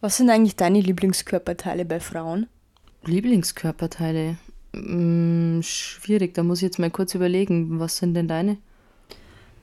Was 0.00 0.16
sind 0.16 0.30
eigentlich 0.30 0.56
deine 0.56 0.80
Lieblingskörperteile 0.80 1.84
bei 1.84 2.00
Frauen? 2.00 2.46
Lieblingskörperteile? 3.04 4.38
Hm, 4.74 5.60
schwierig, 5.62 6.32
da 6.34 6.42
muss 6.42 6.58
ich 6.58 6.62
jetzt 6.62 6.78
mal 6.78 6.90
kurz 6.90 7.14
überlegen. 7.14 7.78
Was 7.80 7.98
sind 7.98 8.14
denn 8.14 8.28
deine? 8.28 8.56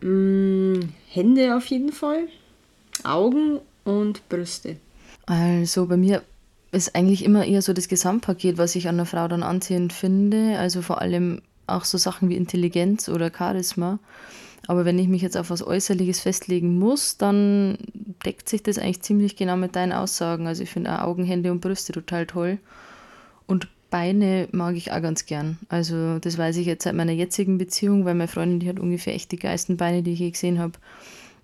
Mm, 0.02 0.90
Hände 1.10 1.56
auf 1.56 1.66
jeden 1.68 1.92
Fall, 1.92 2.28
Augen 3.04 3.60
und 3.84 4.28
Brüste. 4.30 4.78
Also 5.26 5.88
bei 5.88 5.98
mir 5.98 6.22
ist 6.72 6.96
eigentlich 6.96 7.26
immer 7.26 7.46
eher 7.46 7.64
so 7.64 7.74
das 7.74 7.88
Gesamtpaket, 7.88 8.60
was 8.60 8.76
ich 8.76 8.88
an 8.88 8.96
einer 8.96 9.06
Frau 9.08 9.28
dann 9.28 9.42
anziehend 9.42 9.92
finde. 9.92 10.60
Also 10.60 10.84
vor 10.84 11.02
allem 11.02 11.42
auch 11.66 11.84
so 11.84 11.98
Sachen 11.98 12.30
wie 12.30 12.36
Intelligenz 12.36 13.10
oder 13.10 13.32
Charisma. 13.36 13.98
Aber 14.68 14.84
wenn 14.86 15.00
ich 15.00 15.08
mich 15.08 15.22
jetzt 15.22 15.38
auf 15.38 15.50
was 15.50 15.66
Äußerliches 15.66 16.20
festlegen 16.20 16.78
muss, 16.78 17.18
dann 17.18 17.78
deckt 18.26 18.50
sich 18.50 18.64
das 18.64 18.78
eigentlich 18.78 19.02
ziemlich 19.02 19.36
genau 19.38 19.56
mit 19.56 19.76
deinen 19.76 19.94
Aussagen. 19.94 20.46
Also 20.46 20.64
ich 20.64 20.70
finde 20.70 20.94
auch 20.94 21.08
Augen, 21.08 21.24
Hände 21.24 21.52
und 21.52 21.62
Brüste 21.62 21.94
total 21.94 22.26
toll. 22.26 22.60
Und 23.46 23.70
Beine 23.90 24.50
mag 24.52 24.76
ich 24.76 24.92
auch 24.92 25.02
ganz 25.02 25.26
gern. 25.26 25.58
Also 25.70 26.20
das 26.20 26.38
weiß 26.38 26.58
ich 26.58 26.68
jetzt 26.68 26.84
seit 26.84 26.96
meiner 26.96 27.14
jetzigen 27.14 27.58
Beziehung, 27.58 28.04
weil 28.04 28.16
meine 28.16 28.28
Freundin, 28.28 28.60
die 28.60 28.68
hat 28.68 28.80
ungefähr 28.80 29.16
echt 29.16 29.32
die 29.32 29.40
geilsten 29.40 29.78
Beine, 29.78 30.04
die 30.04 30.14
ich 30.14 30.20
je 30.20 30.32
gesehen 30.32 30.60
habe. 30.60 30.74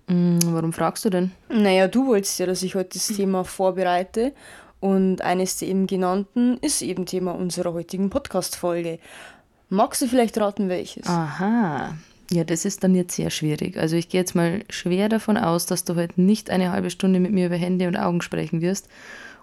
Hm, 0.08 0.40
warum 0.44 0.74
fragst 0.74 1.06
du 1.06 1.10
denn? 1.10 1.30
Naja, 1.48 1.88
du 1.88 2.06
wolltest 2.06 2.38
ja, 2.38 2.44
dass 2.44 2.62
ich 2.62 2.74
heute 2.74 2.90
das 2.98 3.06
Thema 3.06 3.44
vorbereite. 3.44 4.34
Und 4.80 5.22
eines 5.22 5.56
der 5.56 5.68
eben 5.68 5.86
genannten 5.86 6.58
ist 6.58 6.82
eben 6.82 7.06
Thema 7.06 7.32
unserer 7.32 7.72
heutigen 7.72 8.10
Podcast-Folge. 8.10 8.98
Magst 9.70 10.02
du 10.02 10.06
vielleicht 10.06 10.36
raten, 10.36 10.68
welches? 10.68 11.06
Aha, 11.06 11.94
ja, 12.30 12.44
das 12.44 12.64
ist 12.64 12.82
dann 12.84 12.94
jetzt 12.94 13.16
sehr 13.16 13.30
schwierig. 13.30 13.76
Also 13.76 13.96
ich 13.96 14.08
gehe 14.08 14.20
jetzt 14.20 14.34
mal 14.34 14.64
schwer 14.70 15.08
davon 15.08 15.36
aus, 15.36 15.66
dass 15.66 15.84
du 15.84 15.94
heute 15.96 16.20
nicht 16.20 16.50
eine 16.50 16.72
halbe 16.72 16.90
Stunde 16.90 17.20
mit 17.20 17.32
mir 17.32 17.46
über 17.46 17.56
Hände 17.56 17.88
und 17.88 17.96
Augen 17.96 18.22
sprechen 18.22 18.60
wirst. 18.60 18.88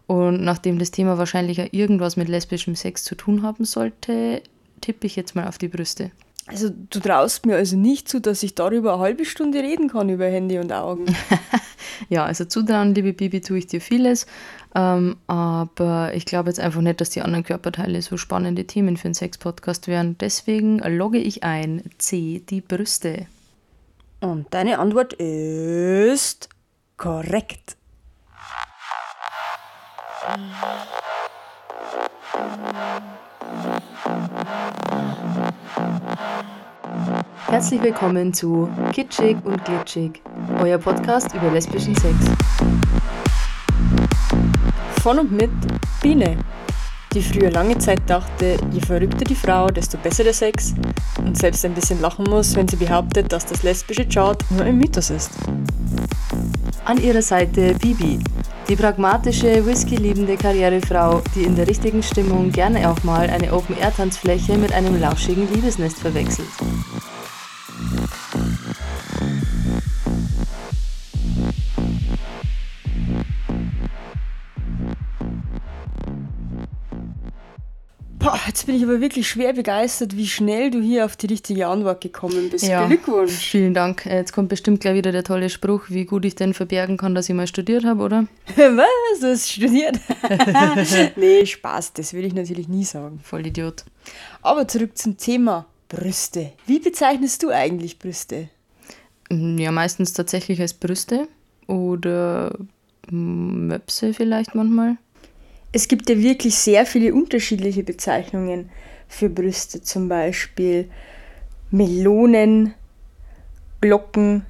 Und 0.07 0.43
nachdem 0.43 0.79
das 0.79 0.91
Thema 0.91 1.17
wahrscheinlich 1.17 1.57
ja 1.57 1.65
irgendwas 1.71 2.17
mit 2.17 2.27
lesbischem 2.27 2.75
Sex 2.75 3.03
zu 3.03 3.15
tun 3.15 3.43
haben 3.43 3.65
sollte, 3.65 4.41
tippe 4.81 5.07
ich 5.07 5.15
jetzt 5.15 5.35
mal 5.35 5.47
auf 5.47 5.57
die 5.57 5.67
Brüste. 5.67 6.11
Also 6.47 6.69
du 6.69 6.99
traust 6.99 7.45
mir 7.45 7.55
also 7.55 7.77
nicht 7.77 8.09
zu, 8.09 8.19
dass 8.19 8.41
ich 8.43 8.55
darüber 8.55 8.93
eine 8.93 9.01
halbe 9.01 9.25
Stunde 9.25 9.59
reden 9.59 9.89
kann, 9.89 10.09
über 10.09 10.25
Hände 10.25 10.59
und 10.59 10.73
Augen. 10.73 11.05
ja, 12.09 12.25
also 12.25 12.45
zutrauen, 12.45 12.95
liebe 12.95 13.13
Bibi, 13.13 13.41
tue 13.41 13.59
ich 13.59 13.67
dir 13.67 13.79
vieles. 13.79 14.25
Ähm, 14.73 15.17
aber 15.27 16.13
ich 16.15 16.25
glaube 16.25 16.49
jetzt 16.49 16.59
einfach 16.59 16.81
nicht, 16.81 16.99
dass 16.99 17.11
die 17.11 17.21
anderen 17.21 17.43
Körperteile 17.43 18.01
so 18.01 18.17
spannende 18.17 18.65
Themen 18.65 18.97
für 18.97 19.05
einen 19.05 19.13
Sex-Podcast 19.13 19.87
wären. 19.87 20.17
Deswegen 20.17 20.79
logge 20.79 21.19
ich 21.19 21.43
ein 21.43 21.83
C, 21.99 22.41
die 22.49 22.61
Brüste. 22.61 23.27
Und 24.19 24.47
deine 24.51 24.79
Antwort 24.79 25.13
ist 25.13 26.49
korrekt. 26.97 27.77
Herzlich 37.51 37.83
willkommen 37.83 38.33
zu 38.33 38.69
Kitschig 38.93 39.35
und 39.43 39.65
Glitschig, 39.65 40.21
euer 40.61 40.77
Podcast 40.77 41.35
über 41.35 41.51
lesbischen 41.51 41.93
Sex. 41.95 42.15
Von 45.03 45.19
und 45.19 45.33
mit 45.33 45.51
Biene, 46.01 46.37
die 47.13 47.21
früher 47.21 47.51
lange 47.51 47.77
Zeit 47.77 48.03
dachte, 48.07 48.55
je 48.71 48.79
verrückter 48.79 49.25
die 49.25 49.35
Frau, 49.35 49.67
desto 49.67 49.97
besser 49.97 50.23
der 50.23 50.33
Sex 50.33 50.73
und 51.17 51.37
selbst 51.37 51.65
ein 51.65 51.73
bisschen 51.73 51.99
lachen 51.99 52.23
muss, 52.29 52.55
wenn 52.55 52.69
sie 52.69 52.77
behauptet, 52.77 53.33
dass 53.33 53.45
das 53.45 53.63
lesbische 53.63 54.07
Chart 54.07 54.41
nur 54.51 54.61
ein 54.61 54.77
Mythos 54.77 55.09
ist. 55.09 55.31
An 56.85 57.03
ihrer 57.03 57.21
Seite 57.21 57.75
Bibi, 57.75 58.21
die 58.69 58.77
pragmatische, 58.77 59.65
whisky-liebende 59.65 60.37
Karrierefrau, 60.37 61.21
die 61.35 61.43
in 61.43 61.57
der 61.57 61.67
richtigen 61.67 62.01
Stimmung 62.01 62.49
gerne 62.53 62.89
auch 62.89 63.03
mal 63.03 63.29
eine 63.29 63.51
Open-Air-Tanzfläche 63.51 64.57
mit 64.57 64.71
einem 64.71 65.01
lauschigen 65.01 65.53
Liebesnest 65.53 65.99
verwechselt. 65.99 66.47
Boah, 78.21 78.39
jetzt 78.45 78.67
bin 78.67 78.75
ich 78.75 78.83
aber 78.83 79.01
wirklich 79.01 79.27
schwer 79.27 79.51
begeistert, 79.53 80.15
wie 80.15 80.27
schnell 80.27 80.69
du 80.69 80.79
hier 80.79 81.05
auf 81.05 81.15
die 81.15 81.25
richtige 81.25 81.65
Antwort 81.65 82.01
gekommen 82.01 82.51
bist. 82.51 82.67
Ja, 82.67 82.85
Glückwunsch. 82.85 83.31
Vielen 83.33 83.73
Dank. 83.73 84.05
Äh, 84.05 84.17
Jetzt 84.17 84.31
kommt 84.31 84.49
bestimmt 84.49 84.79
gleich 84.81 84.93
wieder 84.93 85.11
der 85.11 85.23
tolle 85.23 85.49
Spruch, 85.49 85.85
wie 85.89 86.05
gut 86.05 86.23
ich 86.25 86.35
denn 86.35 86.53
verbergen 86.53 86.97
kann, 86.97 87.15
dass 87.15 87.27
ich 87.29 87.35
mal 87.35 87.47
studiert 87.47 87.83
habe, 87.83 88.03
oder? 88.03 88.27
Was? 88.55 89.19
Du 89.19 89.27
hast 89.27 89.49
studiert? 89.51 89.99
nee, 91.15 91.45
Spaß, 91.45 91.93
das 91.93 92.13
will 92.13 92.23
ich 92.23 92.35
natürlich 92.35 92.67
nie 92.67 92.83
sagen. 92.83 93.19
Voll 93.23 93.47
Idiot. 93.47 93.85
Aber 94.43 94.67
zurück 94.67 94.95
zum 94.99 95.17
Thema 95.17 95.65
Brüste. 95.89 96.51
Wie 96.67 96.77
bezeichnest 96.79 97.41
du 97.41 97.49
eigentlich 97.49 97.97
Brüste? 97.97 98.49
Ja, 99.31 99.71
meistens 99.71 100.13
tatsächlich 100.13 100.61
als 100.61 100.73
Brüste 100.73 101.27
oder 101.65 102.55
Möpse 103.09 104.13
vielleicht 104.13 104.53
manchmal. 104.53 104.97
Es 105.71 105.87
gibt 105.87 106.09
ja 106.09 106.17
wirklich 106.17 106.55
sehr 106.55 106.85
viele 106.85 107.13
unterschiedliche 107.13 107.83
Bezeichnungen 107.83 108.69
für 109.07 109.29
Brüste, 109.29 109.81
zum 109.81 110.09
Beispiel 110.09 110.89
Melonen, 111.69 112.73
Glocken, 113.79 114.45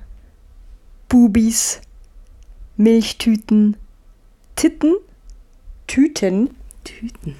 Bubis, 1.07 1.81
Milchtüten, 2.77 3.77
Titten, 4.55 4.95
Tüten, 5.87 6.49
Tüten. 6.83 7.35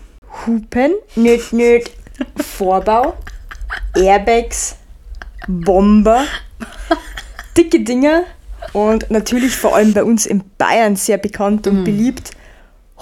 Hupen, 0.45 0.93
nöt, 1.15 1.51
nöt, 1.51 1.91
Vorbau, 2.37 3.15
Airbags, 3.95 4.77
Bomber, 5.47 6.25
dicke 7.57 7.83
Dinger 7.83 8.23
und 8.73 9.09
natürlich 9.11 9.55
vor 9.55 9.75
allem 9.75 9.93
bei 9.93 10.03
uns 10.03 10.25
in 10.25 10.43
Bayern 10.57 10.95
sehr 10.95 11.17
bekannt 11.17 11.67
und 11.67 11.83
beliebt, 11.83 12.31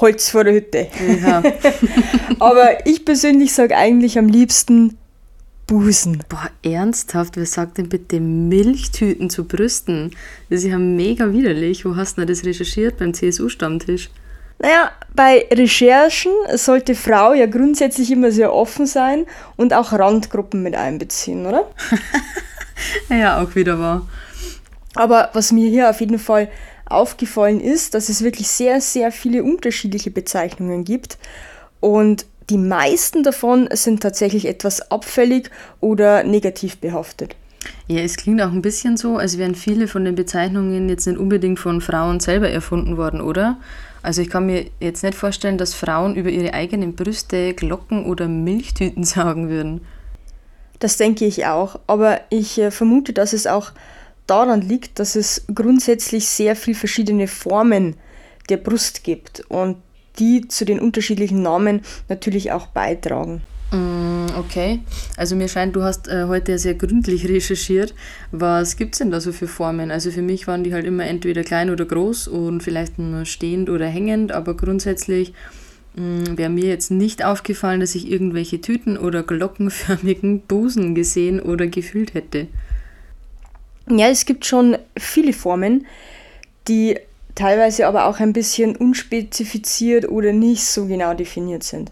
Holz 0.01 0.29
vor 0.29 0.43
der 0.43 0.53
Hütte. 0.53 0.87
Ja. 1.21 1.43
Aber 2.39 2.85
ich 2.85 3.05
persönlich 3.05 3.53
sage 3.53 3.75
eigentlich 3.75 4.17
am 4.17 4.27
liebsten 4.27 4.97
Busen. 5.67 6.23
Boah, 6.29 6.49
ernsthaft, 6.63 7.37
wer 7.37 7.45
sagt 7.45 7.77
denn 7.77 7.89
bitte 7.89 8.19
Milchtüten 8.19 9.29
zu 9.29 9.45
Brüsten? 9.45 10.11
Das 10.49 10.63
ist 10.63 10.69
ja 10.71 10.77
mega 10.77 11.31
widerlich. 11.31 11.85
Wo 11.85 11.95
hast 11.95 12.17
du 12.17 12.21
denn 12.21 12.27
das 12.27 12.43
recherchiert? 12.43 12.97
Beim 12.97 13.13
CSU-Stammtisch? 13.13 14.09
Naja, 14.61 14.91
bei 15.13 15.47
Recherchen 15.51 16.31
sollte 16.55 16.95
Frau 16.95 17.33
ja 17.33 17.45
grundsätzlich 17.45 18.11
immer 18.11 18.31
sehr 18.31 18.53
offen 18.53 18.85
sein 18.87 19.25
und 19.55 19.73
auch 19.73 19.93
Randgruppen 19.93 20.63
mit 20.63 20.75
einbeziehen, 20.75 21.45
oder? 21.45 21.69
Ja, 23.09 23.41
auch 23.41 23.55
wieder 23.55 23.77
wahr. 23.77 24.07
Aber 24.95 25.29
was 25.33 25.51
mir 25.51 25.69
hier 25.69 25.89
auf 25.89 25.99
jeden 25.99 26.19
Fall 26.19 26.49
aufgefallen 26.89 27.59
ist, 27.61 27.93
dass 27.93 28.09
es 28.09 28.23
wirklich 28.23 28.47
sehr, 28.47 28.81
sehr 28.81 29.11
viele 29.11 29.43
unterschiedliche 29.43 30.11
Bezeichnungen 30.11 30.83
gibt. 30.83 31.17
Und 31.79 32.25
die 32.49 32.57
meisten 32.57 33.23
davon 33.23 33.69
sind 33.71 34.01
tatsächlich 34.01 34.47
etwas 34.47 34.91
abfällig 34.91 35.49
oder 35.79 36.23
negativ 36.23 36.77
behaftet. 36.77 37.35
Ja, 37.87 38.01
es 38.01 38.17
klingt 38.17 38.41
auch 38.41 38.51
ein 38.51 38.61
bisschen 38.61 38.97
so, 38.97 39.17
als 39.17 39.37
wären 39.37 39.55
viele 39.55 39.87
von 39.87 40.05
den 40.05 40.15
Bezeichnungen 40.15 40.89
jetzt 40.89 41.05
nicht 41.05 41.17
unbedingt 41.17 41.59
von 41.59 41.81
Frauen 41.81 42.19
selber 42.19 42.49
erfunden 42.49 42.97
worden, 42.97 43.21
oder? 43.21 43.57
Also 44.01 44.21
ich 44.21 44.29
kann 44.29 44.45
mir 44.45 44.65
jetzt 44.79 45.03
nicht 45.03 45.15
vorstellen, 45.15 45.57
dass 45.57 45.73
Frauen 45.73 46.15
über 46.15 46.29
ihre 46.29 46.53
eigenen 46.53 46.95
Brüste 46.95 47.53
Glocken 47.53 48.05
oder 48.05 48.27
Milchtüten 48.27 49.03
sagen 49.03 49.49
würden. 49.49 49.81
Das 50.79 50.97
denke 50.97 51.25
ich 51.25 51.45
auch. 51.45 51.79
Aber 51.87 52.21
ich 52.29 52.57
äh, 52.57 52.71
vermute, 52.71 53.11
dass 53.11 53.33
es 53.33 53.47
auch 53.47 53.71
daran 54.29 54.61
liegt, 54.61 54.99
dass 54.99 55.15
es 55.15 55.45
grundsätzlich 55.53 56.27
sehr 56.27 56.55
viel 56.55 56.75
verschiedene 56.75 57.27
Formen 57.27 57.95
der 58.49 58.57
Brust 58.57 59.03
gibt 59.03 59.43
und 59.49 59.77
die 60.17 60.47
zu 60.47 60.65
den 60.65 60.79
unterschiedlichen 60.79 61.41
Namen 61.41 61.81
natürlich 62.09 62.51
auch 62.51 62.67
beitragen. 62.67 63.41
Mm, 63.71 64.25
okay, 64.37 64.79
also 65.15 65.35
mir 65.35 65.47
scheint, 65.47 65.75
du 65.75 65.83
hast 65.83 66.07
äh, 66.07 66.25
heute 66.27 66.57
sehr 66.57 66.73
gründlich 66.73 67.27
recherchiert. 67.29 67.93
Was 68.31 68.77
gibt 68.77 68.95
es 68.95 68.99
denn 68.99 69.11
da 69.11 69.21
so 69.21 69.31
für 69.31 69.47
Formen? 69.47 69.91
Also 69.91 70.09
für 70.11 70.23
mich 70.23 70.47
waren 70.47 70.63
die 70.63 70.73
halt 70.73 70.85
immer 70.85 71.05
entweder 71.05 71.43
klein 71.43 71.69
oder 71.69 71.85
groß 71.85 72.27
und 72.27 72.61
vielleicht 72.61 72.97
nur 72.97 73.25
stehend 73.25 73.69
oder 73.69 73.85
hängend, 73.85 74.31
aber 74.31 74.55
grundsätzlich 74.55 75.33
mm, 75.95 76.35
wäre 76.35 76.49
mir 76.49 76.65
jetzt 76.65 76.89
nicht 76.89 77.23
aufgefallen, 77.23 77.79
dass 77.79 77.93
ich 77.93 78.09
irgendwelche 78.09 78.59
Tüten 78.59 78.97
oder 78.97 79.21
glockenförmigen 79.21 80.41
Busen 80.47 80.95
gesehen 80.95 81.39
oder 81.39 81.67
gefühlt 81.67 82.15
hätte. 82.15 82.47
Ja, 83.91 84.07
es 84.07 84.25
gibt 84.25 84.45
schon 84.45 84.77
viele 84.97 85.33
Formen, 85.33 85.87
die 86.67 86.99
teilweise 87.33 87.87
aber 87.87 88.05
auch 88.05 88.19
ein 88.19 88.33
bisschen 88.33 88.75
unspezifiziert 88.75 90.07
oder 90.07 90.31
nicht 90.31 90.63
so 90.63 90.85
genau 90.85 91.15
definiert 91.15 91.63
sind. 91.63 91.91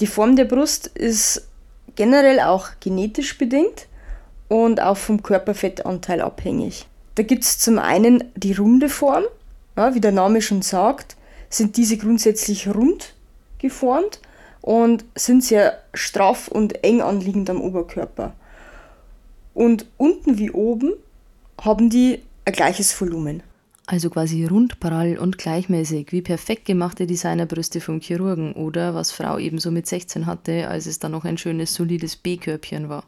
Die 0.00 0.06
Form 0.06 0.36
der 0.36 0.46
Brust 0.46 0.86
ist 0.86 1.46
generell 1.96 2.40
auch 2.40 2.68
genetisch 2.80 3.36
bedingt 3.36 3.88
und 4.48 4.80
auch 4.80 4.96
vom 4.96 5.22
Körperfettanteil 5.22 6.22
abhängig. 6.22 6.86
Da 7.16 7.24
gibt 7.24 7.44
es 7.44 7.58
zum 7.58 7.78
einen 7.78 8.24
die 8.34 8.54
runde 8.54 8.88
Form, 8.88 9.24
ja, 9.76 9.94
wie 9.94 10.00
der 10.00 10.12
Name 10.12 10.40
schon 10.40 10.62
sagt. 10.62 11.16
sind 11.50 11.76
diese 11.76 11.98
grundsätzlich 11.98 12.68
rund 12.68 13.12
geformt 13.58 14.20
und 14.62 15.04
sind 15.14 15.44
sehr 15.44 15.78
straff 15.92 16.48
und 16.48 16.84
eng 16.84 17.02
anliegend 17.02 17.50
am 17.50 17.60
Oberkörper. 17.60 18.32
Und 19.52 19.86
unten 19.98 20.38
wie 20.38 20.52
oben 20.52 20.92
haben 21.58 21.90
die 21.90 22.20
ein 22.44 22.52
gleiches 22.52 22.98
Volumen. 23.00 23.42
Also 23.86 24.10
quasi 24.10 24.44
rund, 24.44 24.80
prall 24.80 25.16
und 25.16 25.38
gleichmäßig, 25.38 26.12
wie 26.12 26.20
perfekt 26.20 26.66
gemachte 26.66 27.06
Designerbrüste 27.06 27.80
vom 27.80 28.00
Chirurgen 28.00 28.52
oder 28.52 28.94
was 28.94 29.12
Frau 29.12 29.38
ebenso 29.38 29.70
mit 29.70 29.86
16 29.86 30.26
hatte, 30.26 30.68
als 30.68 30.86
es 30.86 30.98
dann 30.98 31.12
noch 31.12 31.24
ein 31.24 31.38
schönes, 31.38 31.72
solides 31.72 32.16
B-Körbchen 32.16 32.90
war. 32.90 33.04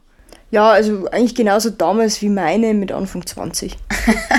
Ja, 0.50 0.70
also 0.70 1.06
eigentlich 1.10 1.34
genauso 1.34 1.68
damals 1.68 2.22
wie 2.22 2.30
meine 2.30 2.72
mit 2.72 2.92
Anfang 2.92 3.26
20. 3.26 3.76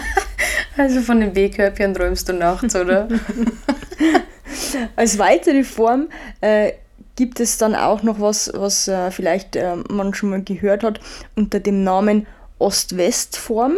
also 0.78 1.02
von 1.02 1.20
den 1.20 1.34
B-Körbchen 1.34 1.94
träumst 1.94 2.28
du 2.28 2.34
nachts, 2.34 2.76
oder? 2.76 3.08
Als 4.96 5.20
weitere 5.20 5.64
Form 5.64 6.08
äh, 6.42 6.74
gibt 7.16 7.40
es 7.40 7.58
dann 7.58 7.76
auch 7.76 8.04
noch 8.04 8.20
was, 8.20 8.52
was 8.54 8.88
äh, 8.88 9.12
vielleicht 9.12 9.56
äh, 9.56 9.76
man 9.90 10.14
schon 10.14 10.32
mal 10.32 10.44
gehört 10.44 10.84
hat, 10.84 11.00
unter 11.36 11.60
dem 11.60 11.84
Namen 11.84 12.26
Ost-West-Form. 12.58 13.78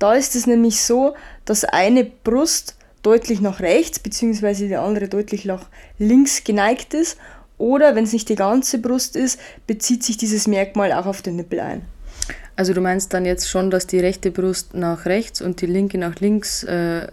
Da 0.00 0.14
ist 0.14 0.34
es 0.34 0.48
nämlich 0.48 0.82
so, 0.82 1.14
dass 1.44 1.64
eine 1.64 2.04
Brust 2.04 2.74
deutlich 3.02 3.40
nach 3.40 3.60
rechts 3.60 4.00
bzw. 4.00 4.66
die 4.66 4.76
andere 4.76 5.08
deutlich 5.08 5.44
nach 5.44 5.66
links 5.98 6.42
geneigt 6.42 6.94
ist. 6.94 7.18
Oder 7.58 7.94
wenn 7.94 8.04
es 8.04 8.12
nicht 8.12 8.28
die 8.30 8.36
ganze 8.36 8.78
Brust 8.78 9.14
ist, 9.14 9.38
bezieht 9.66 10.02
sich 10.02 10.16
dieses 10.16 10.48
Merkmal 10.48 10.92
auch 10.92 11.06
auf 11.06 11.20
den 11.20 11.36
Nippel 11.36 11.60
ein. 11.60 11.82
Also 12.56 12.72
du 12.72 12.80
meinst 12.80 13.12
dann 13.12 13.26
jetzt 13.26 13.48
schon, 13.48 13.70
dass 13.70 13.86
die 13.86 14.00
rechte 14.00 14.30
Brust 14.30 14.74
nach 14.74 15.04
rechts 15.04 15.42
und 15.42 15.60
die 15.60 15.66
linke 15.66 15.98
nach 15.98 16.16
links 16.20 16.64
äh, 16.64 17.06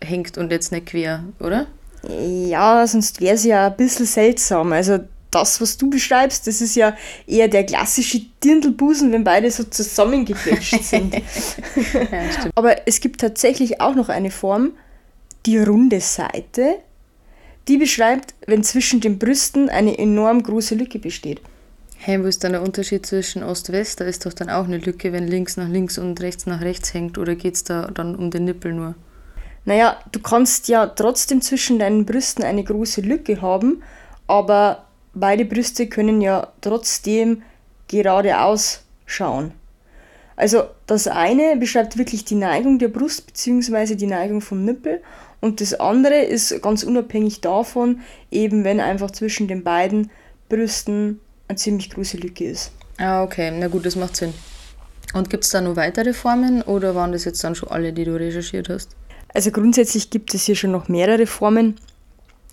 hängt 0.00 0.38
und 0.38 0.52
jetzt 0.52 0.70
nicht 0.70 0.86
quer, 0.86 1.24
oder? 1.40 1.66
Ja, 2.08 2.86
sonst 2.86 3.20
wäre 3.20 3.34
es 3.34 3.44
ja 3.44 3.66
ein 3.66 3.76
bisschen 3.76 4.06
seltsam. 4.06 4.72
Also 4.72 5.00
das, 5.30 5.60
was 5.60 5.76
du 5.76 5.90
beschreibst, 5.90 6.46
das 6.46 6.60
ist 6.60 6.74
ja 6.74 6.96
eher 7.26 7.48
der 7.48 7.64
klassische 7.64 8.22
Dirndlbusen, 8.42 9.12
wenn 9.12 9.24
beide 9.24 9.50
so 9.50 9.64
zusammengequetscht 9.64 10.82
sind. 10.82 11.14
ja, 11.92 12.50
Aber 12.54 12.86
es 12.86 13.00
gibt 13.00 13.20
tatsächlich 13.20 13.80
auch 13.80 13.94
noch 13.94 14.08
eine 14.08 14.30
Form, 14.30 14.72
die 15.46 15.58
runde 15.58 16.00
Seite, 16.00 16.76
die 17.68 17.76
beschreibt, 17.76 18.34
wenn 18.46 18.64
zwischen 18.64 19.00
den 19.00 19.18
Brüsten 19.18 19.68
eine 19.68 19.98
enorm 19.98 20.42
große 20.42 20.74
Lücke 20.74 20.98
besteht. 20.98 21.40
Hey, 22.00 22.22
wo 22.22 22.26
ist 22.26 22.44
dann 22.44 22.52
der 22.52 22.62
Unterschied 22.62 23.04
zwischen 23.04 23.42
Ost-West? 23.42 24.00
Da 24.00 24.04
ist 24.04 24.24
doch 24.24 24.32
dann 24.32 24.48
auch 24.48 24.64
eine 24.64 24.78
Lücke, 24.78 25.12
wenn 25.12 25.26
links 25.26 25.56
nach 25.56 25.68
links 25.68 25.98
und 25.98 26.20
rechts 26.20 26.46
nach 26.46 26.60
rechts 26.60 26.94
hängt, 26.94 27.18
oder 27.18 27.34
geht 27.34 27.56
es 27.56 27.64
da 27.64 27.88
dann 27.88 28.14
um 28.14 28.30
den 28.30 28.44
Nippel 28.44 28.72
nur? 28.72 28.94
Naja, 29.64 29.98
du 30.12 30.20
kannst 30.20 30.68
ja 30.68 30.86
trotzdem 30.86 31.42
zwischen 31.42 31.78
deinen 31.78 32.06
Brüsten 32.06 32.44
eine 32.44 32.64
große 32.64 33.02
Lücke 33.02 33.42
haben, 33.42 33.82
aber 34.26 34.87
beide 35.20 35.44
Brüste 35.44 35.86
können 35.86 36.20
ja 36.20 36.48
trotzdem 36.60 37.42
geradeaus 37.88 38.82
schauen. 39.06 39.52
Also 40.36 40.64
das 40.86 41.08
eine 41.08 41.56
beschreibt 41.56 41.98
wirklich 41.98 42.24
die 42.24 42.36
Neigung 42.36 42.78
der 42.78 42.88
Brust 42.88 43.26
bzw. 43.26 43.96
die 43.96 44.06
Neigung 44.06 44.40
vom 44.40 44.64
Nippel 44.64 45.02
und 45.40 45.60
das 45.60 45.74
andere 45.74 46.20
ist 46.20 46.62
ganz 46.62 46.82
unabhängig 46.82 47.40
davon, 47.40 48.00
eben 48.30 48.64
wenn 48.64 48.80
einfach 48.80 49.10
zwischen 49.10 49.48
den 49.48 49.64
beiden 49.64 50.10
Brüsten 50.48 51.20
eine 51.48 51.56
ziemlich 51.56 51.90
große 51.90 52.18
Lücke 52.18 52.44
ist. 52.44 52.72
Ah, 52.98 53.22
okay, 53.22 53.52
na 53.56 53.68
gut, 53.68 53.86
das 53.86 53.96
macht 53.96 54.16
Sinn. 54.16 54.34
Und 55.14 55.30
gibt 55.30 55.44
es 55.44 55.50
da 55.50 55.60
noch 55.60 55.76
weitere 55.76 56.12
Formen 56.12 56.62
oder 56.62 56.94
waren 56.94 57.12
das 57.12 57.24
jetzt 57.24 57.42
dann 57.42 57.54
schon 57.54 57.70
alle, 57.70 57.92
die 57.92 58.04
du 58.04 58.14
recherchiert 58.14 58.68
hast? 58.68 58.90
Also 59.32 59.50
grundsätzlich 59.50 60.10
gibt 60.10 60.34
es 60.34 60.44
hier 60.44 60.56
schon 60.56 60.72
noch 60.72 60.88
mehrere 60.88 61.26
Formen 61.26 61.76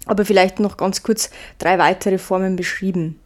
aber 0.06 0.25
vielleicht 0.25 0.60
noch 0.60 0.78
ganz 0.78 1.04
kurz 1.04 1.30
drei 1.57 1.78
weitere 1.78 2.18
Formen 2.18 2.56
beschrieben. 2.56 3.19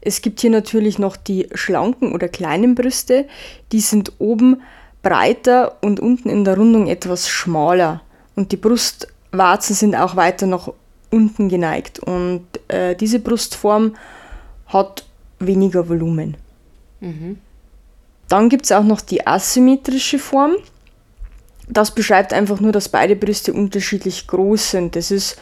Es 0.00 0.22
gibt 0.22 0.40
hier 0.40 0.50
natürlich 0.50 0.98
noch 0.98 1.16
die 1.16 1.48
schlanken 1.54 2.12
oder 2.12 2.28
kleinen 2.28 2.74
Brüste, 2.74 3.26
die 3.72 3.80
sind 3.80 4.12
oben 4.18 4.62
breiter 5.02 5.76
und 5.80 6.00
unten 6.00 6.28
in 6.28 6.44
der 6.44 6.56
Rundung 6.56 6.86
etwas 6.86 7.28
schmaler 7.28 8.02
und 8.36 8.52
die 8.52 8.56
Brustwarzen 8.56 9.74
sind 9.74 9.94
auch 9.94 10.16
weiter 10.16 10.46
nach 10.46 10.70
unten 11.10 11.48
geneigt 11.48 11.98
und 11.98 12.44
äh, 12.68 12.94
diese 12.94 13.18
Brustform 13.18 13.96
hat 14.66 15.04
weniger 15.38 15.88
Volumen. 15.88 16.36
Mhm. 17.00 17.38
Dann 18.28 18.48
gibt 18.48 18.66
es 18.66 18.72
auch 18.72 18.84
noch 18.84 19.00
die 19.00 19.26
asymmetrische 19.26 20.18
Form. 20.18 20.52
Das 21.66 21.94
beschreibt 21.94 22.32
einfach 22.32 22.60
nur, 22.60 22.72
dass 22.72 22.88
beide 22.88 23.16
Brüste 23.16 23.52
unterschiedlich 23.52 24.26
groß 24.26 24.72
sind. 24.72 24.96
Das 24.96 25.10
ist 25.10 25.38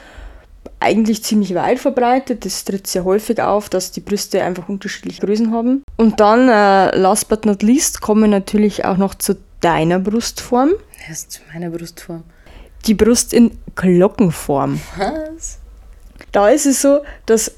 eigentlich 0.81 1.23
ziemlich 1.23 1.55
weit 1.55 1.79
verbreitet. 1.79 2.45
Das 2.45 2.65
tritt 2.65 2.87
sehr 2.87 3.05
häufig 3.05 3.41
auf, 3.41 3.69
dass 3.69 3.91
die 3.91 4.01
Brüste 4.01 4.43
einfach 4.43 4.69
unterschiedliche 4.69 5.25
Größen 5.25 5.53
haben. 5.53 5.83
Und 5.97 6.21
dann, 6.21 6.49
äh, 6.49 6.97
last 6.97 7.29
but 7.29 7.47
not 7.47 7.63
least, 7.63 8.01
kommen 8.01 8.23
wir 8.23 8.29
natürlich 8.29 8.85
auch 8.85 8.97
noch 8.97 9.15
zu 9.15 9.37
deiner 9.61 9.99
Brustform. 9.99 10.71
Ist 11.11 11.33
zu 11.33 11.41
meiner 11.53 11.71
Brustform? 11.71 12.25
Die 12.87 12.95
Brust 12.95 13.33
in 13.33 13.59
Glockenform. 13.75 14.81
Was? 14.97 15.59
Da 16.33 16.49
ist 16.49 16.67
es 16.67 16.83
so, 16.83 17.01
dass 17.27 17.53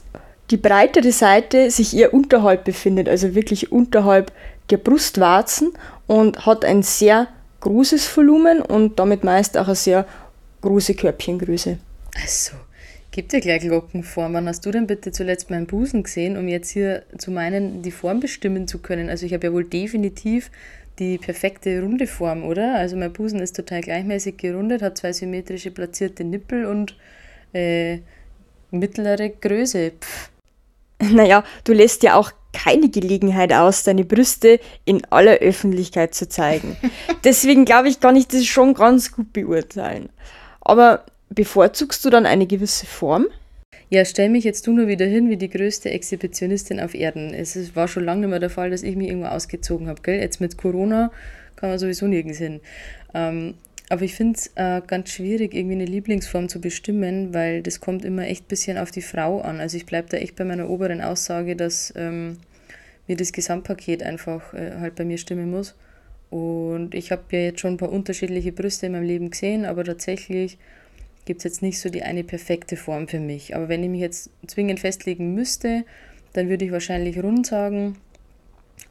die 0.50 0.56
breitere 0.56 1.12
Seite 1.12 1.70
sich 1.70 1.94
eher 1.94 2.14
unterhalb 2.14 2.64
befindet, 2.64 3.08
also 3.08 3.34
wirklich 3.34 3.70
unterhalb 3.70 4.32
der 4.70 4.78
Brustwarzen 4.78 5.72
und 6.06 6.46
hat 6.46 6.64
ein 6.64 6.82
sehr 6.82 7.28
großes 7.60 8.16
Volumen 8.16 8.62
und 8.62 8.98
damit 8.98 9.24
meist 9.24 9.58
auch 9.58 9.66
eine 9.66 9.74
sehr 9.74 10.06
große 10.62 10.94
Körbchengröße. 10.94 11.78
Also, 12.20 12.52
Gibt 13.10 13.32
ja 13.32 13.40
gleich 13.40 13.62
Glockenform. 13.62 14.34
Wann 14.34 14.48
hast 14.48 14.66
du 14.66 14.70
denn 14.70 14.86
bitte 14.86 15.12
zuletzt 15.12 15.50
meinen 15.50 15.66
Busen 15.66 16.02
gesehen, 16.02 16.36
um 16.36 16.46
jetzt 16.46 16.70
hier 16.70 17.04
zu 17.16 17.30
meinen, 17.30 17.82
die 17.82 17.90
Form 17.90 18.20
bestimmen 18.20 18.68
zu 18.68 18.78
können? 18.78 19.08
Also 19.08 19.24
ich 19.24 19.32
habe 19.32 19.46
ja 19.46 19.52
wohl 19.52 19.64
definitiv 19.64 20.50
die 20.98 21.16
perfekte 21.18 21.80
runde 21.80 22.06
Form, 22.06 22.44
oder? 22.44 22.74
Also 22.74 22.96
mein 22.96 23.12
Busen 23.12 23.40
ist 23.40 23.56
total 23.56 23.80
gleichmäßig 23.80 24.36
gerundet, 24.36 24.82
hat 24.82 24.98
zwei 24.98 25.12
symmetrische 25.12 25.70
platzierte 25.70 26.24
Nippel 26.24 26.66
und 26.66 26.96
äh, 27.52 27.98
mittlere 28.70 29.30
Größe. 29.30 29.92
Pff. 29.98 30.30
Naja, 31.00 31.44
du 31.64 31.72
lässt 31.72 32.02
ja 32.02 32.16
auch 32.16 32.32
keine 32.52 32.88
Gelegenheit 32.88 33.52
aus, 33.52 33.84
deine 33.84 34.04
Brüste 34.04 34.58
in 34.84 35.04
aller 35.10 35.34
Öffentlichkeit 35.34 36.14
zu 36.14 36.28
zeigen. 36.28 36.76
Deswegen 37.24 37.64
glaube 37.64 37.88
ich, 37.88 38.00
kann 38.00 38.16
ich 38.16 38.26
das 38.26 38.44
schon 38.46 38.74
ganz 38.74 39.12
gut 39.12 39.32
beurteilen. 39.32 40.08
Aber 40.60 41.04
Bevorzugst 41.30 42.04
du 42.04 42.10
dann 42.10 42.26
eine 42.26 42.46
gewisse 42.46 42.86
Form? 42.86 43.26
Ja, 43.90 44.04
stell 44.04 44.28
mich 44.28 44.44
jetzt 44.44 44.66
du 44.66 44.72
nur 44.72 44.86
wieder 44.86 45.06
hin 45.06 45.30
wie 45.30 45.36
die 45.36 45.48
größte 45.48 45.90
Exhibitionistin 45.90 46.80
auf 46.80 46.94
Erden. 46.94 47.32
Es 47.32 47.74
war 47.74 47.88
schon 47.88 48.04
lange 48.04 48.22
nicht 48.22 48.30
mehr 48.30 48.38
der 48.38 48.50
Fall, 48.50 48.70
dass 48.70 48.82
ich 48.82 48.96
mich 48.96 49.08
irgendwo 49.08 49.28
ausgezogen 49.28 49.88
habe, 49.88 50.02
gell? 50.02 50.20
Jetzt 50.20 50.40
mit 50.40 50.58
Corona 50.58 51.10
kann 51.56 51.70
man 51.70 51.78
sowieso 51.78 52.06
nirgends 52.06 52.38
hin. 52.38 52.60
Ähm, 53.14 53.54
aber 53.88 54.02
ich 54.02 54.14
finde 54.14 54.38
es 54.38 54.50
äh, 54.56 54.82
ganz 54.86 55.10
schwierig, 55.10 55.54
irgendwie 55.54 55.76
eine 55.76 55.86
Lieblingsform 55.86 56.50
zu 56.50 56.60
bestimmen, 56.60 57.32
weil 57.32 57.62
das 57.62 57.80
kommt 57.80 58.04
immer 58.04 58.26
echt 58.26 58.44
ein 58.44 58.48
bisschen 58.48 58.76
auf 58.76 58.90
die 58.90 59.00
Frau 59.00 59.40
an. 59.40 59.60
Also 59.60 59.78
ich 59.78 59.86
bleibe 59.86 60.08
da 60.10 60.18
echt 60.18 60.36
bei 60.36 60.44
meiner 60.44 60.68
oberen 60.68 61.00
Aussage, 61.00 61.56
dass 61.56 61.92
ähm, 61.96 62.36
mir 63.06 63.16
das 63.16 63.32
Gesamtpaket 63.32 64.02
einfach 64.02 64.52
äh, 64.52 64.72
halt 64.78 64.94
bei 64.96 65.04
mir 65.06 65.16
stimmen 65.16 65.50
muss. 65.50 65.74
Und 66.28 66.94
ich 66.94 67.10
habe 67.10 67.22
ja 67.30 67.38
jetzt 67.38 67.60
schon 67.60 67.74
ein 67.74 67.78
paar 67.78 67.90
unterschiedliche 67.90 68.52
Brüste 68.52 68.86
in 68.86 68.92
meinem 68.92 69.06
Leben 69.06 69.30
gesehen, 69.30 69.64
aber 69.64 69.84
tatsächlich 69.84 70.58
gibt 71.28 71.40
es 71.40 71.44
jetzt 71.44 71.62
nicht 71.62 71.78
so 71.78 71.90
die 71.90 72.02
eine 72.02 72.24
perfekte 72.24 72.76
Form 72.76 73.06
für 73.06 73.20
mich. 73.20 73.54
Aber 73.54 73.68
wenn 73.68 73.84
ich 73.84 73.90
mich 73.90 74.00
jetzt 74.00 74.30
zwingend 74.46 74.80
festlegen 74.80 75.34
müsste, 75.34 75.84
dann 76.32 76.48
würde 76.48 76.64
ich 76.64 76.72
wahrscheinlich 76.72 77.22
rund 77.22 77.46
sagen. 77.46 77.96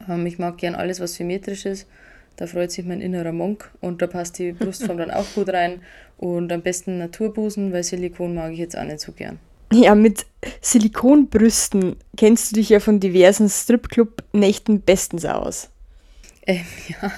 Ähm, 0.08 0.24
ich 0.24 0.38
mag 0.38 0.56
gern 0.56 0.76
alles, 0.76 1.00
was 1.00 1.14
symmetrisch 1.14 1.66
ist. 1.66 1.88
Da 2.36 2.46
freut 2.46 2.70
sich 2.70 2.86
mein 2.86 3.00
innerer 3.00 3.32
Monk 3.32 3.72
und 3.80 4.00
da 4.00 4.06
passt 4.06 4.38
die 4.38 4.52
Brustform 4.58 4.98
dann 4.98 5.10
auch 5.10 5.26
gut 5.34 5.48
rein. 5.48 5.82
Und 6.16 6.52
am 6.52 6.62
besten 6.62 6.98
Naturbusen, 6.98 7.72
weil 7.72 7.82
Silikon 7.82 8.36
mag 8.36 8.52
ich 8.52 8.60
jetzt 8.60 8.78
auch 8.78 8.84
nicht 8.84 9.00
so 9.00 9.10
gern. 9.10 9.40
Ja, 9.72 9.96
mit 9.96 10.24
Silikonbrüsten 10.60 11.96
kennst 12.16 12.52
du 12.52 12.54
dich 12.54 12.68
ja 12.68 12.78
von 12.78 13.00
diversen 13.00 13.48
Stripclub-Nächten 13.48 14.82
bestens 14.82 15.24
aus. 15.24 15.70
Ähm, 16.48 16.64
ja, 16.88 17.12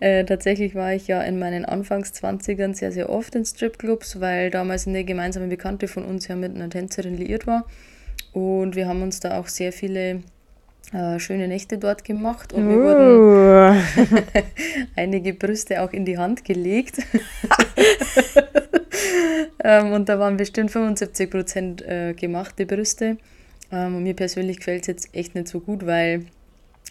äh, 0.00 0.24
tatsächlich 0.24 0.74
war 0.74 0.94
ich 0.94 1.06
ja 1.06 1.22
in 1.22 1.38
meinen 1.38 1.64
Anfangs-20ern 1.64 2.74
sehr, 2.74 2.90
sehr 2.90 3.10
oft 3.10 3.34
in 3.34 3.44
Stripclubs, 3.44 4.20
weil 4.20 4.50
damals 4.50 4.88
eine 4.88 5.04
gemeinsame 5.04 5.48
Bekannte 5.48 5.86
von 5.86 6.04
uns 6.04 6.26
ja 6.26 6.34
mit 6.34 6.54
einer 6.54 6.70
Tänzerin 6.70 7.16
liiert 7.16 7.46
war. 7.46 7.66
Und 8.32 8.74
wir 8.74 8.88
haben 8.88 9.02
uns 9.02 9.20
da 9.20 9.38
auch 9.38 9.46
sehr 9.46 9.72
viele 9.72 10.22
äh, 10.92 11.20
schöne 11.20 11.46
Nächte 11.46 11.78
dort 11.78 12.04
gemacht 12.04 12.52
und 12.52 12.66
mir 12.66 12.76
wurden 12.76 13.76
uh. 13.76 13.80
einige 14.96 15.34
Brüste 15.34 15.82
auch 15.82 15.92
in 15.92 16.04
die 16.04 16.18
Hand 16.18 16.44
gelegt. 16.44 16.98
ähm, 19.64 19.92
und 19.92 20.08
da 20.08 20.18
waren 20.18 20.36
bestimmt 20.36 20.70
75 20.70 21.30
Prozent 21.30 21.82
äh, 21.82 22.14
gemachte 22.14 22.66
Brüste. 22.66 23.18
Ähm, 23.70 23.96
und 23.96 24.02
mir 24.02 24.14
persönlich 24.14 24.58
gefällt 24.58 24.82
es 24.82 24.86
jetzt 24.88 25.14
echt 25.14 25.34
nicht 25.34 25.48
so 25.48 25.60
gut, 25.60 25.86
weil 25.86 26.26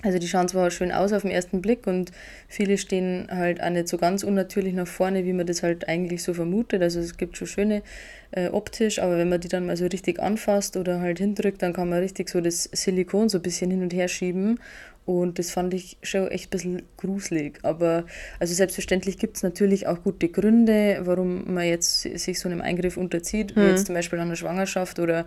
Also 0.03 0.19
die 0.19 0.27
schauen 0.27 0.49
zwar 0.49 0.69
schön 0.69 0.91
aus 0.91 1.13
auf 1.13 1.21
den 1.21 1.31
ersten 1.31 1.61
Blick 1.61 1.87
und 1.87 2.11
viele 2.49 2.77
stehen 2.77 3.27
halt 3.31 3.63
auch 3.63 3.69
nicht 3.69 3.87
so 3.87 3.97
ganz 3.97 4.23
unnatürlich 4.23 4.73
nach 4.73 4.87
vorne, 4.87 5.23
wie 5.23 5.31
man 5.31 5.47
das 5.47 5.63
halt 5.63 5.87
eigentlich 5.87 6.23
so 6.23 6.33
vermutet. 6.33 6.81
Also 6.81 6.99
es 6.99 7.15
gibt 7.15 7.37
schon 7.37 7.47
schöne 7.47 7.83
äh, 8.31 8.49
optisch, 8.49 8.99
aber 8.99 9.17
wenn 9.17 9.29
man 9.29 9.39
die 9.39 9.47
dann 9.47 9.65
mal 9.65 9.77
so 9.77 9.85
richtig 9.85 10.19
anfasst 10.19 10.75
oder 10.75 10.99
halt 10.99 11.19
hindrückt, 11.19 11.61
dann 11.61 11.71
kann 11.71 11.87
man 11.87 11.99
richtig 11.99 12.29
so 12.29 12.41
das 12.41 12.69
Silikon 12.73 13.29
so 13.29 13.37
ein 13.37 13.43
bisschen 13.43 13.71
hin 13.71 13.81
und 13.81 13.93
her 13.93 14.09
schieben 14.09 14.59
und 15.05 15.37
das 15.37 15.51
fand 15.51 15.73
ich 15.73 15.97
schon 16.01 16.29
echt 16.29 16.47
ein 16.47 16.49
bisschen 16.51 16.81
gruselig. 16.97 17.59
Aber 17.63 18.05
also 18.39 18.53
selbstverständlich 18.53 19.17
gibt 19.17 19.37
es 19.37 19.43
natürlich 19.43 19.85
auch 19.87 20.01
gute 20.01 20.29
Gründe, 20.29 21.01
warum 21.01 21.53
man 21.53 21.65
jetzt 21.65 22.01
sich 22.01 22.39
so 22.39 22.47
einem 22.47 22.61
Eingriff 22.61 22.95
unterzieht, 22.95 23.55
mhm. 23.55 23.61
wie 23.61 23.65
jetzt 23.67 23.87
zum 23.87 23.95
Beispiel 23.95 24.19
an 24.19 24.29
der 24.29 24.37
Schwangerschaft 24.37 24.99
oder 24.99 25.25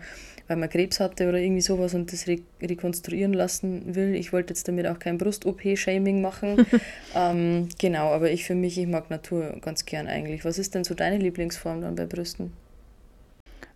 weil 0.48 0.56
man 0.56 0.68
Krebs 0.68 1.00
hatte 1.00 1.28
oder 1.28 1.38
irgendwie 1.38 1.60
sowas 1.60 1.94
und 1.94 2.12
das 2.12 2.26
re 2.26 2.38
rekonstruieren 2.62 3.32
lassen 3.32 3.94
will. 3.94 4.14
Ich 4.14 4.32
wollte 4.32 4.54
jetzt 4.54 4.68
damit 4.68 4.86
auch 4.86 4.98
kein 4.98 5.18
Brust-OP-Shaming 5.18 6.22
machen. 6.22 6.66
ähm, 7.14 7.68
genau, 7.78 8.12
aber 8.12 8.30
ich 8.30 8.44
für 8.44 8.54
mich, 8.54 8.78
ich 8.78 8.86
mag 8.86 9.10
Natur 9.10 9.56
ganz 9.60 9.84
gern 9.84 10.06
eigentlich. 10.06 10.44
Was 10.44 10.58
ist 10.58 10.74
denn 10.74 10.84
so 10.84 10.94
deine 10.94 11.18
Lieblingsform 11.18 11.80
dann 11.82 11.96
bei 11.96 12.06
Brüsten? 12.06 12.52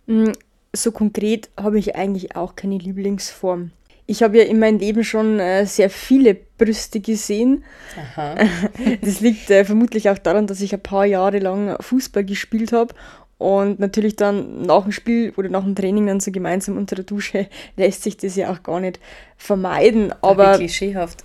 Mm, 0.07 0.31
so 0.73 0.91
konkret 0.91 1.49
habe 1.57 1.77
ich 1.77 1.95
eigentlich 1.95 2.35
auch 2.35 2.55
keine 2.55 2.77
Lieblingsform. 2.77 3.71
Ich 4.07 4.23
habe 4.23 4.39
ja 4.39 4.43
in 4.43 4.59
meinem 4.59 4.79
Leben 4.79 5.03
schon 5.03 5.39
äh, 5.39 5.65
sehr 5.65 5.89
viele 5.89 6.35
Brüste 6.35 6.99
gesehen. 6.99 7.63
Aha. 7.97 8.35
Das 9.01 9.21
liegt 9.21 9.49
äh, 9.49 9.65
vermutlich 9.65 10.09
auch 10.09 10.17
daran, 10.17 10.47
dass 10.47 10.61
ich 10.61 10.73
ein 10.73 10.83
paar 10.83 11.05
Jahre 11.05 11.39
lang 11.39 11.75
Fußball 11.79 12.23
gespielt 12.23 12.71
habe 12.71 12.93
und 13.37 13.79
natürlich 13.79 14.15
dann 14.15 14.61
nach 14.61 14.83
dem 14.83 14.91
Spiel 14.91 15.33
oder 15.35 15.49
nach 15.49 15.63
dem 15.63 15.73
Training 15.75 16.05
dann 16.05 16.19
so 16.19 16.31
gemeinsam 16.31 16.77
unter 16.77 16.95
der 16.95 17.05
Dusche 17.05 17.47
lässt 17.75 18.03
sich 18.03 18.17
das 18.17 18.35
ja 18.35 18.51
auch 18.51 18.61
gar 18.61 18.79
nicht 18.79 18.99
vermeiden. 19.37 20.13
Aber 20.21 20.57
klischeehaft. 20.57 21.23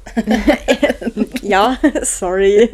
ja, 1.42 1.76
sorry. 2.02 2.70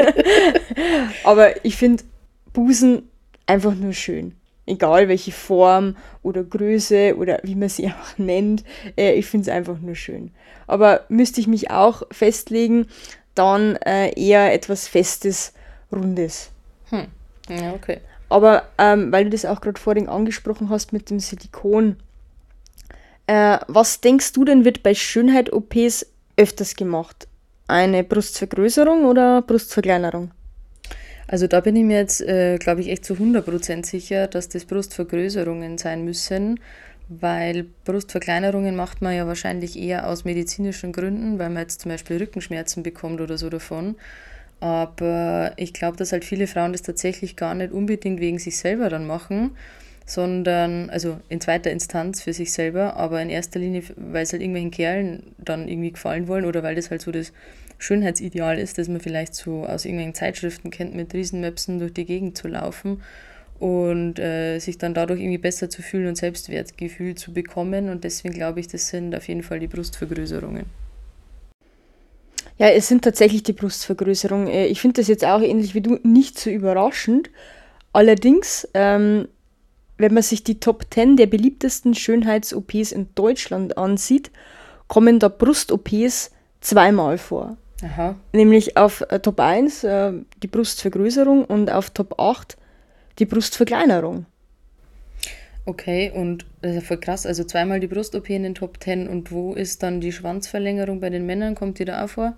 aber 1.25 1.64
ich 1.64 1.76
finde 1.76 2.04
Busen 2.52 3.09
einfach 3.47 3.75
nur 3.75 3.92
schön 3.92 4.37
egal 4.73 5.09
welche 5.09 5.33
Form 5.33 5.97
oder 6.23 6.43
Größe 6.43 7.17
oder 7.17 7.41
wie 7.43 7.55
man 7.55 7.69
sie 7.69 7.88
auch 7.88 8.19
nennt, 8.19 8.64
äh, 8.97 9.12
ich 9.14 9.26
finde 9.26 9.50
es 9.50 9.57
einfach 9.57 9.79
nur 9.81 9.95
schön. 9.95 10.31
Aber 10.67 11.02
müsste 11.09 11.41
ich 11.41 11.47
mich 11.47 11.71
auch 11.71 12.02
festlegen, 12.11 12.87
dann 13.35 13.76
äh, 13.76 14.12
eher 14.19 14.52
etwas 14.52 14.88
Festes, 14.88 15.52
Rundes. 15.93 16.50
Hm. 16.91 17.07
Ja, 17.49 17.73
okay. 17.75 18.00
Aber 18.29 18.62
ähm, 18.79 19.12
weil 19.12 19.25
du 19.25 19.31
das 19.31 19.45
auch 19.45 19.61
gerade 19.61 19.79
vorhin 19.79 20.09
angesprochen 20.09 20.71
hast 20.71 20.93
mit 20.93 21.11
dem 21.11 21.21
Silikon, 21.21 21.97
äh, 23.26 23.59
was 23.69 24.00
denkst 24.00 24.33
du 24.33 24.45
denn 24.45 24.64
wird 24.64 24.83
bei 24.83 24.95
Schönheit-OPs 24.95 26.07
öfters 26.37 26.76
gemacht? 26.76 27.29
Eine 27.69 28.05
Brustvergrößerung 28.05 29.05
oder 29.05 29.43
Brustverkleinerung? 29.43 30.31
Also 31.29 31.47
da 31.47 31.61
bin 31.61 31.76
ich 31.76 31.85
mir 31.85 31.99
jetzt, 31.99 32.21
äh, 32.21 32.59
glaube 32.59 32.81
ich, 32.81 32.88
echt 32.88 33.05
zu 33.05 33.14
100% 33.14 33.87
sicher, 33.87 34.26
dass 34.26 34.49
das 34.49 34.64
Brustvergrößerungen 34.64 35.79
sein 35.79 36.05
müssen, 36.05 36.61
weil 37.09 37.67
Brustverkleinerungen 37.85 38.76
macht 38.76 39.02
man 39.02 39.14
ja 39.14 39.26
wahrscheinlich 39.26 39.79
eher 39.79 40.09
aus 40.09 40.25
medizinischen 40.25 40.93
Gründen, 40.93 41.38
weil 41.38 41.50
man 41.50 41.62
jetzt 41.62 41.81
zum 41.83 41.91
Beispiel 41.91 42.19
Rückenschmerzen 42.19 42.83
bekommt 42.83 43.21
oder 43.21 43.38
so 43.38 43.49
davon. 43.50 43.97
Aber 44.61 45.52
ich 45.57 45.73
glaube, 45.73 45.97
dass 45.97 46.12
halt 46.12 46.25
viele 46.25 46.47
Frauen 46.47 46.73
das 46.73 46.83
tatsächlich 46.83 47.37
gar 47.37 47.55
nicht 47.55 47.73
unbedingt 47.73 48.21
wegen 48.21 48.38
sich 48.38 48.59
selber 48.59 48.88
dann 48.88 49.07
machen, 49.07 49.57
sondern, 50.07 50.91
also 50.91 51.19
in 51.29 51.41
zweiter 51.41 51.71
Instanz 51.71 52.23
für 52.23 52.33
sich 52.33 52.52
selber, 52.52 52.97
aber 52.97 53.21
in 53.23 53.31
erster 53.31 53.59
Linie, 53.59 53.83
weil 53.97 54.23
es 54.23 54.33
halt 54.33 54.43
irgendwelchen 54.43 54.71
Kerlen 54.71 55.35
dann 55.38 55.69
irgendwie 55.69 55.93
gefallen 55.93 56.29
wollen 56.29 56.45
oder 56.45 56.62
weil 56.62 56.75
das 56.76 56.91
halt 56.91 57.02
so 57.02 57.11
das 57.11 57.33
Schönheitsideal 57.83 58.59
ist, 58.59 58.79
das 58.79 58.89
man 58.89 59.01
vielleicht 59.01 59.35
so 59.35 59.65
aus 59.65 59.85
irgendwelchen 59.85 60.15
Zeitschriften 60.15 60.71
kennt, 60.71 60.95
mit 60.95 61.12
Riesenmöpsen 61.15 61.81
durch 61.81 61.93
die 61.93 62.05
Gegend 62.05 62.39
zu 62.39 62.47
laufen 62.47 63.03
und 63.59 64.19
äh, 64.19 64.59
sich 64.61 64.79
dann 64.79 64.95
dadurch 64.95 65.21
irgendwie 65.21 65.39
besser 65.39 65.69
zu 65.69 65.83
fühlen 65.83 66.07
und 66.07 66.17
Selbstwertgefühl 66.17 67.17
zu 67.17 67.33
bekommen. 67.33 67.89
Und 67.89 68.05
deswegen 68.05 68.35
glaube 68.35 68.61
ich, 68.61 68.69
das 68.69 68.89
sind 68.89 69.15
auf 69.15 69.27
jeden 69.27 69.43
Fall 69.43 69.59
die 69.59 69.67
Brustvergrößerungen. 69.67 70.67
Ja, 72.59 72.69
es 72.69 72.87
sind 72.87 73.03
tatsächlich 73.03 73.43
die 73.43 73.53
Brustvergrößerungen. 73.53 74.47
Äh, 74.47 74.67
ich 74.67 74.81
finde 74.81 75.01
das 75.01 75.09
jetzt 75.09 75.25
auch 75.25 75.41
ähnlich 75.41 75.75
wie 75.75 75.81
du 75.81 75.99
nicht 76.05 76.39
so 76.39 76.51
überraschend. 76.51 77.31
Allerdings, 77.93 78.69
ähm, 78.75 79.27
wenn 79.99 80.15
man 80.15 80.23
sich 80.23 80.45
die 80.45 80.61
Top 80.61 80.87
10 80.93 81.17
der 81.17 81.27
beliebtesten 81.27 81.95
Schönheits-OPs 81.95 82.93
in 82.93 83.09
Deutschland 83.17 83.77
ansieht, 83.77 84.31
kommen 84.87 85.19
da 85.19 85.29
Brust-OPs 85.29 86.31
zweimal 86.61 87.19
vor. 87.19 87.57
Aha. 87.83 88.17
Nämlich 88.33 88.77
auf 88.77 89.05
äh, 89.09 89.19
Top 89.19 89.41
1 89.41 89.85
äh, 89.85 90.12
die 90.43 90.47
Brustvergrößerung 90.47 91.45
und 91.45 91.71
auf 91.71 91.91
Top 91.91 92.19
8 92.19 92.57
die 93.19 93.27
Brustverkleinerung. 93.27 94.27
Okay, 95.65 96.11
und 96.15 96.45
das 96.61 96.73
ist 96.73 96.77
ja 96.77 96.81
voll 96.83 96.99
krass. 96.99 97.27
Also 97.27 97.45
zweimal 97.45 97.79
die 97.79 97.87
Brust-OP 97.87 98.31
in 98.31 98.43
den 98.43 98.55
Top 98.55 98.83
10 98.83 99.09
und 99.09 99.31
wo 99.31 99.55
ist 99.55 99.83
dann 99.83 100.01
die 100.01 100.12
Schwanzverlängerung 100.12 101.01
bei 101.01 101.11
den 101.11 101.27
Männern? 101.27 101.55
Kommt 101.55 101.79
die 101.79 101.85
da 101.85 102.05
auch 102.05 102.09
vor? 102.09 102.37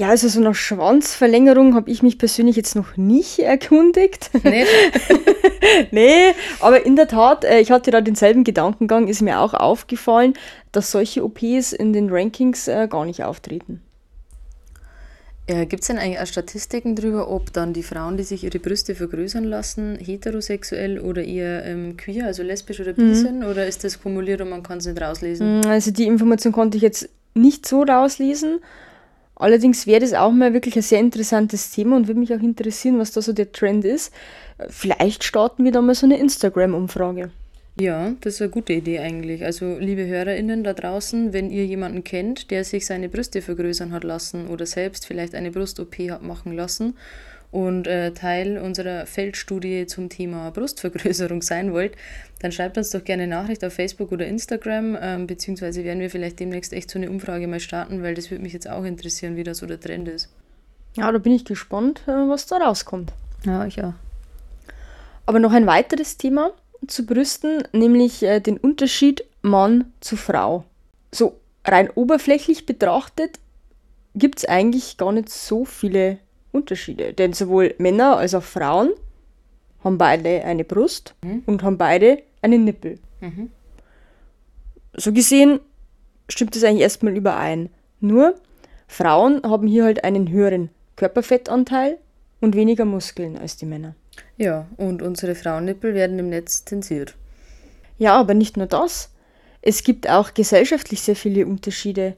Ja, 0.00 0.08
also 0.08 0.28
so 0.28 0.40
nach 0.40 0.54
Schwanzverlängerung 0.54 1.74
habe 1.74 1.90
ich 1.90 2.02
mich 2.02 2.16
persönlich 2.16 2.56
jetzt 2.56 2.74
noch 2.74 2.96
nicht 2.96 3.38
erkundigt. 3.40 4.30
Nee. 4.44 4.64
nee, 5.90 6.32
aber 6.60 6.86
in 6.86 6.96
der 6.96 7.06
Tat, 7.06 7.44
äh, 7.44 7.60
ich 7.60 7.70
hatte 7.70 7.90
da 7.90 8.00
denselben 8.00 8.42
Gedankengang, 8.42 9.08
ist 9.08 9.20
mir 9.20 9.40
auch 9.40 9.52
aufgefallen, 9.52 10.32
dass 10.72 10.90
solche 10.90 11.22
OPs 11.22 11.74
in 11.74 11.92
den 11.92 12.08
Rankings 12.08 12.66
äh, 12.66 12.88
gar 12.88 13.04
nicht 13.04 13.24
auftreten. 13.24 13.82
Ja, 15.50 15.64
Gibt 15.66 15.82
es 15.82 15.88
denn 15.88 15.98
eigentlich 15.98 16.18
auch 16.18 16.26
Statistiken 16.26 16.96
darüber, 16.96 17.30
ob 17.30 17.52
dann 17.52 17.74
die 17.74 17.82
Frauen, 17.82 18.16
die 18.16 18.22
sich 18.22 18.42
ihre 18.42 18.58
Brüste 18.58 18.94
vergrößern 18.94 19.44
lassen, 19.44 19.98
heterosexuell 19.98 20.98
oder 20.98 21.22
eher 21.22 21.66
ähm, 21.66 21.98
queer, 21.98 22.24
also 22.24 22.42
lesbisch 22.42 22.80
oder 22.80 22.94
bi 22.94 23.02
mhm. 23.02 23.14
sind? 23.14 23.44
Oder 23.44 23.66
ist 23.66 23.84
das 23.84 24.02
kumuliert 24.02 24.40
und 24.40 24.48
man 24.48 24.62
kann 24.62 24.78
es 24.78 24.86
nicht 24.86 24.98
rauslesen? 24.98 25.60
Mm, 25.60 25.66
also 25.66 25.90
die 25.90 26.06
Information 26.06 26.54
konnte 26.54 26.78
ich 26.78 26.82
jetzt 26.82 27.06
nicht 27.34 27.68
so 27.68 27.82
rauslesen. 27.82 28.60
Allerdings 29.40 29.86
wäre 29.86 30.00
das 30.00 30.12
auch 30.12 30.32
mal 30.32 30.52
wirklich 30.52 30.76
ein 30.76 30.82
sehr 30.82 31.00
interessantes 31.00 31.70
Thema 31.70 31.96
und 31.96 32.08
würde 32.08 32.20
mich 32.20 32.34
auch 32.34 32.40
interessieren, 32.40 32.98
was 32.98 33.12
da 33.12 33.22
so 33.22 33.32
der 33.32 33.52
Trend 33.52 33.84
ist. 33.84 34.12
Vielleicht 34.68 35.24
starten 35.24 35.64
wir 35.64 35.72
da 35.72 35.80
mal 35.80 35.94
so 35.94 36.04
eine 36.04 36.18
Instagram-Umfrage. 36.18 37.30
Ja, 37.80 38.12
das 38.20 38.34
ist 38.34 38.42
eine 38.42 38.50
gute 38.50 38.74
Idee 38.74 38.98
eigentlich. 38.98 39.42
Also, 39.44 39.78
liebe 39.78 40.06
HörerInnen 40.06 40.62
da 40.62 40.74
draußen, 40.74 41.32
wenn 41.32 41.50
ihr 41.50 41.64
jemanden 41.64 42.04
kennt, 42.04 42.50
der 42.50 42.64
sich 42.64 42.84
seine 42.84 43.08
Brüste 43.08 43.40
vergrößern 43.40 43.92
hat 43.92 44.04
lassen 44.04 44.48
oder 44.48 44.66
selbst 44.66 45.06
vielleicht 45.06 45.34
eine 45.34 45.50
Brust-OP 45.50 45.96
hat 46.10 46.22
machen 46.22 46.54
lassen 46.54 46.94
und 47.50 47.86
äh, 47.86 48.12
Teil 48.12 48.58
unserer 48.58 49.06
Feldstudie 49.06 49.86
zum 49.86 50.08
Thema 50.08 50.50
Brustvergrößerung 50.50 51.42
sein 51.42 51.72
wollt, 51.72 51.96
dann 52.40 52.52
schreibt 52.52 52.78
uns 52.78 52.90
doch 52.90 53.04
gerne 53.04 53.24
eine 53.24 53.34
Nachricht 53.34 53.64
auf 53.64 53.74
Facebook 53.74 54.12
oder 54.12 54.26
Instagram, 54.26 54.96
ähm, 55.00 55.26
beziehungsweise 55.26 55.84
werden 55.84 56.00
wir 56.00 56.10
vielleicht 56.10 56.40
demnächst 56.40 56.72
echt 56.72 56.90
so 56.90 56.98
eine 56.98 57.10
Umfrage 57.10 57.46
mal 57.46 57.60
starten, 57.60 58.02
weil 58.02 58.14
das 58.14 58.30
würde 58.30 58.42
mich 58.42 58.52
jetzt 58.52 58.68
auch 58.68 58.84
interessieren, 58.84 59.36
wie 59.36 59.44
das 59.44 59.58
so 59.58 59.66
der 59.66 59.80
Trend 59.80 60.08
ist. 60.08 60.28
Ja, 60.96 61.10
da 61.10 61.18
bin 61.18 61.32
ich 61.32 61.44
gespannt, 61.44 62.02
äh, 62.06 62.10
was 62.10 62.46
da 62.46 62.58
rauskommt. 62.58 63.12
Ja, 63.44 63.66
ich 63.66 63.82
auch. 63.82 63.94
Aber 65.26 65.38
noch 65.38 65.52
ein 65.52 65.66
weiteres 65.66 66.16
Thema 66.16 66.52
zu 66.86 67.06
Brüsten, 67.06 67.62
nämlich 67.72 68.22
äh, 68.22 68.40
den 68.40 68.56
Unterschied 68.56 69.24
Mann 69.42 69.92
zu 70.00 70.16
Frau. 70.16 70.64
So 71.12 71.38
rein 71.64 71.90
oberflächlich 71.90 72.66
betrachtet 72.66 73.38
gibt 74.14 74.40
es 74.40 74.44
eigentlich 74.44 74.96
gar 74.96 75.12
nicht 75.12 75.28
so 75.28 75.64
viele 75.64 76.18
Unterschiede. 76.52 77.12
Denn 77.12 77.32
sowohl 77.32 77.74
Männer 77.78 78.16
als 78.16 78.34
auch 78.34 78.42
Frauen 78.42 78.90
haben 79.82 79.98
beide 79.98 80.44
eine 80.44 80.64
Brust 80.64 81.14
mhm. 81.22 81.42
und 81.46 81.62
haben 81.62 81.78
beide 81.78 82.22
einen 82.42 82.64
Nippel. 82.64 82.98
Mhm. 83.20 83.50
So 84.94 85.12
gesehen 85.12 85.60
stimmt 86.28 86.56
das 86.56 86.64
eigentlich 86.64 86.82
erstmal 86.82 87.16
überein. 87.16 87.70
Nur 88.00 88.34
Frauen 88.88 89.42
haben 89.44 89.66
hier 89.66 89.84
halt 89.84 90.04
einen 90.04 90.30
höheren 90.30 90.70
Körperfettanteil 90.96 91.98
und 92.40 92.54
weniger 92.54 92.84
Muskeln 92.84 93.36
als 93.36 93.56
die 93.56 93.66
Männer. 93.66 93.94
Ja, 94.36 94.66
und 94.76 95.02
unsere 95.02 95.34
Frauennippel 95.34 95.94
werden 95.94 96.18
im 96.18 96.28
Netz 96.28 96.64
zensiert. 96.64 97.14
Ja, 97.98 98.18
aber 98.18 98.34
nicht 98.34 98.56
nur 98.56 98.66
das. 98.66 99.10
Es 99.62 99.82
gibt 99.82 100.08
auch 100.08 100.32
gesellschaftlich 100.34 101.02
sehr 101.02 101.16
viele 101.16 101.46
Unterschiede. 101.46 102.16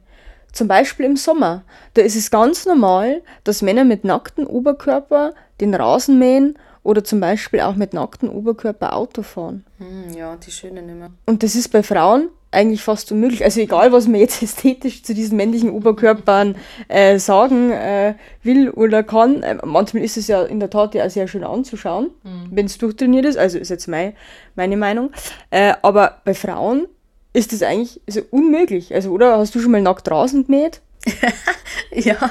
Zum 0.53 0.69
Beispiel 0.69 1.07
im 1.07 1.17
Sommer. 1.17 1.63
Da 1.95 2.03
ist 2.03 2.17
es 2.17 2.31
ganz 2.31 2.67
normal, 2.67 3.23
dass 3.45 3.63
Männer 3.63 3.85
mit 3.85 4.05
nacktem 4.05 4.47
Oberkörper 4.47 5.33
den 5.61 5.75
Rasen 5.75 6.19
mähen 6.19 6.59
oder 6.83 7.05
zum 7.05 7.21
Beispiel 7.21 7.61
auch 7.61 7.75
mit 7.75 7.95
nacktem 7.95 8.29
Oberkörper 8.29 8.95
Auto 8.95 9.23
fahren. 9.23 9.65
Hm, 9.79 10.15
ja, 10.17 10.37
die 10.37 10.51
schönen 10.51 10.89
immer. 10.89 11.11
Und 11.27 11.43
das 11.43 11.55
ist 11.55 11.69
bei 11.69 11.83
Frauen 11.83 12.29
eigentlich 12.53 12.83
fast 12.83 13.11
unmöglich. 13.11 13.43
Also 13.43 13.61
egal, 13.61 13.93
was 13.93 14.07
man 14.07 14.21
jetzt 14.21 14.43
ästhetisch 14.43 15.03
zu 15.03 15.15
diesen 15.15 15.37
männlichen 15.37 15.71
Oberkörpern 15.71 16.57
äh, 16.89 17.19
sagen 17.19 17.73
äh, 17.73 18.15
will 18.43 18.71
oder 18.71 19.03
kann, 19.03 19.43
äh, 19.43 19.57
manchmal 19.65 20.05
ist 20.05 20.17
es 20.17 20.29
ja 20.29 20.43
in 20.43 20.61
der 20.61 20.71
Tat 20.71 20.95
ja 20.95 21.09
sehr 21.09 21.27
schön 21.27 21.45
anzuschauen, 21.45 22.11
mhm. 22.23 22.49
wenn 22.51 22.67
es 22.67 22.79
durchtrainiert 22.79 23.25
ist. 23.25 23.39
Also 23.39 23.59
ist 23.59 23.71
jetzt 23.71 23.89
mein, 23.89 24.13
meine 24.55 24.77
Meinung. 24.77 25.11
Äh, 25.51 25.75
aber 25.83 26.21
bei 26.25 26.35
Frauen 26.35 26.87
ist 27.33 27.53
das 27.53 27.63
eigentlich 27.63 28.01
also 28.07 28.23
unmöglich. 28.31 28.95
Also, 28.95 29.11
oder 29.11 29.39
hast 29.39 29.55
du 29.55 29.61
schon 29.61 29.73
mal 29.73 29.83
nackt 29.83 30.09
draußen 30.09 30.45
gemäht? 30.45 30.81
ja, 31.91 32.31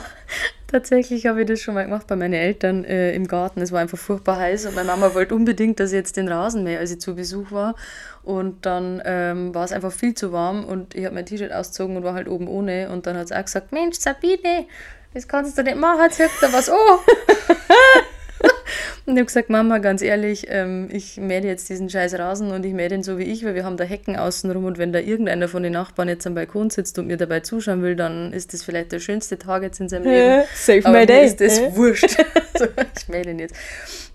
tatsächlich 0.68 1.26
habe 1.26 1.42
ich 1.42 1.48
das 1.48 1.60
schon 1.60 1.74
mal 1.74 1.84
gemacht 1.84 2.08
bei 2.08 2.16
meinen 2.16 2.34
Eltern 2.34 2.86
äh, 2.86 3.14
im 3.14 3.28
Garten. 3.28 3.62
Es 3.62 3.72
war 3.72 3.82
einfach 3.82 3.98
furchtbar 3.98 4.38
heiß 4.38 4.66
und 4.68 4.76
meine 4.76 4.88
Mama 4.88 5.14
wollte 5.14 5.36
unbedingt, 5.36 5.80
dass 5.80 5.92
ich 5.92 5.98
jetzt 5.98 6.18
den 6.18 6.28
Rasen 6.30 6.64
mähe, 6.64 6.80
als 6.80 6.92
ich 6.92 7.02
zu 7.02 7.16
Besuch 7.16 7.52
war. 7.52 7.76
Und 8.24 8.66
dann 8.66 9.02
ähm, 9.04 9.54
war 9.54 9.66
es 9.66 9.72
einfach 9.72 9.92
viel 9.92 10.14
zu 10.14 10.32
warm 10.32 10.64
und 10.64 10.96
ich 10.96 11.06
habe 11.06 11.16
mein 11.16 11.26
T-Shirt 11.26 11.52
ausgezogen 11.52 11.98
und 11.98 12.04
war 12.04 12.14
halt 12.14 12.28
oben 12.28 12.48
ohne. 12.48 12.90
Und 12.90 13.08
dann 13.08 13.18
hat 13.18 13.28
sie 13.28 13.36
auch 13.38 13.44
gesagt: 13.44 13.72
Mensch, 13.72 13.98
Sabine, 13.98 14.66
das 15.14 15.28
kannst 15.28 15.58
du 15.58 15.64
nicht 15.64 15.78
machen, 15.78 16.12
zirkt 16.12 16.42
da 16.42 16.54
was 16.54 16.70
an. 16.70 16.78
Und 19.06 19.14
ich 19.14 19.20
habe 19.20 19.26
gesagt, 19.26 19.50
Mama, 19.50 19.80
ganz 19.80 20.02
ehrlich, 20.02 20.46
ähm, 20.50 20.88
ich 20.92 21.18
mähe 21.18 21.42
jetzt 21.42 21.70
diesen 21.70 21.90
scheiß 21.90 22.20
Rasen 22.20 22.52
und 22.52 22.64
ich 22.66 22.74
mähe 22.74 22.88
den 22.88 23.02
so 23.02 23.18
wie 23.18 23.24
ich, 23.24 23.44
weil 23.44 23.56
wir 23.56 23.64
haben 23.64 23.76
da 23.76 23.84
Hecken 23.84 24.16
außenrum 24.16 24.66
und 24.66 24.78
wenn 24.78 24.94
da 24.94 25.00
irgendeiner 25.00 25.48
von 25.48 25.64
den 25.64 25.74
Nachbarn 25.74 26.08
jetzt 26.08 26.28
am 26.28 26.36
Balkon 26.36 26.70
sitzt 26.70 27.00
und 27.00 27.08
mir 27.08 27.18
dabei 27.18 27.40
zuschauen 27.40 27.82
will, 27.82 27.96
dann 27.96 28.32
ist 28.32 28.54
das 28.54 28.64
vielleicht 28.64 28.92
der 28.92 29.00
schönste 29.00 29.40
Tag 29.40 29.64
jetzt 29.64 29.80
in 29.80 29.90
seinem 29.90 30.04
Leben. 30.04 30.44
Save 30.54 30.86
aber 30.86 31.00
my 31.00 31.06
day. 31.08 31.26
ist 31.26 31.42
das 31.42 31.76
wurscht. 31.76 32.12
so, 32.58 32.66
ich 32.98 33.08
mähe 33.08 33.24
den 33.24 33.40
jetzt. 33.40 33.56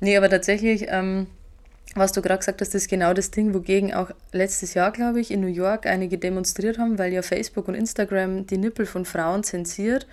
Nee, 0.01 0.17
aber 0.17 0.31
tatsächlich, 0.31 0.87
ähm, 0.89 1.27
was 1.97 2.13
du 2.13 2.23
gerade 2.23 2.39
gesagt 2.39 2.61
hast, 2.61 2.75
ist 2.75 2.89
genau 2.89 3.13
das 3.13 3.31
Ding, 3.33 3.55
wogegen 3.55 3.93
auch 3.93 4.11
letztes 4.31 4.75
Jahr, 4.75 4.93
glaube 4.93 5.19
ich, 5.21 5.33
in 5.33 5.41
New 5.41 5.47
York 5.47 5.87
einige 5.87 6.17
demonstriert 6.17 6.79
haben, 6.79 6.99
weil 6.99 7.13
ja 7.13 7.23
Facebook 7.23 7.67
und 7.69 7.75
Instagram 7.75 8.47
die 8.47 8.59
Nippel 8.59 8.87
von 8.87 9.05
Frauen 9.05 9.43
zensiert. 9.43 10.07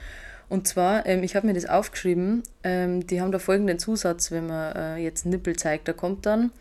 Und 0.50 0.68
zwar, 0.68 1.06
ähm, 1.06 1.24
ich 1.24 1.36
habe 1.36 1.48
mir 1.48 1.54
das 1.54 1.66
aufgeschrieben, 1.66 2.44
ähm, 2.64 3.08
die 3.08 3.22
haben 3.22 3.32
da 3.32 3.40
folgenden 3.40 3.80
Zusatz, 3.80 4.32
wenn 4.32 4.48
man 4.48 4.76
äh, 4.76 4.98
jetzt 4.98 5.26
Nippel 5.26 5.56
zeigt. 5.56 5.88
Da 5.88 5.94
kommt 5.94 6.26
dann, 6.26 6.52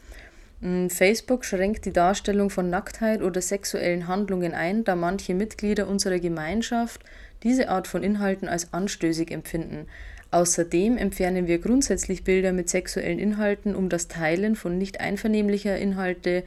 hm, 0.61 0.91
Facebook 0.91 1.45
schränkt 1.45 1.85
die 1.85 1.93
Darstellung 1.93 2.49
von 2.49 2.71
Nacktheit 2.71 3.23
oder 3.23 3.41
sexuellen 3.43 4.07
Handlungen 4.07 4.55
ein, 4.55 4.85
da 4.85 4.95
manche 4.95 5.35
Mitglieder 5.35 5.89
unserer 5.89 6.19
Gemeinschaft 6.19 7.03
diese 7.43 7.69
Art 7.69 7.89
von 7.89 8.03
Inhalten 8.03 8.49
als 8.49 8.73
anstößig 8.73 9.31
empfinden. 9.31 9.87
Außerdem 10.31 10.97
entfernen 10.97 11.47
wir 11.47 11.59
grundsätzlich 11.59 12.25
Bilder 12.25 12.53
mit 12.53 12.71
sexuellen 12.71 13.19
Inhalten, 13.19 13.75
um 13.75 13.91
das 13.91 14.09
Teilen 14.09 14.57
von 14.57 14.79
nicht 14.79 15.01
einvernehmlicher 15.01 15.77
Inhalte 15.77 16.45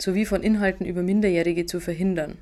sowie 0.00 0.24
von 0.24 0.42
Inhalten 0.42 0.86
über 0.86 1.02
Minderjährige 1.02 1.66
zu 1.66 1.78
verhindern. 1.78 2.38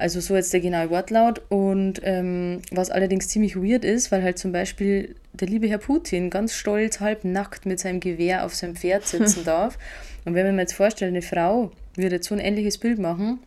Also 0.00 0.20
so 0.20 0.34
jetzt 0.34 0.52
der 0.52 0.60
genaue 0.60 0.90
Wortlaut. 0.90 1.42
Und 1.48 2.00
ähm, 2.04 2.62
was 2.70 2.90
allerdings 2.90 3.28
ziemlich 3.28 3.56
weird 3.56 3.84
ist, 3.84 4.10
weil 4.10 4.22
halt 4.22 4.38
zum 4.38 4.52
Beispiel 4.52 5.14
der 5.32 5.48
liebe 5.48 5.68
Herr 5.68 5.78
Putin 5.78 6.30
ganz 6.30 6.54
stolz, 6.54 7.00
halb 7.00 7.24
nackt 7.24 7.66
mit 7.66 7.80
seinem 7.80 8.00
Gewehr 8.00 8.44
auf 8.44 8.54
seinem 8.54 8.76
Pferd 8.76 9.06
sitzen 9.06 9.44
darf. 9.44 9.78
Und 10.24 10.34
wenn 10.34 10.46
man 10.46 10.56
mir 10.56 10.62
jetzt 10.62 10.74
vorstellt, 10.74 11.10
eine 11.10 11.22
Frau 11.22 11.70
würde 11.96 12.16
jetzt 12.16 12.28
so 12.28 12.34
ein 12.34 12.40
ähnliches 12.40 12.78
Bild 12.78 12.98
machen, 12.98 13.40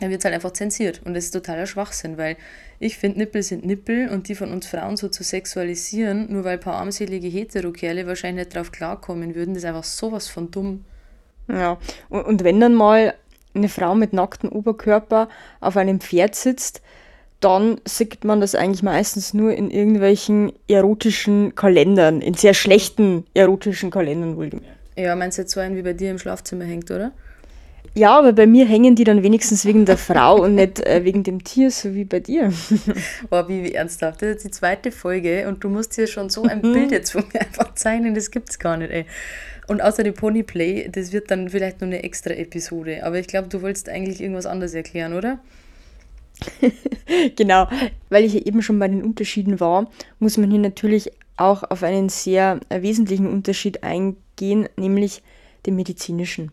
dann 0.00 0.10
wird 0.10 0.20
es 0.20 0.24
halt 0.24 0.34
einfach 0.34 0.52
zensiert. 0.52 1.02
Und 1.04 1.14
das 1.14 1.26
ist 1.26 1.32
totaler 1.32 1.66
Schwachsinn, 1.66 2.16
weil 2.16 2.36
ich 2.80 2.96
finde, 2.96 3.18
Nippel 3.18 3.42
sind 3.42 3.64
Nippel 3.64 4.08
und 4.08 4.28
die 4.28 4.34
von 4.34 4.50
uns 4.50 4.66
Frauen 4.66 4.96
so 4.96 5.08
zu 5.08 5.22
sexualisieren, 5.22 6.32
nur 6.32 6.44
weil 6.44 6.54
ein 6.54 6.60
paar 6.60 6.76
armselige 6.76 7.28
Heterokerle 7.28 8.06
wahrscheinlich 8.06 8.46
nicht 8.46 8.56
drauf 8.56 8.72
klarkommen 8.72 9.34
würden, 9.34 9.54
das 9.54 9.62
ist 9.62 9.68
einfach 9.68 9.84
sowas 9.84 10.28
von 10.28 10.50
dumm. 10.50 10.84
Ja, 11.48 11.78
und 12.08 12.44
wenn 12.44 12.60
dann 12.60 12.74
mal 12.74 13.14
eine 13.54 13.68
Frau 13.68 13.94
mit 13.94 14.12
nacktem 14.12 14.50
Oberkörper 14.50 15.28
auf 15.60 15.76
einem 15.76 16.00
Pferd 16.00 16.34
sitzt, 16.34 16.82
dann 17.40 17.80
sieht 17.84 18.24
man 18.24 18.40
das 18.40 18.54
eigentlich 18.54 18.82
meistens 18.82 19.34
nur 19.34 19.52
in 19.52 19.70
irgendwelchen 19.70 20.52
erotischen 20.68 21.54
Kalendern, 21.54 22.20
in 22.20 22.34
sehr 22.34 22.54
schlechten 22.54 23.24
erotischen 23.34 23.90
Kalendern 23.90 24.36
wohlgemerkt. 24.36 24.76
Ja, 24.96 25.16
meinst 25.16 25.38
du 25.38 25.42
jetzt 25.42 25.52
so 25.52 25.60
einen, 25.60 25.76
wie 25.76 25.82
bei 25.82 25.92
dir 25.92 26.10
im 26.10 26.18
Schlafzimmer 26.18 26.64
hängt, 26.64 26.90
oder? 26.90 27.12
Ja, 27.94 28.18
aber 28.18 28.32
bei 28.32 28.46
mir 28.46 28.64
hängen 28.64 28.94
die 28.94 29.04
dann 29.04 29.22
wenigstens 29.22 29.66
wegen 29.66 29.84
der 29.84 29.98
Frau 29.98 30.42
und 30.42 30.54
nicht 30.54 30.80
äh, 30.86 31.04
wegen 31.04 31.24
dem 31.24 31.44
Tier, 31.44 31.70
so 31.70 31.94
wie 31.94 32.04
bei 32.04 32.20
dir. 32.20 32.50
Boah, 33.30 33.48
wie, 33.48 33.64
wie 33.64 33.74
ernsthaft. 33.74 34.22
Das 34.22 34.28
ist 34.28 34.34
jetzt 34.34 34.44
die 34.44 34.50
zweite 34.50 34.92
Folge 34.92 35.46
und 35.46 35.62
du 35.62 35.68
musst 35.68 35.96
dir 35.96 36.06
schon 36.06 36.30
so 36.30 36.44
ein 36.44 36.62
Bild 36.62 36.90
jetzt 36.90 37.12
von 37.12 37.24
mir 37.32 37.40
einfach 37.42 37.74
zeichnen, 37.74 38.14
das 38.14 38.30
gibt's 38.30 38.58
gar 38.58 38.78
nicht, 38.78 38.90
ey. 38.90 39.04
Und 39.68 39.80
außer 39.80 40.02
dem 40.02 40.14
Ponyplay, 40.14 40.88
das 40.90 41.12
wird 41.12 41.30
dann 41.30 41.48
vielleicht 41.48 41.80
noch 41.80 41.86
eine 41.86 42.02
extra 42.02 42.32
Episode. 42.32 43.04
Aber 43.04 43.18
ich 43.18 43.26
glaube, 43.26 43.48
du 43.48 43.62
wolltest 43.62 43.88
eigentlich 43.88 44.20
irgendwas 44.20 44.46
anderes 44.46 44.74
erklären, 44.74 45.12
oder? 45.14 45.38
genau, 47.36 47.68
weil 48.08 48.24
ich 48.24 48.34
ja 48.34 48.40
eben 48.40 48.62
schon 48.62 48.78
bei 48.78 48.88
den 48.88 49.02
Unterschieden 49.02 49.60
war, 49.60 49.90
muss 50.18 50.36
man 50.36 50.50
hier 50.50 50.60
natürlich 50.60 51.12
auch 51.36 51.62
auf 51.62 51.82
einen 51.82 52.08
sehr 52.08 52.60
äh, 52.68 52.82
wesentlichen 52.82 53.26
Unterschied 53.26 53.82
eingehen, 53.84 54.68
nämlich 54.76 55.22
den 55.66 55.76
medizinischen. 55.76 56.50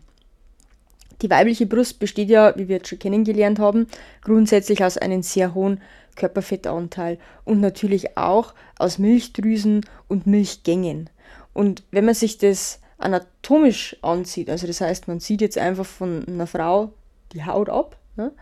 Die 1.22 1.30
weibliche 1.30 1.66
Brust 1.66 1.98
besteht 1.98 2.30
ja, 2.30 2.54
wie 2.56 2.68
wir 2.68 2.76
jetzt 2.76 2.88
schon 2.88 2.98
kennengelernt 2.98 3.58
haben, 3.58 3.86
grundsätzlich 4.22 4.82
aus 4.84 4.96
einem 4.96 5.22
sehr 5.22 5.54
hohen 5.54 5.80
Körperfettanteil 6.16 7.18
und 7.44 7.60
natürlich 7.60 8.16
auch 8.16 8.54
aus 8.78 8.98
Milchdrüsen 8.98 9.84
und 10.08 10.26
Milchgängen. 10.26 11.10
Und 11.52 11.82
wenn 11.90 12.06
man 12.06 12.14
sich 12.14 12.38
das 12.38 12.80
anatomisch 13.00 13.96
ansieht, 14.02 14.50
also 14.50 14.66
das 14.66 14.80
heißt, 14.80 15.08
man 15.08 15.20
sieht 15.20 15.40
jetzt 15.40 15.58
einfach 15.58 15.86
von 15.86 16.26
einer 16.26 16.46
Frau 16.46 16.92
die 17.32 17.44
Haut 17.44 17.68
ab, 17.68 17.96
ne, 18.16 18.32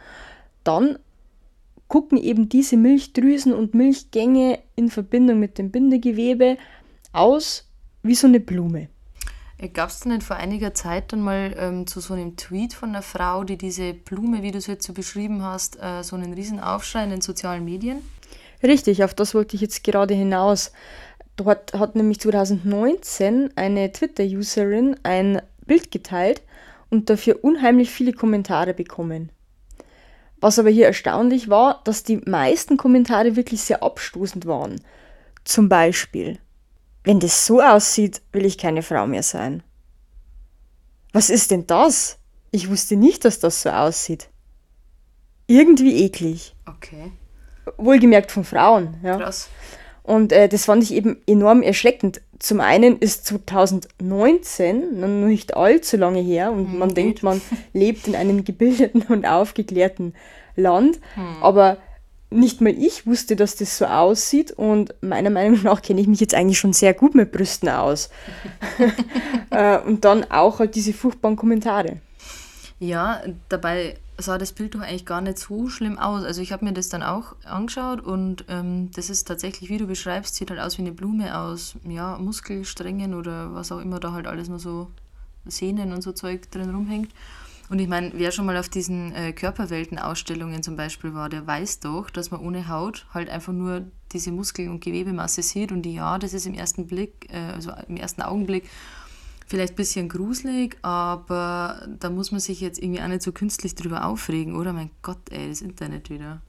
dann 0.64 0.99
gucken 1.88 2.18
eben 2.18 2.49
diese 2.49 2.77
Milchdrüsen 2.77 3.53
und 3.53 3.75
Milchgänge 3.75 4.59
in 4.77 4.90
Verbindung 4.90 5.40
mit 5.40 5.59
dem 5.59 5.71
Bindegewebe 5.71 6.59
aus 7.12 7.66
wie 8.03 8.14
so 8.14 8.27
eine 8.27 8.40
Blume. 8.40 8.88
Äh, 9.59 9.68
Gab 9.68 9.90
es 9.90 10.01
denn 10.01 10.12
nicht 10.12 10.25
vor 10.25 10.37
einiger 10.37 10.75
Zeit 10.75 11.12
dann 11.12 11.21
mal 11.21 11.55
ähm, 11.59 11.87
zu 11.87 12.01
so 12.01 12.14
einem 12.14 12.37
Tweet 12.37 12.75
von 12.75 12.90
einer 12.90 13.03
Frau, 13.03 13.44
die 13.44 13.57
diese 13.59 13.94
Blume, 13.94 14.42
wie 14.42 14.53
du 14.53 14.59
es 14.59 14.66
jetzt 14.66 14.87
so 14.87 14.92
beschrieben 14.92 15.42
hast, 15.42 15.79
äh, 15.83 16.03
so 16.03 16.16
einen 16.16 16.33
riesen 16.33 16.61
Aufschrei 16.61 17.05
in 17.05 17.11
den 17.11 17.21
sozialen 17.21 17.64
Medien? 17.64 17.99
Richtig, 18.62 19.05
auf 19.05 19.14
das 19.14 19.35
wollte 19.35 19.57
ich 19.57 19.62
jetzt 19.62 19.85
gerade 19.85 20.14
hinaus. 20.14 20.73
Dort 21.38 21.72
hat 21.72 21.94
nämlich 21.94 22.18
2019 22.18 23.53
eine 23.55 23.92
Twitter-Userin 23.92 24.96
ein 25.05 25.40
Bild 25.66 25.92
geteilt 25.92 26.42
und 26.90 27.11
dafür 27.11 27.44
unheimlich 27.44 27.90
viele 27.90 28.12
Kommentare 28.12 28.74
bekommen. 28.74 29.31
Was 30.40 30.59
aber 30.59 30.70
hier 30.70 30.87
erstaunlich 30.87 31.48
war, 31.48 31.81
dass 31.85 32.03
die 32.03 32.16
meisten 32.16 32.77
Kommentare 32.77 33.37
wirklich 33.37 33.61
sehr 33.61 33.85
abstoßend 33.85 34.46
waren. 34.46 34.81
Zum 35.44 35.68
Beispiel, 35.68 36.40
wenn 37.05 37.20
das 37.20 37.46
so 37.46 37.62
aussieht, 37.62 38.20
will 38.33 38.44
ich 38.44 38.59
keine 38.59 38.83
Frau 38.83 39.07
mehr 39.07 39.22
sein. 39.22 39.62
Was 41.12 41.31
ist 41.31 41.53
denn 41.53 41.68
das? 41.68 42.18
Ich 42.51 42.68
wusste 42.68 42.96
nicht, 42.96 43.24
dass 43.24 43.38
das 43.38 43.62
so 43.62 43.70
aussieht. 43.70 44.29
Irgendwie 45.46 46.03
eklig. 46.05 46.57
Okay. 46.66 47.12
Wohlgemerkt 47.77 48.33
von 48.33 48.42
Frauen. 48.42 48.96
Ja. 49.05 49.18
Krass. 49.18 49.48
Und 50.09 50.33
äh, 50.33 50.49
das 50.49 50.64
fand 50.64 50.83
ich 50.83 50.94
eben 50.94 51.18
enorm 51.27 51.61
erschreckend. 51.61 52.23
Zum 52.38 52.61
einen 52.61 52.97
ist 52.97 53.27
2019 53.27 55.01
noch 55.01 55.07
nicht 55.07 55.55
allzu 55.55 55.99
lange 55.99 56.21
her 56.23 56.51
und 56.51 56.73
hm, 56.73 56.79
man 56.79 56.94
denkt, 56.94 57.23
man 57.23 57.42
lebt 57.75 58.09
in 58.09 58.16
einem 58.16 58.42
gebildeten 58.42 59.03
und 59.03 59.27
aufgeklärten 59.27 60.14
Land. 60.57 60.99
Hm. 61.14 61.42
Aber 61.42 61.77
nicht 62.31 62.62
mal 62.62 62.71
ich 62.71 63.07
wusste, 63.07 63.37
dass 63.37 63.57
das 63.57 63.77
so 63.77 63.85
aussieht 63.85 64.51
und 64.51 64.94
meiner 65.03 65.29
Meinung 65.29 65.62
nach 65.62 65.83
kenne 65.83 66.01
ich 66.01 66.07
mich 66.07 66.21
jetzt 66.21 66.35
eigentlich 66.35 66.59
schon 66.59 66.73
sehr 66.73 66.94
gut 66.94 67.14
mit 67.14 67.31
Brüsten 67.31 67.68
aus. 67.68 68.09
äh, 69.51 69.79
und 69.81 70.07
dann 70.07 70.25
auch 70.31 70.59
halt 70.59 70.75
diese 70.75 70.94
furchtbaren 70.94 71.37
Kommentare. 71.37 71.99
Ja, 72.81 73.21
dabei 73.51 73.97
sah 74.19 74.37
das 74.37 74.53
Bild 74.53 74.75
doch 74.75 74.81
eigentlich 74.81 75.07
gar 75.07 75.21
nicht 75.21 75.39
so 75.39 75.69
schlimm 75.69 75.99
aus. 75.99 76.25
Also 76.25 76.43
ich 76.43 76.53
habe 76.53 76.65
mir 76.65 76.73
das 76.73 76.89
dann 76.89 77.03
auch 77.03 77.37
angeschaut 77.45 78.01
und 78.01 78.45
ähm, 78.49 78.91
das 78.93 79.11
ist 79.11 79.29
tatsächlich, 79.29 79.71
wie 79.71 79.79
du 79.79 79.87
beschreibst, 79.87 80.35
sieht 80.35 80.51
halt 80.51 80.61
aus 80.61 80.77
wie 80.77 80.83
eine 80.83 80.93
Blume 80.93 81.39
aus 81.39 81.77
ja, 81.89 82.19
Muskelsträngen 82.19 83.15
oder 83.15 83.55
was 83.55 83.73
auch 83.73 83.81
immer 83.81 84.01
da 84.01 84.13
halt 84.13 84.27
alles 84.27 84.49
nur 84.49 84.59
so 84.59 84.91
Sehnen 85.47 85.93
und 85.93 86.03
so 86.03 86.13
Zeug 86.13 86.51
drin 86.51 86.75
rumhängt. 86.75 87.13
Und 87.71 87.81
ich 87.81 87.89
meine, 87.89 88.13
wer 88.15 88.33
schon 88.33 88.47
mal 88.47 88.57
auf 88.57 88.69
diesen 88.69 89.15
äh, 89.15 89.33
Körperwelten-Ausstellungen 89.33 90.63
zum 90.63 90.77
Beispiel 90.77 91.13
war, 91.13 91.29
der 91.29 91.47
weiß 91.47 91.81
doch, 91.81 92.09
dass 92.09 92.31
man 92.31 92.41
ohne 92.41 92.69
Haut 92.69 93.07
halt 93.13 93.29
einfach 93.29 93.53
nur 93.53 93.85
diese 94.13 94.33
Muskel- 94.33 94.71
und 94.71 94.81
Gewebemasse 94.81 95.43
sieht. 95.43 95.71
Und 95.71 95.85
ja, 95.85 96.19
das 96.19 96.33
ist 96.33 96.47
im 96.47 96.55
ersten 96.55 96.87
Blick, 96.87 97.29
äh, 97.31 97.53
also 97.53 97.73
im 97.87 97.99
ersten 97.99 98.23
Augenblick 98.23 98.65
vielleicht 99.49 99.73
ein 99.73 99.77
bisschen 99.77 100.09
gruselig, 100.09 100.77
aber 100.83 101.89
da 101.99 102.11
muss 102.11 102.31
man 102.31 102.41
sich 102.41 102.61
jetzt 102.61 102.81
irgendwie 102.81 103.01
auch 103.01 103.09
nicht 103.09 103.23
so 103.23 103.33
künstlich 103.33 103.75
drüber 103.75 104.07
aufregen, 104.07 104.55
oder? 104.57 104.73
Mein 104.73 104.91
Gott, 105.03 105.19
ey, 105.31 105.49
das 105.49 105.63
Internet 105.63 106.11
wieder. 106.11 106.43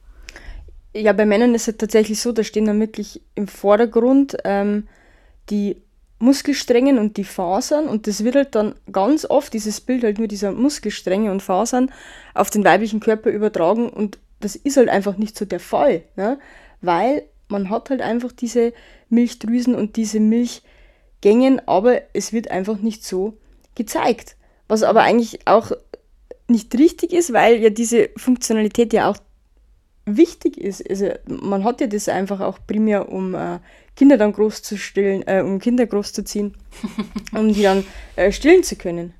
Ja, 0.94 1.12
bei 1.12 1.24
Männern 1.24 1.54
ist 1.54 1.68
es 1.68 1.76
tatsächlich 1.76 2.20
so, 2.20 2.32
da 2.32 2.44
stehen 2.44 2.66
dann 2.66 2.80
wirklich 2.80 3.22
im 3.34 3.48
Vordergrund 3.48 4.36
ähm, 4.44 4.86
die 5.48 5.76
Muskelsträngen 6.18 6.98
und 6.98 7.16
die 7.16 7.24
Fasern 7.24 7.86
und 7.86 8.06
das 8.06 8.24
wird 8.24 8.34
halt 8.34 8.54
dann 8.54 8.74
ganz 8.92 9.24
oft, 9.24 9.54
dieses 9.54 9.80
Bild 9.80 10.04
halt 10.04 10.18
nur 10.18 10.28
dieser 10.28 10.52
Muskelstränge 10.52 11.30
und 11.30 11.42
Fasern 11.42 11.90
auf 12.34 12.50
den 12.50 12.64
weiblichen 12.64 13.00
Körper 13.00 13.30
übertragen 13.30 13.88
und 13.88 14.18
das 14.40 14.56
ist 14.56 14.76
halt 14.76 14.90
einfach 14.90 15.16
nicht 15.16 15.38
so 15.38 15.46
der 15.46 15.60
Fall, 15.60 16.02
ne? 16.16 16.38
weil 16.82 17.22
man 17.48 17.70
hat 17.70 17.88
halt 17.88 18.02
einfach 18.02 18.32
diese 18.32 18.72
Milchdrüsen 19.08 19.74
und 19.74 19.96
diese 19.96 20.20
Milch 20.20 20.62
Gängen, 21.20 21.60
aber 21.66 22.02
es 22.12 22.32
wird 22.32 22.50
einfach 22.50 22.78
nicht 22.78 23.04
so 23.04 23.38
gezeigt. 23.74 24.36
Was 24.68 24.82
aber 24.82 25.02
eigentlich 25.02 25.46
auch 25.46 25.72
nicht 26.48 26.76
richtig 26.78 27.12
ist, 27.12 27.32
weil 27.32 27.56
ja 27.56 27.70
diese 27.70 28.10
Funktionalität 28.16 28.92
ja 28.92 29.10
auch 29.10 29.16
wichtig 30.04 30.58
ist. 30.58 30.88
Also 30.88 31.10
man 31.26 31.64
hat 31.64 31.80
ja 31.80 31.86
das 31.86 32.08
einfach 32.08 32.40
auch 32.40 32.58
primär, 32.66 33.10
um 33.10 33.34
äh, 33.34 33.58
Kinder 33.96 34.16
dann 34.16 34.32
groß 34.32 34.62
zu 34.62 34.76
stillen, 34.76 35.26
äh, 35.26 35.42
um 35.42 35.58
Kinder 35.58 35.86
groß 35.86 36.12
zu 36.12 36.24
ziehen, 36.24 36.56
um 37.32 37.52
die 37.52 37.62
dann 37.62 37.84
äh, 38.16 38.32
stillen 38.32 38.62
zu 38.62 38.76
können. 38.76 39.14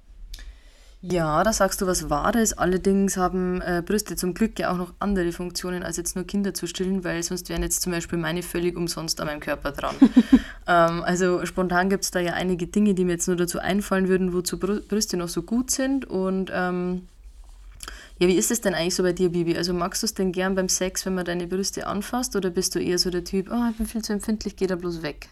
Ja, 1.02 1.42
da 1.42 1.52
sagst 1.54 1.80
du 1.80 1.86
was 1.86 2.10
Wahres. 2.10 2.52
Allerdings 2.52 3.16
haben 3.16 3.62
äh, 3.62 3.82
Brüste 3.84 4.16
zum 4.16 4.34
Glück 4.34 4.58
ja 4.58 4.70
auch 4.70 4.76
noch 4.76 4.92
andere 4.98 5.32
Funktionen, 5.32 5.82
als 5.82 5.96
jetzt 5.96 6.14
nur 6.14 6.26
Kinder 6.26 6.52
zu 6.52 6.66
stillen, 6.66 7.04
weil 7.04 7.22
sonst 7.22 7.48
wären 7.48 7.62
jetzt 7.62 7.80
zum 7.80 7.92
Beispiel 7.92 8.18
meine 8.18 8.42
völlig 8.42 8.76
umsonst 8.76 9.18
an 9.20 9.26
meinem 9.26 9.40
Körper 9.40 9.72
dran. 9.72 9.96
ähm, 10.66 11.02
also 11.02 11.46
spontan 11.46 11.88
gibt 11.88 12.04
es 12.04 12.10
da 12.10 12.20
ja 12.20 12.34
einige 12.34 12.66
Dinge, 12.66 12.92
die 12.92 13.06
mir 13.06 13.12
jetzt 13.12 13.28
nur 13.28 13.36
dazu 13.36 13.60
einfallen 13.60 14.08
würden, 14.08 14.34
wozu 14.34 14.58
Brüste 14.58 15.16
noch 15.16 15.28
so 15.28 15.40
gut 15.40 15.70
sind. 15.70 16.04
Und 16.04 16.50
ähm, 16.52 17.08
ja, 18.18 18.28
wie 18.28 18.36
ist 18.36 18.50
es 18.50 18.60
denn 18.60 18.74
eigentlich 18.74 18.94
so 18.94 19.02
bei 19.02 19.14
dir, 19.14 19.30
Bibi? 19.30 19.56
Also 19.56 19.72
magst 19.72 20.02
du 20.02 20.04
es 20.04 20.12
denn 20.12 20.32
gern 20.32 20.54
beim 20.54 20.68
Sex, 20.68 21.06
wenn 21.06 21.14
man 21.14 21.24
deine 21.24 21.46
Brüste 21.46 21.86
anfasst, 21.86 22.36
oder 22.36 22.50
bist 22.50 22.74
du 22.74 22.78
eher 22.78 22.98
so 22.98 23.08
der 23.08 23.24
Typ, 23.24 23.48
oh, 23.50 23.70
ich 23.70 23.76
bin 23.78 23.86
viel 23.86 24.02
zu 24.02 24.12
empfindlich, 24.12 24.56
geh 24.56 24.66
da 24.66 24.76
bloß 24.76 25.00
weg? 25.00 25.30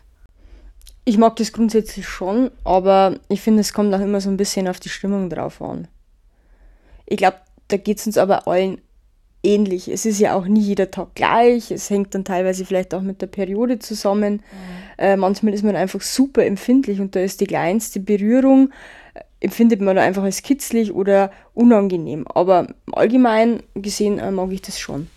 Ich 1.08 1.16
mag 1.16 1.36
das 1.36 1.54
grundsätzlich 1.54 2.06
schon, 2.06 2.50
aber 2.64 3.18
ich 3.30 3.40
finde, 3.40 3.62
es 3.62 3.72
kommt 3.72 3.94
auch 3.94 4.00
immer 4.00 4.20
so 4.20 4.28
ein 4.28 4.36
bisschen 4.36 4.68
auf 4.68 4.78
die 4.78 4.90
Stimmung 4.90 5.30
drauf 5.30 5.62
an. 5.62 5.88
Ich 7.06 7.16
glaube, 7.16 7.38
da 7.68 7.78
geht 7.78 7.96
es 7.96 8.06
uns 8.06 8.18
aber 8.18 8.46
allen 8.46 8.82
ähnlich. 9.42 9.88
Es 9.88 10.04
ist 10.04 10.18
ja 10.18 10.34
auch 10.34 10.44
nie 10.44 10.60
jeder 10.60 10.90
Tag 10.90 11.14
gleich. 11.14 11.70
Es 11.70 11.88
hängt 11.88 12.14
dann 12.14 12.26
teilweise 12.26 12.66
vielleicht 12.66 12.92
auch 12.92 13.00
mit 13.00 13.22
der 13.22 13.26
Periode 13.26 13.78
zusammen. 13.78 14.34
Mhm. 14.34 14.42
Äh, 14.98 15.16
manchmal 15.16 15.54
ist 15.54 15.64
man 15.64 15.76
einfach 15.76 16.02
super 16.02 16.44
empfindlich 16.44 17.00
und 17.00 17.16
da 17.16 17.20
ist 17.20 17.40
die 17.40 17.46
kleinste 17.46 18.00
Berührung 18.00 18.70
empfindet 19.40 19.80
man 19.80 19.96
einfach 19.96 20.24
als 20.24 20.42
kitzlig 20.42 20.92
oder 20.92 21.30
unangenehm. 21.54 22.26
Aber 22.28 22.66
allgemein 22.92 23.62
gesehen 23.72 24.18
äh, 24.18 24.30
mag 24.30 24.52
ich 24.52 24.60
das 24.60 24.78
schon. 24.78 25.08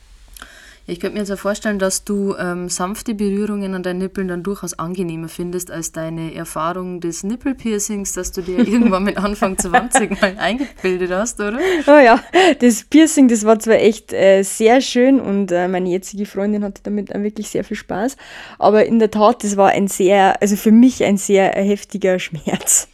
Ich 0.91 0.99
könnte 0.99 1.13
mir 1.13 1.21
jetzt 1.21 1.31
auch 1.31 1.39
vorstellen, 1.39 1.79
dass 1.79 2.03
du 2.03 2.35
ähm, 2.35 2.67
sanfte 2.67 3.15
Berührungen 3.15 3.73
an 3.73 3.81
deinen 3.81 3.99
Nippeln 3.99 4.27
dann 4.27 4.43
durchaus 4.43 4.77
angenehmer 4.77 5.29
findest 5.29 5.71
als 5.71 5.93
deine 5.93 6.35
Erfahrung 6.35 6.99
des 6.99 7.23
Nippelpiercings, 7.23 8.11
dass 8.11 8.33
du 8.33 8.41
dir 8.41 8.59
irgendwann 8.67 9.05
mit 9.05 9.17
Anfang 9.17 9.57
20 9.57 10.19
mal 10.21 10.35
eingebildet 10.37 11.11
hast, 11.11 11.39
oder? 11.39 11.59
Oh 11.87 11.97
ja, 11.97 12.21
das 12.59 12.83
Piercing, 12.83 13.29
das 13.29 13.45
war 13.45 13.57
zwar 13.59 13.75
echt 13.75 14.11
äh, 14.11 14.43
sehr 14.43 14.81
schön 14.81 15.21
und 15.21 15.53
äh, 15.53 15.69
meine 15.69 15.89
jetzige 15.89 16.25
Freundin 16.25 16.65
hatte 16.65 16.81
damit 16.83 17.13
wirklich 17.13 17.47
sehr 17.47 17.63
viel 17.63 17.77
Spaß, 17.77 18.17
aber 18.59 18.85
in 18.85 18.99
der 18.99 19.11
Tat, 19.11 19.45
das 19.45 19.55
war 19.55 19.69
ein 19.69 19.87
sehr, 19.87 20.41
also 20.41 20.57
für 20.57 20.71
mich 20.71 21.05
ein 21.05 21.15
sehr 21.15 21.51
heftiger 21.51 22.19
Schmerz. 22.19 22.89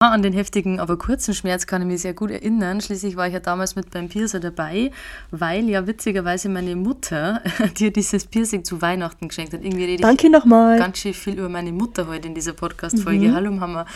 Ja, 0.00 0.12
an 0.12 0.22
den 0.22 0.32
heftigen, 0.32 0.78
aber 0.78 0.96
kurzen 0.96 1.34
Schmerz 1.34 1.66
kann 1.66 1.82
ich 1.82 1.88
mich 1.88 2.02
sehr 2.02 2.14
gut 2.14 2.30
erinnern. 2.30 2.80
Schließlich 2.80 3.16
war 3.16 3.26
ich 3.26 3.32
ja 3.32 3.40
damals 3.40 3.74
mit 3.74 3.90
beim 3.90 4.08
Piercer 4.08 4.38
dabei, 4.38 4.92
weil 5.32 5.68
ja 5.68 5.88
witzigerweise 5.88 6.48
meine 6.48 6.76
Mutter 6.76 7.42
dir 7.80 7.92
dieses 7.92 8.24
Piercing 8.24 8.62
zu 8.62 8.80
Weihnachten 8.80 9.26
geschenkt 9.26 9.54
hat. 9.54 9.64
Irgendwie 9.64 9.86
rede 9.86 10.02
Danke 10.02 10.30
nochmal. 10.30 10.78
Ganz 10.78 10.98
schön 10.98 11.14
viel 11.14 11.36
über 11.36 11.48
meine 11.48 11.72
Mutter 11.72 12.06
heute 12.06 12.28
in 12.28 12.36
dieser 12.36 12.52
Podcast-Folge. 12.52 13.26
Mhm. 13.26 13.34
Hallo 13.34 13.50
Mama. 13.50 13.86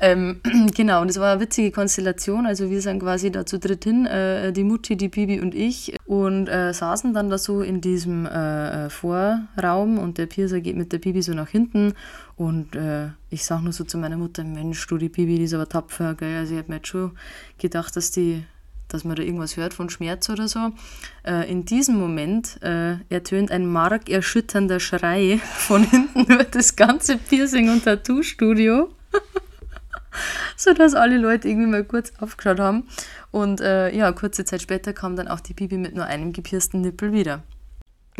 Ähm, 0.00 0.40
genau, 0.74 1.02
und 1.02 1.10
es 1.10 1.20
war 1.20 1.34
eine 1.34 1.40
witzige 1.40 1.70
Konstellation. 1.70 2.44
Also 2.44 2.68
wir 2.68 2.80
sind 2.82 2.98
quasi 2.98 3.30
da 3.30 3.46
zu 3.46 3.60
dritt 3.60 3.84
hin, 3.84 4.04
äh, 4.04 4.52
die 4.52 4.64
Mutti, 4.64 4.96
die 4.96 5.08
Bibi 5.08 5.40
und 5.40 5.54
ich, 5.54 5.96
und 6.06 6.48
äh, 6.48 6.74
saßen 6.74 7.14
dann 7.14 7.30
da 7.30 7.38
so 7.38 7.62
in 7.62 7.80
diesem 7.80 8.26
äh, 8.26 8.86
äh 8.86 8.90
Vorraum 8.90 9.98
und 9.98 10.18
der 10.18 10.26
Piercer 10.26 10.60
geht 10.60 10.74
mit 10.74 10.92
der 10.92 10.98
Bibi 10.98 11.22
so 11.22 11.34
nach 11.34 11.48
hinten 11.48 11.94
und 12.36 12.76
äh, 12.76 13.08
ich 13.30 13.46
sage 13.46 13.64
nur 13.64 13.72
so 13.72 13.84
zu 13.84 13.96
meiner 13.96 14.18
Mutter, 14.18 14.44
Mensch, 14.44 14.86
du, 14.86 14.98
die 14.98 15.08
Bibi, 15.08 15.35
die 15.38 15.44
ist 15.44 15.54
aber 15.54 15.68
tapfer, 15.68 16.14
gell? 16.14 16.38
Also 16.38 16.54
ich 16.54 16.58
habe 16.58 16.70
mir 16.70 16.76
jetzt 16.76 16.88
schon 16.88 17.12
gedacht, 17.58 17.96
dass 17.96 18.10
die 18.10 18.44
dass 18.88 19.04
man 19.04 19.16
da 19.16 19.22
irgendwas 19.22 19.56
hört 19.56 19.74
von 19.74 19.90
Schmerz 19.90 20.28
oder 20.28 20.48
so. 20.48 20.70
Äh, 21.24 21.50
in 21.50 21.64
diesem 21.64 21.96
Moment 21.96 22.62
äh, 22.62 22.98
ertönt 23.08 23.50
ein 23.50 23.66
markerschütternder 23.66 24.80
Schrei 24.80 25.40
von 25.42 25.82
hinten 25.82 26.20
über 26.32 26.44
das 26.44 26.76
ganze 26.76 27.16
Piercing- 27.16 27.70
und 27.70 27.84
Tattoo-Studio, 27.84 28.88
sodass 30.56 30.94
alle 30.94 31.18
Leute 31.18 31.48
irgendwie 31.48 31.68
mal 31.68 31.84
kurz 31.84 32.12
aufgeschaut 32.20 32.60
haben. 32.60 32.84
Und 33.32 33.60
äh, 33.60 33.94
ja, 33.94 34.12
kurze 34.12 34.44
Zeit 34.44 34.62
später 34.62 34.92
kam 34.92 35.16
dann 35.16 35.28
auch 35.28 35.40
die 35.40 35.54
Bibi 35.54 35.78
mit 35.78 35.94
nur 35.94 36.04
einem 36.04 36.32
gepiersten 36.32 36.80
Nippel 36.80 37.12
wieder. 37.12 37.42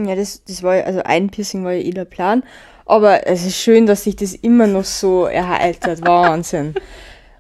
Ja, 0.00 0.14
das, 0.14 0.44
das 0.44 0.62
war 0.62 0.74
also 0.84 1.02
ein 1.04 1.30
Piercing 1.30 1.64
war 1.64 1.72
ja 1.72 1.82
eh 1.82 1.90
der 1.90 2.04
Plan. 2.04 2.42
Aber 2.84 3.26
es 3.26 3.44
ist 3.44 3.56
schön, 3.56 3.86
dass 3.86 4.04
sich 4.04 4.16
das 4.16 4.34
immer 4.34 4.66
noch 4.66 4.84
so 4.84 5.24
erhalten 5.26 6.00
Wahnsinn. 6.06 6.74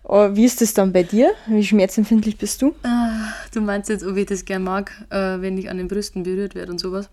wie 0.04 0.44
ist 0.44 0.60
das 0.60 0.74
dann 0.74 0.92
bei 0.92 1.02
dir? 1.02 1.32
Wie 1.46 1.64
schmerzempfindlich 1.64 2.38
bist 2.38 2.62
du? 2.62 2.74
Ah, 2.82 3.32
du 3.52 3.60
meinst 3.60 3.88
jetzt, 3.88 4.04
ob 4.04 4.16
ich 4.16 4.26
das 4.26 4.44
gern 4.44 4.64
mag, 4.64 4.90
äh, 5.10 5.40
wenn 5.40 5.56
ich 5.58 5.70
an 5.70 5.76
den 5.76 5.88
Brüsten 5.88 6.22
berührt 6.24 6.54
werde 6.54 6.72
und 6.72 6.78
sowas? 6.80 7.08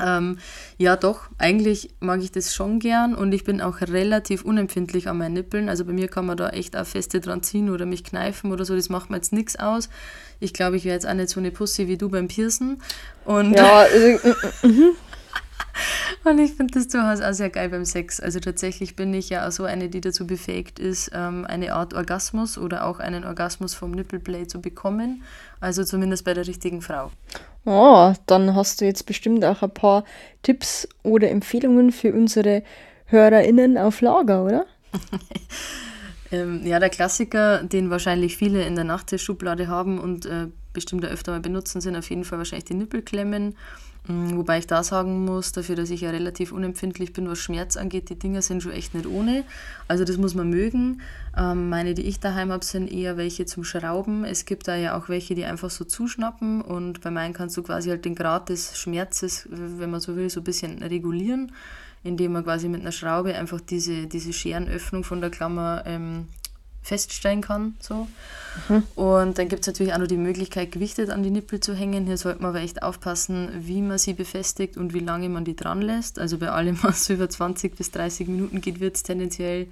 Ähm, 0.00 0.38
ja, 0.76 0.96
doch, 0.96 1.28
eigentlich 1.38 1.90
mag 2.00 2.22
ich 2.22 2.32
das 2.32 2.54
schon 2.54 2.78
gern 2.78 3.14
und 3.14 3.32
ich 3.32 3.44
bin 3.44 3.60
auch 3.60 3.80
relativ 3.80 4.44
unempfindlich 4.44 5.08
an 5.08 5.18
meinen 5.18 5.34
Nippeln. 5.34 5.68
Also 5.68 5.84
bei 5.84 5.92
mir 5.92 6.08
kann 6.08 6.26
man 6.26 6.36
da 6.36 6.50
echt 6.50 6.76
auch 6.76 6.86
feste 6.86 7.20
dran 7.20 7.42
ziehen 7.42 7.70
oder 7.70 7.86
mich 7.86 8.04
kneifen 8.04 8.52
oder 8.52 8.64
so, 8.64 8.74
das 8.74 8.88
macht 8.88 9.10
mir 9.10 9.16
jetzt 9.16 9.32
nichts 9.32 9.56
aus. 9.56 9.88
Ich 10.40 10.52
glaube, 10.52 10.76
ich 10.76 10.84
wäre 10.84 10.94
jetzt 10.94 11.06
auch 11.06 11.14
nicht 11.14 11.30
so 11.30 11.40
eine 11.40 11.50
Pussy 11.50 11.88
wie 11.88 11.96
du 11.96 12.08
beim 12.08 12.28
Piercen. 12.28 12.80
Und 13.24 13.54
ja, 13.54 13.80
also, 13.92 14.94
Und 16.24 16.38
ich 16.38 16.54
finde 16.54 16.74
das 16.74 16.88
durchaus 16.88 17.20
auch 17.20 17.32
sehr 17.32 17.50
geil 17.50 17.68
beim 17.68 17.84
Sex. 17.84 18.20
Also 18.20 18.40
tatsächlich 18.40 18.96
bin 18.96 19.14
ich 19.14 19.30
ja 19.30 19.46
auch 19.46 19.52
so 19.52 19.64
eine, 19.64 19.88
die 19.88 20.00
dazu 20.00 20.26
befähigt 20.26 20.78
ist, 20.78 21.10
ähm, 21.14 21.44
eine 21.46 21.74
Art 21.74 21.94
Orgasmus 21.94 22.58
oder 22.58 22.84
auch 22.84 22.98
einen 22.98 23.24
Orgasmus 23.24 23.74
vom 23.74 23.92
Nippelplay 23.92 24.46
zu 24.46 24.60
bekommen. 24.60 25.22
Also 25.60 25.84
zumindest 25.84 26.24
bei 26.24 26.34
der 26.34 26.46
richtigen 26.46 26.82
Frau. 26.82 27.10
Oh, 27.70 28.14
dann 28.24 28.54
hast 28.54 28.80
du 28.80 28.86
jetzt 28.86 29.04
bestimmt 29.04 29.44
auch 29.44 29.60
ein 29.60 29.70
paar 29.70 30.04
Tipps 30.42 30.88
oder 31.02 31.28
Empfehlungen 31.28 31.92
für 31.92 32.14
unsere 32.14 32.62
HörerInnen 33.04 33.76
auf 33.76 34.00
Lager, 34.00 34.42
oder? 34.42 34.64
ähm, 36.30 36.64
ja, 36.64 36.78
der 36.78 36.90
Klassiker, 36.90 37.62
den 37.62 37.90
wahrscheinlich 37.90 38.36
viele 38.36 38.66
in 38.66 38.74
der 38.74 38.84
Nachttischschublade 38.84 39.68
haben 39.68 39.98
und 39.98 40.26
äh, 40.26 40.48
bestimmt 40.72 41.04
öfter 41.04 41.32
mal 41.32 41.40
benutzen, 41.40 41.80
sind 41.80 41.96
auf 41.96 42.08
jeden 42.10 42.24
Fall 42.24 42.38
wahrscheinlich 42.38 42.66
die 42.66 42.74
Nippelklemmen 42.74 43.54
Mm, 44.08 44.36
wobei 44.36 44.58
ich 44.58 44.66
da 44.66 44.82
sagen 44.82 45.24
muss, 45.26 45.52
dafür, 45.52 45.76
dass 45.76 45.90
ich 45.90 46.00
ja 46.00 46.10
relativ 46.10 46.50
unempfindlich 46.50 47.12
bin, 47.12 47.28
was 47.28 47.38
Schmerz 47.38 47.76
angeht, 47.76 48.08
die 48.08 48.18
Dinger 48.18 48.40
sind 48.40 48.62
schon 48.62 48.72
echt 48.72 48.94
nicht 48.94 49.06
ohne. 49.06 49.44
Also 49.86 50.04
das 50.04 50.16
muss 50.16 50.34
man 50.34 50.48
mögen. 50.48 51.02
Ähm, 51.36 51.68
meine, 51.68 51.92
die 51.92 52.02
ich 52.02 52.18
daheim 52.18 52.50
habe, 52.50 52.64
sind 52.64 52.90
eher 52.90 53.18
welche 53.18 53.44
zum 53.44 53.64
Schrauben. 53.64 54.24
Es 54.24 54.46
gibt 54.46 54.66
da 54.66 54.76
ja 54.76 54.96
auch 54.96 55.10
welche, 55.10 55.34
die 55.34 55.44
einfach 55.44 55.68
so 55.68 55.84
zuschnappen 55.84 56.62
und 56.62 57.02
bei 57.02 57.10
meinen 57.10 57.34
kannst 57.34 57.56
du 57.58 57.62
quasi 57.62 57.90
halt 57.90 58.06
den 58.06 58.14
Grad 58.14 58.48
des 58.48 58.78
Schmerzes, 58.78 59.46
wenn 59.50 59.90
man 59.90 60.00
so 60.00 60.16
will, 60.16 60.30
so 60.30 60.40
ein 60.40 60.44
bisschen 60.44 60.82
regulieren, 60.82 61.52
indem 62.08 62.32
man 62.32 62.44
quasi 62.44 62.68
mit 62.68 62.80
einer 62.80 62.92
Schraube 62.92 63.34
einfach 63.34 63.60
diese, 63.60 64.06
diese 64.06 64.32
Scherenöffnung 64.32 65.04
von 65.04 65.20
der 65.20 65.30
Klammer 65.30 65.84
ähm, 65.86 66.26
feststellen 66.82 67.42
kann. 67.42 67.74
So. 67.80 68.08
Mhm. 68.68 68.82
Und 68.94 69.38
dann 69.38 69.48
gibt 69.48 69.60
es 69.60 69.66
natürlich 69.66 69.92
auch 69.92 69.98
noch 69.98 70.06
die 70.06 70.16
Möglichkeit, 70.16 70.72
gewichtet 70.72 71.10
an 71.10 71.22
die 71.22 71.30
Nippel 71.30 71.60
zu 71.60 71.74
hängen. 71.74 72.06
Hier 72.06 72.16
sollte 72.16 72.42
man 72.42 72.50
aber 72.50 72.60
echt 72.60 72.82
aufpassen, 72.82 73.50
wie 73.60 73.82
man 73.82 73.98
sie 73.98 74.14
befestigt 74.14 74.76
und 74.76 74.94
wie 74.94 75.00
lange 75.00 75.28
man 75.28 75.44
die 75.44 75.54
dran 75.54 75.82
lässt. 75.82 76.18
Also 76.18 76.38
bei 76.38 76.50
allem, 76.50 76.78
was 76.82 77.08
über 77.10 77.28
20 77.28 77.76
bis 77.76 77.90
30 77.90 78.28
Minuten 78.28 78.60
geht, 78.60 78.80
wird 78.80 78.96
es 78.96 79.02
tendenziell 79.02 79.66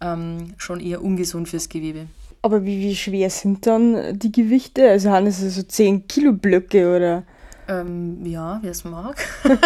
ähm, 0.00 0.54
schon 0.56 0.80
eher 0.80 1.02
ungesund 1.02 1.48
fürs 1.48 1.68
Gewebe. 1.68 2.06
Aber 2.42 2.64
wie, 2.64 2.80
wie 2.80 2.96
schwer 2.96 3.30
sind 3.30 3.66
dann 3.66 4.18
die 4.18 4.32
Gewichte? 4.32 4.88
Also 4.90 5.10
haben 5.10 5.26
es 5.26 5.40
so 5.40 5.62
10 5.62 6.08
Kilo 6.08 6.32
Blöcke 6.32 6.94
oder? 6.94 7.22
Ähm, 7.68 8.24
ja, 8.26 8.58
wer 8.62 8.70
es 8.70 8.84
mag. 8.84 9.16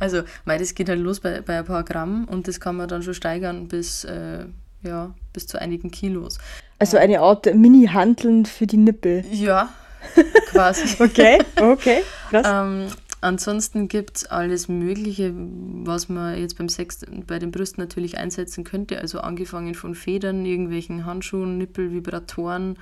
also, 0.00 0.22
mei, 0.44 0.58
das 0.58 0.74
geht 0.74 0.88
halt 0.88 1.00
los 1.00 1.20
bei, 1.20 1.40
bei 1.40 1.58
ein 1.58 1.64
paar 1.64 1.84
Gramm 1.84 2.24
und 2.24 2.48
das 2.48 2.60
kann 2.60 2.76
man 2.76 2.88
dann 2.88 3.02
schon 3.02 3.14
steigern 3.14 3.68
bis 3.68 4.04
äh, 4.04 4.46
ja, 4.82 5.14
bis 5.32 5.46
zu 5.46 5.60
einigen 5.60 5.90
Kilos. 5.90 6.38
Also 6.78 6.96
eine 6.96 7.20
Art 7.20 7.52
Mini-Handeln 7.52 8.46
für 8.46 8.66
die 8.66 8.76
Nippel. 8.76 9.24
Ja, 9.30 9.70
quasi. 10.46 11.02
okay, 11.02 11.38
okay, 11.60 12.02
krass. 12.30 12.46
Ähm, 12.48 12.86
ansonsten 13.20 13.88
gibt 13.88 14.18
es 14.18 14.26
alles 14.26 14.68
Mögliche, 14.68 15.32
was 15.34 16.08
man 16.08 16.38
jetzt 16.38 16.56
beim 16.58 16.68
Sex 16.68 17.00
bei 17.26 17.38
den 17.38 17.50
Brüsten 17.50 17.82
natürlich 17.82 18.18
einsetzen 18.18 18.64
könnte. 18.64 19.00
Also 19.00 19.20
angefangen 19.20 19.74
von 19.74 19.94
Federn, 19.94 20.46
irgendwelchen 20.46 21.04
Handschuhen, 21.04 21.58
Nippelvibratoren 21.58 22.78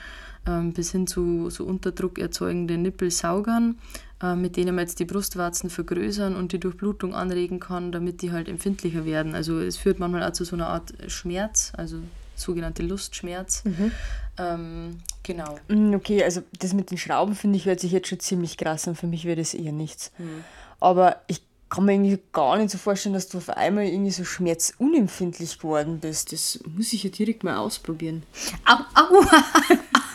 ähm, 0.46 0.72
bis 0.72 0.92
hin 0.92 1.06
zu 1.06 1.48
so 1.50 1.64
Unterdruck 1.64 2.18
erzeugenden 2.18 2.82
Nippelsaugern, 2.82 3.78
mit 4.22 4.56
denen 4.56 4.74
man 4.74 4.84
jetzt 4.84 4.98
die 4.98 5.04
Brustwarzen 5.04 5.68
vergrößern 5.68 6.36
und 6.36 6.52
die 6.52 6.60
Durchblutung 6.60 7.14
anregen 7.14 7.60
kann, 7.60 7.92
damit 7.92 8.22
die 8.22 8.32
halt 8.32 8.48
empfindlicher 8.48 9.04
werden. 9.04 9.34
Also 9.34 9.58
es 9.60 9.76
führt 9.76 9.98
manchmal 9.98 10.22
auch 10.22 10.32
zu 10.32 10.44
so 10.44 10.56
einer 10.56 10.68
Art 10.68 10.94
Schmerz, 11.08 11.72
also 11.76 11.98
sogenannte 12.34 12.82
Lustschmerz. 12.82 13.64
Mhm. 13.64 13.92
Ähm, 14.38 14.98
genau. 15.22 15.58
Mm, 15.68 15.94
okay, 15.94 16.22
also 16.22 16.42
das 16.58 16.72
mit 16.72 16.90
den 16.90 16.98
Schrauben 16.98 17.34
finde 17.34 17.58
ich 17.58 17.66
hört 17.66 17.80
sich 17.80 17.92
jetzt 17.92 18.08
schon 18.08 18.20
ziemlich 18.20 18.56
krass 18.56 18.88
an. 18.88 18.94
Für 18.94 19.06
mich 19.06 19.24
wäre 19.24 19.36
das 19.36 19.54
eher 19.54 19.72
nichts. 19.72 20.12
Mhm. 20.18 20.44
Aber 20.80 21.20
ich 21.26 21.42
kann 21.68 21.84
mir 21.84 21.94
irgendwie 21.94 22.18
gar 22.32 22.56
nicht 22.56 22.70
so 22.70 22.78
vorstellen, 22.78 23.14
dass 23.14 23.28
du 23.28 23.38
auf 23.38 23.50
einmal 23.50 23.84
irgendwie 23.84 24.10
so 24.12 24.24
schmerzunempfindlich 24.24 25.58
geworden 25.58 25.98
bist. 26.00 26.32
Das 26.32 26.60
muss 26.76 26.92
ich 26.92 27.02
ja 27.02 27.10
direkt 27.10 27.44
mal 27.44 27.56
ausprobieren. 27.56 28.22
Au, 28.64 28.76
au, 28.94 29.24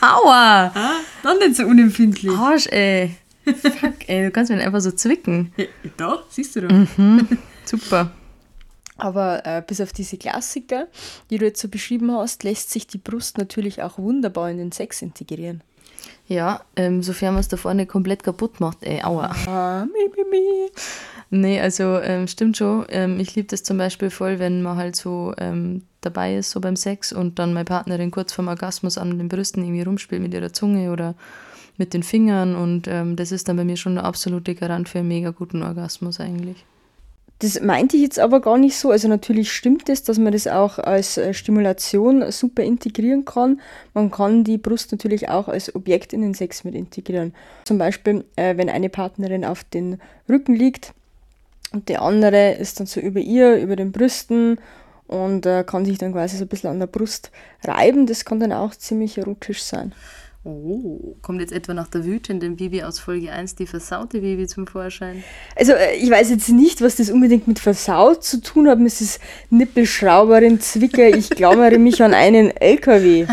aua! 0.00 0.72
Dann 1.22 1.38
nicht 1.38 1.56
so 1.56 1.64
unempfindlich. 1.64 2.32
Arsch, 2.32 2.66
ey. 2.68 3.16
Fuck, 3.44 4.08
ey, 4.08 4.24
du 4.24 4.30
kannst 4.30 4.50
mich 4.50 4.60
einfach 4.60 4.80
so 4.80 4.92
zwicken. 4.92 5.52
Ja, 5.56 5.66
da, 5.96 6.22
siehst 6.28 6.56
du 6.56 6.62
da. 6.62 6.72
Mhm. 6.72 7.26
Super. 7.64 8.12
Aber 8.96 9.44
äh, 9.44 9.62
bis 9.66 9.80
auf 9.80 9.92
diese 9.92 10.16
Klassiker, 10.16 10.86
die 11.30 11.38
du 11.38 11.44
jetzt 11.46 11.60
so 11.60 11.68
beschrieben 11.68 12.12
hast, 12.12 12.44
lässt 12.44 12.70
sich 12.70 12.86
die 12.86 12.98
Brust 12.98 13.38
natürlich 13.38 13.82
auch 13.82 13.98
wunderbar 13.98 14.50
in 14.50 14.58
den 14.58 14.72
Sex 14.72 15.02
integrieren. 15.02 15.62
Ja, 16.28 16.60
ähm, 16.76 17.02
sofern 17.02 17.34
man 17.34 17.40
es 17.40 17.48
da 17.48 17.56
vorne 17.56 17.86
komplett 17.86 18.22
kaputt 18.22 18.60
macht, 18.60 18.78
ey, 18.82 19.02
aua. 19.02 19.34
Ah, 19.46 19.86
mi, 19.86 20.10
mi, 20.16 20.24
mi. 20.30 20.70
Nee, 21.30 21.60
also 21.60 21.98
ähm, 21.98 22.28
stimmt 22.28 22.56
schon. 22.56 22.86
Ähm, 22.90 23.18
ich 23.18 23.34
liebe 23.34 23.48
das 23.48 23.62
zum 23.62 23.78
Beispiel 23.78 24.10
voll, 24.10 24.38
wenn 24.38 24.62
man 24.62 24.76
halt 24.76 24.96
so 24.96 25.34
ähm, 25.38 25.82
dabei 26.00 26.36
ist, 26.36 26.50
so 26.50 26.60
beim 26.60 26.76
Sex 26.76 27.12
und 27.12 27.38
dann 27.38 27.54
meine 27.54 27.64
Partnerin 27.64 28.10
kurz 28.10 28.32
vorm 28.32 28.48
Orgasmus 28.48 28.98
an 28.98 29.18
den 29.18 29.28
Brüsten 29.28 29.64
irgendwie 29.64 29.82
rumspielt 29.82 30.22
mit 30.22 30.34
ihrer 30.34 30.52
Zunge 30.52 30.92
oder 30.92 31.14
mit 31.76 31.94
den 31.94 32.02
Fingern 32.02 32.54
und 32.54 32.86
ähm, 32.88 33.16
das 33.16 33.32
ist 33.32 33.48
dann 33.48 33.56
bei 33.56 33.64
mir 33.64 33.76
schon 33.76 33.94
der 33.94 34.04
absolute 34.04 34.54
Garant 34.54 34.88
für 34.88 34.98
einen 34.98 35.08
mega 35.08 35.30
guten 35.30 35.62
Orgasmus 35.62 36.20
eigentlich. 36.20 36.64
Das 37.42 37.60
meinte 37.60 37.96
ich 37.96 38.02
jetzt 38.04 38.20
aber 38.20 38.40
gar 38.40 38.56
nicht 38.56 38.76
so. 38.76 38.92
Also 38.92 39.08
natürlich 39.08 39.50
stimmt 39.50 39.88
es, 39.88 40.04
dass 40.04 40.16
man 40.16 40.32
das 40.32 40.46
auch 40.46 40.78
als 40.78 41.16
äh, 41.16 41.34
Stimulation 41.34 42.30
super 42.30 42.62
integrieren 42.62 43.24
kann. 43.24 43.60
Man 43.94 44.12
kann 44.12 44.44
die 44.44 44.58
Brust 44.58 44.92
natürlich 44.92 45.28
auch 45.28 45.48
als 45.48 45.74
Objekt 45.74 46.12
in 46.12 46.22
den 46.22 46.34
Sex 46.34 46.62
mit 46.62 46.76
integrieren. 46.76 47.34
Zum 47.64 47.78
Beispiel, 47.78 48.24
äh, 48.36 48.56
wenn 48.56 48.68
eine 48.68 48.88
Partnerin 48.88 49.44
auf 49.44 49.64
den 49.64 49.98
Rücken 50.28 50.54
liegt 50.54 50.94
und 51.72 51.88
die 51.88 51.96
andere 51.96 52.52
ist 52.52 52.78
dann 52.78 52.86
so 52.86 53.00
über 53.00 53.18
ihr, 53.18 53.56
über 53.56 53.74
den 53.74 53.90
Brüsten 53.90 54.60
und 55.08 55.44
äh, 55.44 55.64
kann 55.64 55.84
sich 55.84 55.98
dann 55.98 56.12
quasi 56.12 56.36
so 56.36 56.44
ein 56.44 56.48
bisschen 56.48 56.70
an 56.70 56.78
der 56.78 56.86
Brust 56.86 57.32
reiben. 57.64 58.06
Das 58.06 58.24
kann 58.24 58.38
dann 58.38 58.52
auch 58.52 58.74
ziemlich 58.76 59.18
erotisch 59.18 59.64
sein. 59.64 59.92
Oh, 60.44 61.16
kommt 61.22 61.40
jetzt 61.40 61.52
etwa 61.52 61.72
nach 61.72 61.86
der 61.86 62.04
wütenden 62.04 62.56
Bibi 62.56 62.82
aus 62.82 62.98
Folge 62.98 63.30
1 63.30 63.54
die 63.54 63.66
versaute 63.66 64.22
Bibi 64.22 64.48
zum 64.48 64.66
Vorschein? 64.66 65.22
Also 65.54 65.72
äh, 65.72 65.94
ich 65.94 66.10
weiß 66.10 66.30
jetzt 66.30 66.48
nicht, 66.48 66.80
was 66.80 66.96
das 66.96 67.10
unbedingt 67.10 67.46
mit 67.46 67.60
versaut 67.60 68.24
zu 68.24 68.40
tun 68.40 68.68
hat, 68.68 68.80
Mrs. 68.80 69.20
Nippelschrauberin 69.50 70.60
Zwicker. 70.60 71.08
Ich 71.08 71.30
klammere 71.30 71.78
mich 71.78 72.02
an 72.02 72.12
einen 72.12 72.50
LKW. 72.50 73.26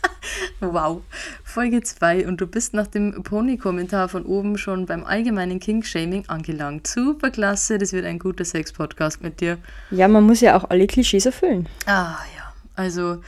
wow. 0.60 1.00
Folge 1.42 1.80
2 1.82 2.26
und 2.26 2.40
du 2.40 2.46
bist 2.46 2.74
nach 2.74 2.86
dem 2.86 3.22
Pony-Kommentar 3.22 4.10
von 4.10 4.26
oben 4.26 4.58
schon 4.58 4.84
beim 4.84 5.04
allgemeinen 5.04 5.58
King-Shaming 5.58 6.24
angelangt. 6.28 6.86
Super 6.86 7.30
klasse, 7.30 7.78
das 7.78 7.94
wird 7.94 8.04
ein 8.04 8.18
guter 8.18 8.44
Sex-Podcast 8.44 9.22
mit 9.22 9.40
dir. 9.40 9.56
Ja, 9.90 10.06
man 10.06 10.24
muss 10.24 10.42
ja 10.42 10.56
auch 10.56 10.68
alle 10.68 10.86
Klischees 10.86 11.24
erfüllen. 11.24 11.66
Ah 11.86 12.16
ja, 12.36 12.52
also 12.74 13.22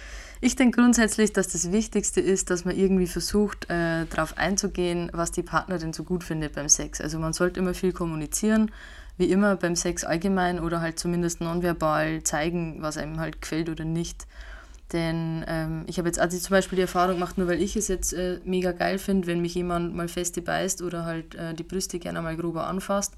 ich 0.44 0.56
denke 0.56 0.78
grundsätzlich, 0.82 1.32
dass 1.32 1.48
das 1.48 1.72
Wichtigste 1.72 2.20
ist, 2.20 2.50
dass 2.50 2.66
man 2.66 2.76
irgendwie 2.76 3.06
versucht, 3.06 3.70
äh, 3.70 4.04
darauf 4.04 4.36
einzugehen, 4.36 5.10
was 5.14 5.32
die 5.32 5.42
Partnerin 5.42 5.94
so 5.94 6.04
gut 6.04 6.22
findet 6.22 6.54
beim 6.54 6.68
Sex. 6.68 7.00
Also 7.00 7.18
man 7.18 7.32
sollte 7.32 7.60
immer 7.60 7.72
viel 7.72 7.92
kommunizieren, 7.92 8.70
wie 9.16 9.30
immer 9.30 9.56
beim 9.56 9.74
Sex 9.74 10.04
allgemein 10.04 10.60
oder 10.60 10.82
halt 10.82 10.98
zumindest 10.98 11.40
nonverbal 11.40 12.22
zeigen, 12.24 12.82
was 12.82 12.98
einem 12.98 13.20
halt 13.20 13.40
gefällt 13.40 13.70
oder 13.70 13.86
nicht. 13.86 14.26
Denn 14.92 15.46
ähm, 15.48 15.84
ich 15.86 15.96
habe 15.96 16.08
jetzt 16.08 16.18
also 16.18 16.36
zum 16.36 16.50
Beispiel 16.50 16.76
die 16.76 16.82
Erfahrung 16.82 17.14
gemacht, 17.14 17.38
nur 17.38 17.48
weil 17.48 17.62
ich 17.62 17.74
es 17.74 17.88
jetzt 17.88 18.12
äh, 18.12 18.38
mega 18.44 18.72
geil 18.72 18.98
finde, 18.98 19.26
wenn 19.26 19.40
mich 19.40 19.54
jemand 19.54 19.94
mal 19.94 20.08
feste 20.08 20.42
beißt 20.42 20.82
oder 20.82 21.06
halt 21.06 21.34
äh, 21.36 21.54
die 21.54 21.62
Brüste 21.62 21.98
gerne 21.98 22.20
mal 22.20 22.36
grober 22.36 22.66
anfasst, 22.66 23.14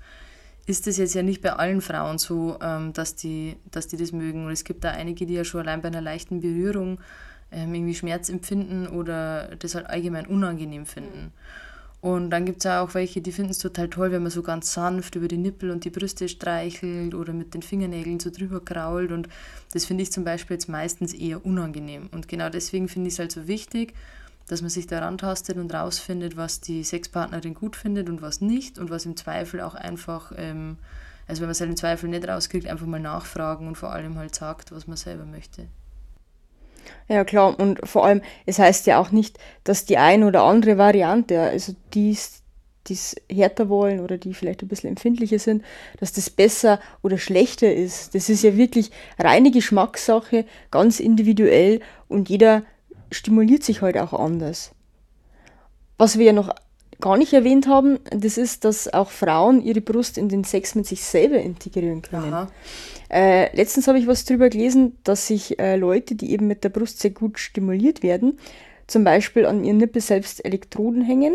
ist 0.66 0.86
es 0.86 0.96
jetzt 0.96 1.14
ja 1.14 1.22
nicht 1.22 1.42
bei 1.42 1.52
allen 1.52 1.80
Frauen 1.80 2.18
so, 2.18 2.58
ähm, 2.60 2.92
dass, 2.92 3.14
die, 3.14 3.56
dass 3.70 3.86
die 3.86 3.96
das 3.96 4.12
mögen. 4.12 4.44
Und 4.46 4.52
es 4.52 4.64
gibt 4.64 4.84
da 4.84 4.90
einige, 4.90 5.24
die 5.24 5.34
ja 5.34 5.44
schon 5.44 5.60
allein 5.60 5.80
bei 5.80 5.88
einer 5.88 6.00
leichten 6.00 6.40
Berührung 6.40 6.98
ähm, 7.52 7.74
irgendwie 7.74 7.94
Schmerz 7.94 8.28
empfinden 8.28 8.88
oder 8.88 9.54
das 9.56 9.76
halt 9.76 9.86
allgemein 9.86 10.26
unangenehm 10.26 10.84
finden. 10.84 11.32
Und 12.00 12.30
dann 12.30 12.44
gibt 12.44 12.58
es 12.58 12.64
ja 12.64 12.82
auch 12.82 12.94
welche, 12.94 13.20
die 13.20 13.32
finden 13.32 13.52
es 13.52 13.58
total 13.58 13.88
toll, 13.88 14.12
wenn 14.12 14.22
man 14.22 14.30
so 14.30 14.42
ganz 14.42 14.72
sanft 14.72 15.14
über 15.16 15.28
die 15.28 15.38
Nippel 15.38 15.70
und 15.70 15.84
die 15.84 15.90
Brüste 15.90 16.28
streichelt 16.28 17.14
oder 17.14 17.32
mit 17.32 17.54
den 17.54 17.62
Fingernägeln 17.62 18.20
so 18.20 18.30
drüber 18.30 18.60
krault. 18.60 19.12
Und 19.12 19.28
das 19.72 19.86
finde 19.86 20.02
ich 20.02 20.12
zum 20.12 20.24
Beispiel 20.24 20.54
jetzt 20.54 20.68
meistens 20.68 21.14
eher 21.14 21.44
unangenehm. 21.44 22.08
Und 22.12 22.28
genau 22.28 22.48
deswegen 22.48 22.88
finde 22.88 23.08
ich 23.08 23.14
es 23.14 23.18
halt 23.18 23.32
so 23.32 23.48
wichtig, 23.48 23.94
dass 24.48 24.60
man 24.60 24.70
sich 24.70 24.86
daran 24.86 25.18
tastet 25.18 25.56
und 25.56 25.72
rausfindet, 25.72 26.36
was 26.36 26.60
die 26.60 26.84
Sexpartnerin 26.84 27.54
gut 27.54 27.76
findet 27.76 28.08
und 28.08 28.22
was 28.22 28.40
nicht 28.40 28.78
und 28.78 28.90
was 28.90 29.06
im 29.06 29.16
Zweifel 29.16 29.60
auch 29.60 29.74
einfach, 29.74 30.32
ähm, 30.36 30.78
also 31.26 31.40
wenn 31.40 31.48
man 31.48 31.52
es 31.52 31.60
halt 31.60 31.70
im 31.70 31.76
Zweifel 31.76 32.08
nicht 32.08 32.26
rauskriegt, 32.28 32.66
einfach 32.68 32.86
mal 32.86 33.00
nachfragen 33.00 33.66
und 33.66 33.76
vor 33.76 33.92
allem 33.92 34.16
halt 34.16 34.34
sagt, 34.34 34.72
was 34.72 34.86
man 34.86 34.96
selber 34.96 35.24
möchte. 35.24 35.66
Ja, 37.08 37.24
klar, 37.24 37.58
und 37.58 37.80
vor 37.88 38.04
allem, 38.04 38.22
es 38.46 38.58
heißt 38.58 38.86
ja 38.86 38.98
auch 39.00 39.10
nicht, 39.10 39.38
dass 39.64 39.84
die 39.84 39.98
eine 39.98 40.26
oder 40.26 40.42
andere 40.42 40.78
Variante, 40.78 41.40
also 41.40 41.74
die 41.94 42.10
es 42.10 42.42
härter 43.28 43.68
wollen 43.68 43.98
oder 43.98 44.16
die 44.16 44.32
vielleicht 44.32 44.62
ein 44.62 44.68
bisschen 44.68 44.90
empfindlicher 44.90 45.40
sind, 45.40 45.64
dass 45.98 46.12
das 46.12 46.30
besser 46.30 46.80
oder 47.02 47.18
schlechter 47.18 47.74
ist. 47.74 48.14
Das 48.14 48.28
ist 48.28 48.44
ja 48.44 48.56
wirklich 48.56 48.92
reine 49.18 49.50
Geschmackssache, 49.50 50.44
ganz 50.70 51.00
individuell 51.00 51.80
und 52.06 52.28
jeder 52.28 52.62
stimuliert 53.10 53.62
sich 53.62 53.82
halt 53.82 53.98
auch 53.98 54.12
anders. 54.12 54.72
Was 55.98 56.18
wir 56.18 56.26
ja 56.26 56.32
noch 56.32 56.50
gar 57.00 57.16
nicht 57.16 57.32
erwähnt 57.32 57.66
haben, 57.66 57.98
das 58.10 58.38
ist, 58.38 58.64
dass 58.64 58.92
auch 58.92 59.10
Frauen 59.10 59.62
ihre 59.62 59.80
Brust 59.80 60.18
in 60.18 60.28
den 60.28 60.44
Sex 60.44 60.74
mit 60.74 60.86
sich 60.86 61.02
selber 61.02 61.36
integrieren 61.36 62.02
können. 62.02 62.48
Äh, 63.10 63.54
letztens 63.56 63.86
habe 63.86 63.98
ich 63.98 64.06
was 64.06 64.24
darüber 64.24 64.48
gelesen, 64.48 64.98
dass 65.04 65.26
sich 65.26 65.58
äh, 65.58 65.76
Leute, 65.76 66.14
die 66.14 66.32
eben 66.32 66.46
mit 66.46 66.64
der 66.64 66.70
Brust 66.70 67.00
sehr 67.00 67.10
gut 67.10 67.38
stimuliert 67.38 68.02
werden, 68.02 68.38
zum 68.86 69.04
Beispiel 69.04 69.46
an 69.46 69.64
ihren 69.64 69.78
Nippel 69.78 70.00
selbst 70.00 70.44
Elektroden 70.44 71.02
hängen 71.02 71.34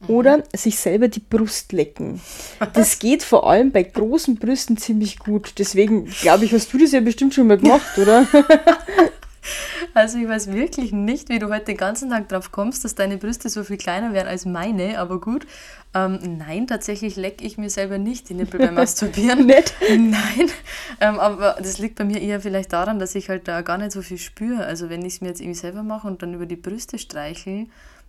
mhm. 0.00 0.14
oder 0.14 0.42
sich 0.54 0.78
selber 0.78 1.08
die 1.08 1.20
Brust 1.20 1.72
lecken. 1.72 2.20
Das 2.72 2.98
geht 2.98 3.22
vor 3.22 3.48
allem 3.48 3.70
bei 3.70 3.82
großen 3.82 4.36
Brüsten 4.36 4.76
ziemlich 4.76 5.18
gut. 5.18 5.54
Deswegen 5.58 6.06
glaube 6.06 6.44
ich, 6.44 6.52
hast 6.52 6.72
du 6.72 6.78
das 6.78 6.92
ja 6.92 7.00
bestimmt 7.00 7.34
schon 7.34 7.46
mal 7.46 7.58
gemacht, 7.58 7.98
oder? 7.98 8.26
Also 9.94 10.18
ich 10.18 10.28
weiß 10.28 10.52
wirklich 10.52 10.92
nicht, 10.92 11.28
wie 11.28 11.38
du 11.38 11.48
heute 11.48 11.66
den 11.66 11.76
ganzen 11.76 12.10
Tag 12.10 12.28
drauf 12.28 12.52
kommst, 12.52 12.84
dass 12.84 12.94
deine 12.94 13.18
Brüste 13.18 13.48
so 13.48 13.64
viel 13.64 13.76
kleiner 13.76 14.12
wären 14.12 14.28
als 14.28 14.44
meine, 14.46 14.98
aber 14.98 15.20
gut. 15.20 15.46
Ähm, 15.94 16.38
nein, 16.38 16.66
tatsächlich 16.66 17.16
lecke 17.16 17.44
ich 17.44 17.58
mir 17.58 17.68
selber 17.68 17.98
nicht 17.98 18.28
die 18.28 18.34
Nippel 18.34 18.60
beim 18.60 18.74
Masturbieren. 18.76 19.46
nicht? 19.46 19.74
Nein, 19.90 20.50
ähm, 21.00 21.18
aber 21.18 21.56
das 21.58 21.78
liegt 21.78 21.96
bei 21.96 22.04
mir 22.04 22.20
eher 22.20 22.40
vielleicht 22.40 22.72
daran, 22.72 22.98
dass 22.98 23.14
ich 23.14 23.28
halt 23.28 23.48
da 23.48 23.60
gar 23.62 23.78
nicht 23.78 23.92
so 23.92 24.00
viel 24.00 24.18
spüre. 24.18 24.64
Also 24.64 24.88
wenn 24.88 25.04
ich 25.04 25.14
es 25.14 25.20
mir 25.20 25.28
jetzt 25.28 25.40
irgendwie 25.40 25.58
selber 25.58 25.82
mache 25.82 26.06
und 26.06 26.22
dann 26.22 26.34
über 26.34 26.46
die 26.46 26.56
Brüste 26.56 26.98
streichel, 26.98 27.66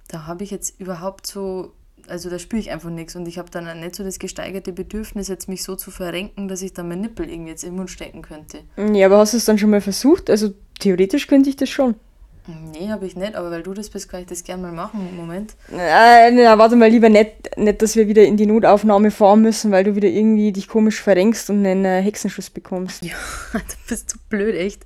da 0.08 0.28
habe 0.28 0.44
ich 0.44 0.52
jetzt 0.52 0.80
überhaupt 0.80 1.28
so 1.28 1.74
also 2.08 2.30
da 2.30 2.40
spüre 2.40 2.60
ich 2.60 2.72
einfach 2.72 2.90
nichts 2.90 3.16
und 3.16 3.28
ich 3.28 3.38
habe 3.38 3.50
dann 3.50 3.80
nicht 3.80 3.96
so 3.96 4.04
das 4.04 4.20
gesteigerte 4.20 4.74
Bedürfnis, 4.74 5.28
jetzt 5.28 5.48
mich 5.48 5.64
so 5.64 5.76
zu 5.76 5.92
verrenken, 5.92 6.48
dass 6.48 6.62
ich 6.62 6.74
dann 6.74 6.90
meinen 6.90 7.02
Nippel 7.02 7.30
irgendwie 7.30 7.52
jetzt 7.52 7.64
im 7.64 7.76
Mund 7.76 7.90
stecken 7.90 8.22
könnte. 8.22 8.60
Ja, 8.78 9.06
aber 9.08 9.20
hast 9.20 9.34
du 9.34 9.38
es 9.38 9.46
dann 9.46 9.58
schon 9.58 9.70
mal 9.70 9.82
versucht? 9.82 10.30
Also 10.30 10.54
theoretisch 10.80 11.28
könnte 11.28 11.50
ich 11.50 11.56
das 11.56 11.70
schon. 11.70 11.96
Nee, 12.46 12.90
habe 12.90 13.06
ich 13.06 13.16
nicht, 13.16 13.36
aber 13.36 13.52
weil 13.52 13.64
du 13.64 13.74
das 13.74 13.90
bist, 13.90 14.10
kann 14.10 14.22
ich 14.22 14.28
das 14.28 14.44
gerne 14.44 14.64
mal 14.64 14.74
machen. 14.74 15.16
Moment. 15.16 15.56
Äh, 15.72 16.30
na, 16.32 16.58
warte 16.58 16.76
mal 16.76 16.90
lieber 16.90 17.08
nicht, 17.08 17.58
nicht, 17.58 17.82
dass 17.82 17.96
wir 17.96 18.10
wieder 18.10 18.24
in 18.26 18.36
die 18.36 18.46
Notaufnahme 18.46 19.12
fahren 19.12 19.42
müssen, 19.42 19.72
weil 19.72 19.86
du 19.86 19.96
wieder 19.96 20.10
irgendwie 20.10 20.52
dich 20.52 20.68
komisch 20.68 21.02
verrenkst 21.02 21.50
und 21.50 21.66
einen 21.66 21.86
äh, 21.86 22.02
Hexenschuss 22.02 22.50
bekommst. 22.50 23.04
Ja, 23.14 23.16
du 23.54 23.76
bist 23.88 24.10
so 24.10 24.18
blöd, 24.30 24.56
echt 24.56 24.86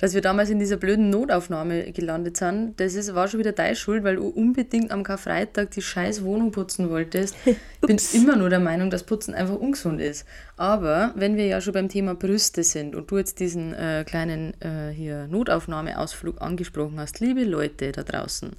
dass 0.00 0.14
wir 0.14 0.22
damals 0.22 0.48
in 0.48 0.58
dieser 0.58 0.78
blöden 0.78 1.10
Notaufnahme 1.10 1.92
gelandet 1.92 2.38
sind, 2.38 2.80
das 2.80 2.94
ist, 2.94 3.14
war 3.14 3.28
schon 3.28 3.38
wieder 3.38 3.52
deine 3.52 3.76
Schuld, 3.76 4.02
weil 4.02 4.16
du 4.16 4.28
unbedingt 4.28 4.90
am 4.90 5.02
Karfreitag 5.02 5.70
die 5.72 5.82
scheiß 5.82 6.24
Wohnung 6.24 6.50
putzen 6.50 6.90
wolltest. 6.90 7.36
Ich 7.82 7.86
bin 7.86 7.98
immer 8.12 8.36
nur 8.36 8.50
der 8.50 8.60
Meinung, 8.60 8.90
dass 8.90 9.04
Putzen 9.04 9.32
einfach 9.32 9.54
ungesund 9.54 10.02
ist. 10.02 10.26
Aber 10.58 11.12
wenn 11.14 11.38
wir 11.38 11.46
ja 11.46 11.62
schon 11.62 11.72
beim 11.72 11.88
Thema 11.88 12.14
Brüste 12.14 12.62
sind 12.62 12.94
und 12.94 13.10
du 13.10 13.16
jetzt 13.16 13.40
diesen 13.40 13.72
äh, 13.72 14.04
kleinen 14.06 14.52
äh, 14.60 14.90
hier 14.92 15.26
Notaufnahmeausflug 15.28 16.42
angesprochen 16.42 17.00
hast, 17.00 17.20
liebe 17.20 17.42
Leute 17.42 17.90
da 17.92 18.02
draußen, 18.02 18.50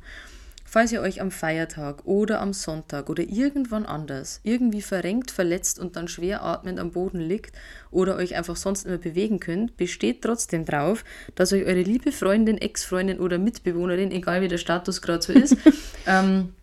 Falls 0.74 0.94
ihr 0.94 1.02
euch 1.02 1.20
am 1.20 1.32
Feiertag 1.32 2.06
oder 2.06 2.40
am 2.40 2.54
Sonntag 2.54 3.10
oder 3.10 3.24
irgendwann 3.24 3.86
anders 3.86 4.40
irgendwie 4.44 4.82
verrenkt, 4.82 5.30
verletzt 5.30 5.78
und 5.80 5.98
dann 5.98 6.08
schwer 6.08 6.46
atmend 6.46 6.80
am 6.80 6.92
Boden 6.92 7.20
liegt 7.20 7.58
oder 7.92 8.16
euch 8.16 8.38
einfach 8.38 8.56
sonst 8.56 8.86
immer 8.86 8.98
bewegen 8.98 9.42
könnt, 9.42 9.76
besteht 9.76 10.22
trotzdem 10.22 10.64
drauf, 10.64 11.04
dass 11.36 11.52
euch 11.52 11.66
eure 11.66 11.82
liebe 11.82 12.14
Freundin, 12.14 12.58
Ex-Freundin 12.58 13.20
oder 13.20 13.38
Mitbewohnerin, 13.38 14.12
egal 14.12 14.42
wie 14.44 14.48
der 14.48 14.60
Status 14.60 15.02
gerade 15.02 15.22
so 15.22 15.34
ist, 15.34 15.58
ähm, 16.08 16.54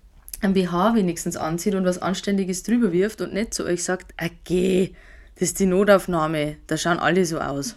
ein 0.41 0.55
BH 0.55 0.95
wenigstens 0.95 1.37
anzieht 1.37 1.75
und 1.75 1.85
was 1.85 2.01
Anständiges 2.01 2.63
drüber 2.63 2.93
wirft 2.95 3.21
und 3.21 3.35
nicht 3.35 3.53
zu 3.53 3.67
euch 3.67 3.85
sagt, 3.85 4.15
ah, 4.17 4.31
geh, 4.45 4.95
das 5.39 5.51
ist 5.51 5.61
die 5.61 5.67
Notaufnahme, 5.67 6.57
da 6.67 6.77
schauen 6.77 6.99
alle 6.99 7.25
so 7.25 7.39
aus. 7.39 7.77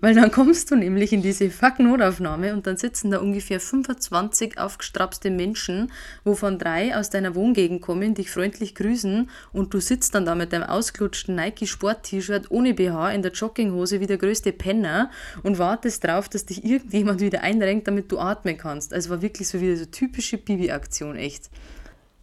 Weil 0.00 0.14
dann 0.14 0.30
kommst 0.30 0.70
du 0.70 0.76
nämlich 0.76 1.12
in 1.12 1.20
diese 1.20 1.50
Fuck-Notaufnahme 1.50 2.54
und 2.54 2.66
dann 2.66 2.78
sitzen 2.78 3.10
da 3.10 3.18
ungefähr 3.18 3.60
25 3.60 4.58
aufgestrapste 4.58 5.30
Menschen, 5.30 5.92
wovon 6.24 6.58
drei 6.58 6.96
aus 6.96 7.10
deiner 7.10 7.34
Wohngegend 7.34 7.82
kommen, 7.82 8.14
dich 8.14 8.30
freundlich 8.30 8.74
grüßen 8.74 9.28
und 9.52 9.74
du 9.74 9.80
sitzt 9.80 10.14
dann 10.14 10.24
da 10.24 10.34
mit 10.34 10.54
deinem 10.54 10.64
ausgelutschten 10.64 11.34
Nike-Sport-T-Shirt 11.34 12.50
ohne 12.50 12.72
BH 12.72 13.12
in 13.12 13.20
der 13.20 13.32
Jogginghose 13.32 14.00
wie 14.00 14.06
der 14.06 14.16
größte 14.16 14.52
Penner 14.52 15.10
und 15.42 15.58
wartest 15.58 16.04
drauf, 16.04 16.30
dass 16.30 16.46
dich 16.46 16.64
irgendjemand 16.64 17.20
wieder 17.20 17.42
einrenkt, 17.42 17.88
damit 17.88 18.10
du 18.10 18.20
atmen 18.20 18.56
kannst. 18.56 18.94
Also 18.94 19.10
war 19.10 19.20
wirklich 19.20 19.48
so 19.48 19.60
wieder 19.60 19.76
so 19.76 19.84
typische 19.84 20.38
Bibi-Aktion, 20.38 21.16
echt. 21.16 21.50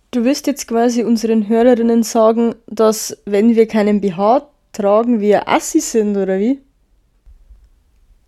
Du 0.09 0.25
wirst 0.25 0.47
jetzt 0.47 0.67
quasi 0.67 1.03
unseren 1.03 1.47
Hörerinnen 1.47 2.01
sagen, 2.01 2.55
dass 2.65 3.15
wenn 3.25 3.55
wir 3.55 3.67
keinen 3.67 4.01
BH 4.01 4.49
tragen, 4.79 5.19
wir 5.19 5.47
Assi 5.49 5.81
sind, 5.81 6.15
oder 6.15 6.39
wie? 6.39 6.61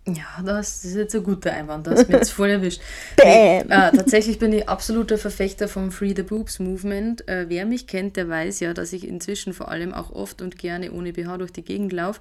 Ja, 0.07 0.41
das 0.43 0.83
ist 0.83 0.95
jetzt 0.95 1.15
ein 1.15 1.23
guter 1.23 1.53
Einwand, 1.53 1.85
das 1.85 2.07
mich 2.07 2.17
jetzt 2.17 2.31
voll 2.33 2.49
erwischt. 2.49 2.81
Nee, 3.23 3.59
äh, 3.59 3.63
tatsächlich 3.67 4.39
bin 4.39 4.51
ich 4.51 4.67
absoluter 4.67 5.17
Verfechter 5.17 5.67
vom 5.67 5.91
Free 5.91 6.13
the 6.15 6.23
Boobs 6.23 6.59
Movement. 6.59 7.27
Äh, 7.27 7.45
wer 7.49 7.65
mich 7.65 7.85
kennt, 7.85 8.17
der 8.17 8.27
weiß 8.27 8.61
ja, 8.61 8.73
dass 8.73 8.93
ich 8.93 9.07
inzwischen 9.07 9.53
vor 9.53 9.69
allem 9.69 9.93
auch 9.93 10.11
oft 10.11 10.41
und 10.41 10.57
gerne 10.57 10.91
ohne 10.91 11.13
BH 11.13 11.37
durch 11.37 11.53
die 11.53 11.63
Gegend 11.63 11.93
laufe. 11.93 12.19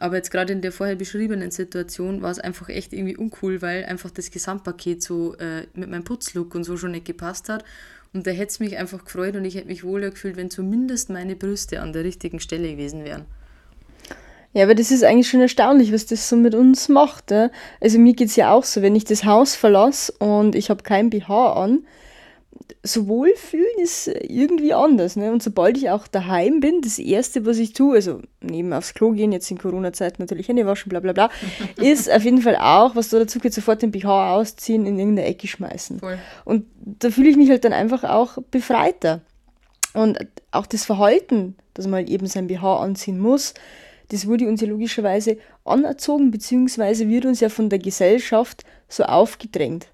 Aber 0.00 0.16
jetzt 0.16 0.30
gerade 0.30 0.54
in 0.54 0.62
der 0.62 0.72
vorher 0.72 0.96
beschriebenen 0.96 1.50
Situation 1.50 2.22
war 2.22 2.30
es 2.30 2.38
einfach 2.38 2.70
echt 2.70 2.94
irgendwie 2.94 3.18
uncool, 3.18 3.60
weil 3.60 3.84
einfach 3.84 4.10
das 4.10 4.30
Gesamtpaket 4.30 5.02
so 5.02 5.34
äh, 5.34 5.66
mit 5.74 5.90
meinem 5.90 6.04
Putzlook 6.04 6.54
und 6.54 6.64
so 6.64 6.78
schon 6.78 6.92
nicht 6.92 7.04
gepasst 7.04 7.50
hat. 7.50 7.64
Und 8.14 8.26
da 8.26 8.30
hätte 8.30 8.48
es 8.48 8.60
mich 8.60 8.78
einfach 8.78 9.04
gefreut 9.04 9.36
und 9.36 9.44
ich 9.44 9.56
hätte 9.56 9.68
mich 9.68 9.84
wohler 9.84 10.10
gefühlt, 10.10 10.36
wenn 10.36 10.50
zumindest 10.50 11.10
meine 11.10 11.36
Brüste 11.36 11.82
an 11.82 11.92
der 11.92 12.02
richtigen 12.02 12.40
Stelle 12.40 12.70
gewesen 12.70 13.04
wären. 13.04 13.26
Ja, 14.52 14.64
aber 14.64 14.74
das 14.74 14.90
ist 14.90 15.04
eigentlich 15.04 15.28
schon 15.28 15.40
erstaunlich, 15.40 15.92
was 15.92 16.06
das 16.06 16.28
so 16.28 16.36
mit 16.36 16.54
uns 16.54 16.88
macht. 16.88 17.30
Ja? 17.30 17.50
Also 17.80 17.98
mir 17.98 18.14
geht 18.14 18.28
es 18.28 18.36
ja 18.36 18.52
auch 18.52 18.64
so, 18.64 18.82
wenn 18.82 18.96
ich 18.96 19.04
das 19.04 19.24
Haus 19.24 19.54
verlasse 19.54 20.12
und 20.18 20.54
ich 20.54 20.70
habe 20.70 20.82
kein 20.82 21.10
BH 21.10 21.52
an, 21.52 21.84
so 22.82 23.08
wohlfühlen 23.08 23.78
ist 23.78 24.08
irgendwie 24.08 24.74
anders. 24.74 25.16
Ne? 25.16 25.30
Und 25.30 25.42
sobald 25.42 25.76
ich 25.76 25.90
auch 25.90 26.08
daheim 26.08 26.60
bin, 26.60 26.80
das 26.80 26.98
Erste, 26.98 27.46
was 27.46 27.58
ich 27.58 27.74
tue, 27.74 27.94
also 27.94 28.20
neben 28.40 28.72
aufs 28.72 28.94
Klo 28.94 29.12
gehen, 29.12 29.32
jetzt 29.32 29.50
in 29.50 29.58
Corona-Zeiten 29.58 30.22
natürlich 30.22 30.48
Hände 30.48 30.66
waschen, 30.66 30.88
bla 30.88 31.00
bla 31.00 31.12
bla, 31.12 31.30
ist 31.76 32.10
auf 32.10 32.24
jeden 32.24 32.42
Fall 32.42 32.56
auch, 32.56 32.96
was 32.96 33.10
da 33.10 33.18
dazu 33.18 33.38
geht, 33.38 33.54
sofort 33.54 33.82
den 33.82 33.92
BH 33.92 34.34
ausziehen, 34.34 34.86
in 34.86 34.98
irgendeine 34.98 35.28
Ecke 35.28 35.46
schmeißen. 35.46 36.00
Voll. 36.00 36.18
Und 36.44 36.66
da 36.76 37.10
fühle 37.10 37.28
ich 37.28 37.36
mich 37.36 37.50
halt 37.50 37.64
dann 37.64 37.72
einfach 37.72 38.04
auch 38.04 38.38
befreiter. 38.50 39.20
Und 39.92 40.18
auch 40.50 40.66
das 40.66 40.84
Verhalten, 40.84 41.56
dass 41.74 41.86
man 41.86 41.94
halt 41.94 42.10
eben 42.10 42.26
sein 42.26 42.46
BH 42.46 42.78
anziehen 42.78 43.18
muss, 43.18 43.54
das 44.10 44.26
wurde 44.26 44.48
uns 44.48 44.60
ja 44.60 44.66
logischerweise 44.68 45.38
anerzogen, 45.64 46.30
beziehungsweise 46.30 47.08
wird 47.08 47.24
uns 47.24 47.40
ja 47.40 47.48
von 47.48 47.68
der 47.68 47.78
Gesellschaft 47.78 48.64
so 48.88 49.04
aufgedrängt. 49.04 49.88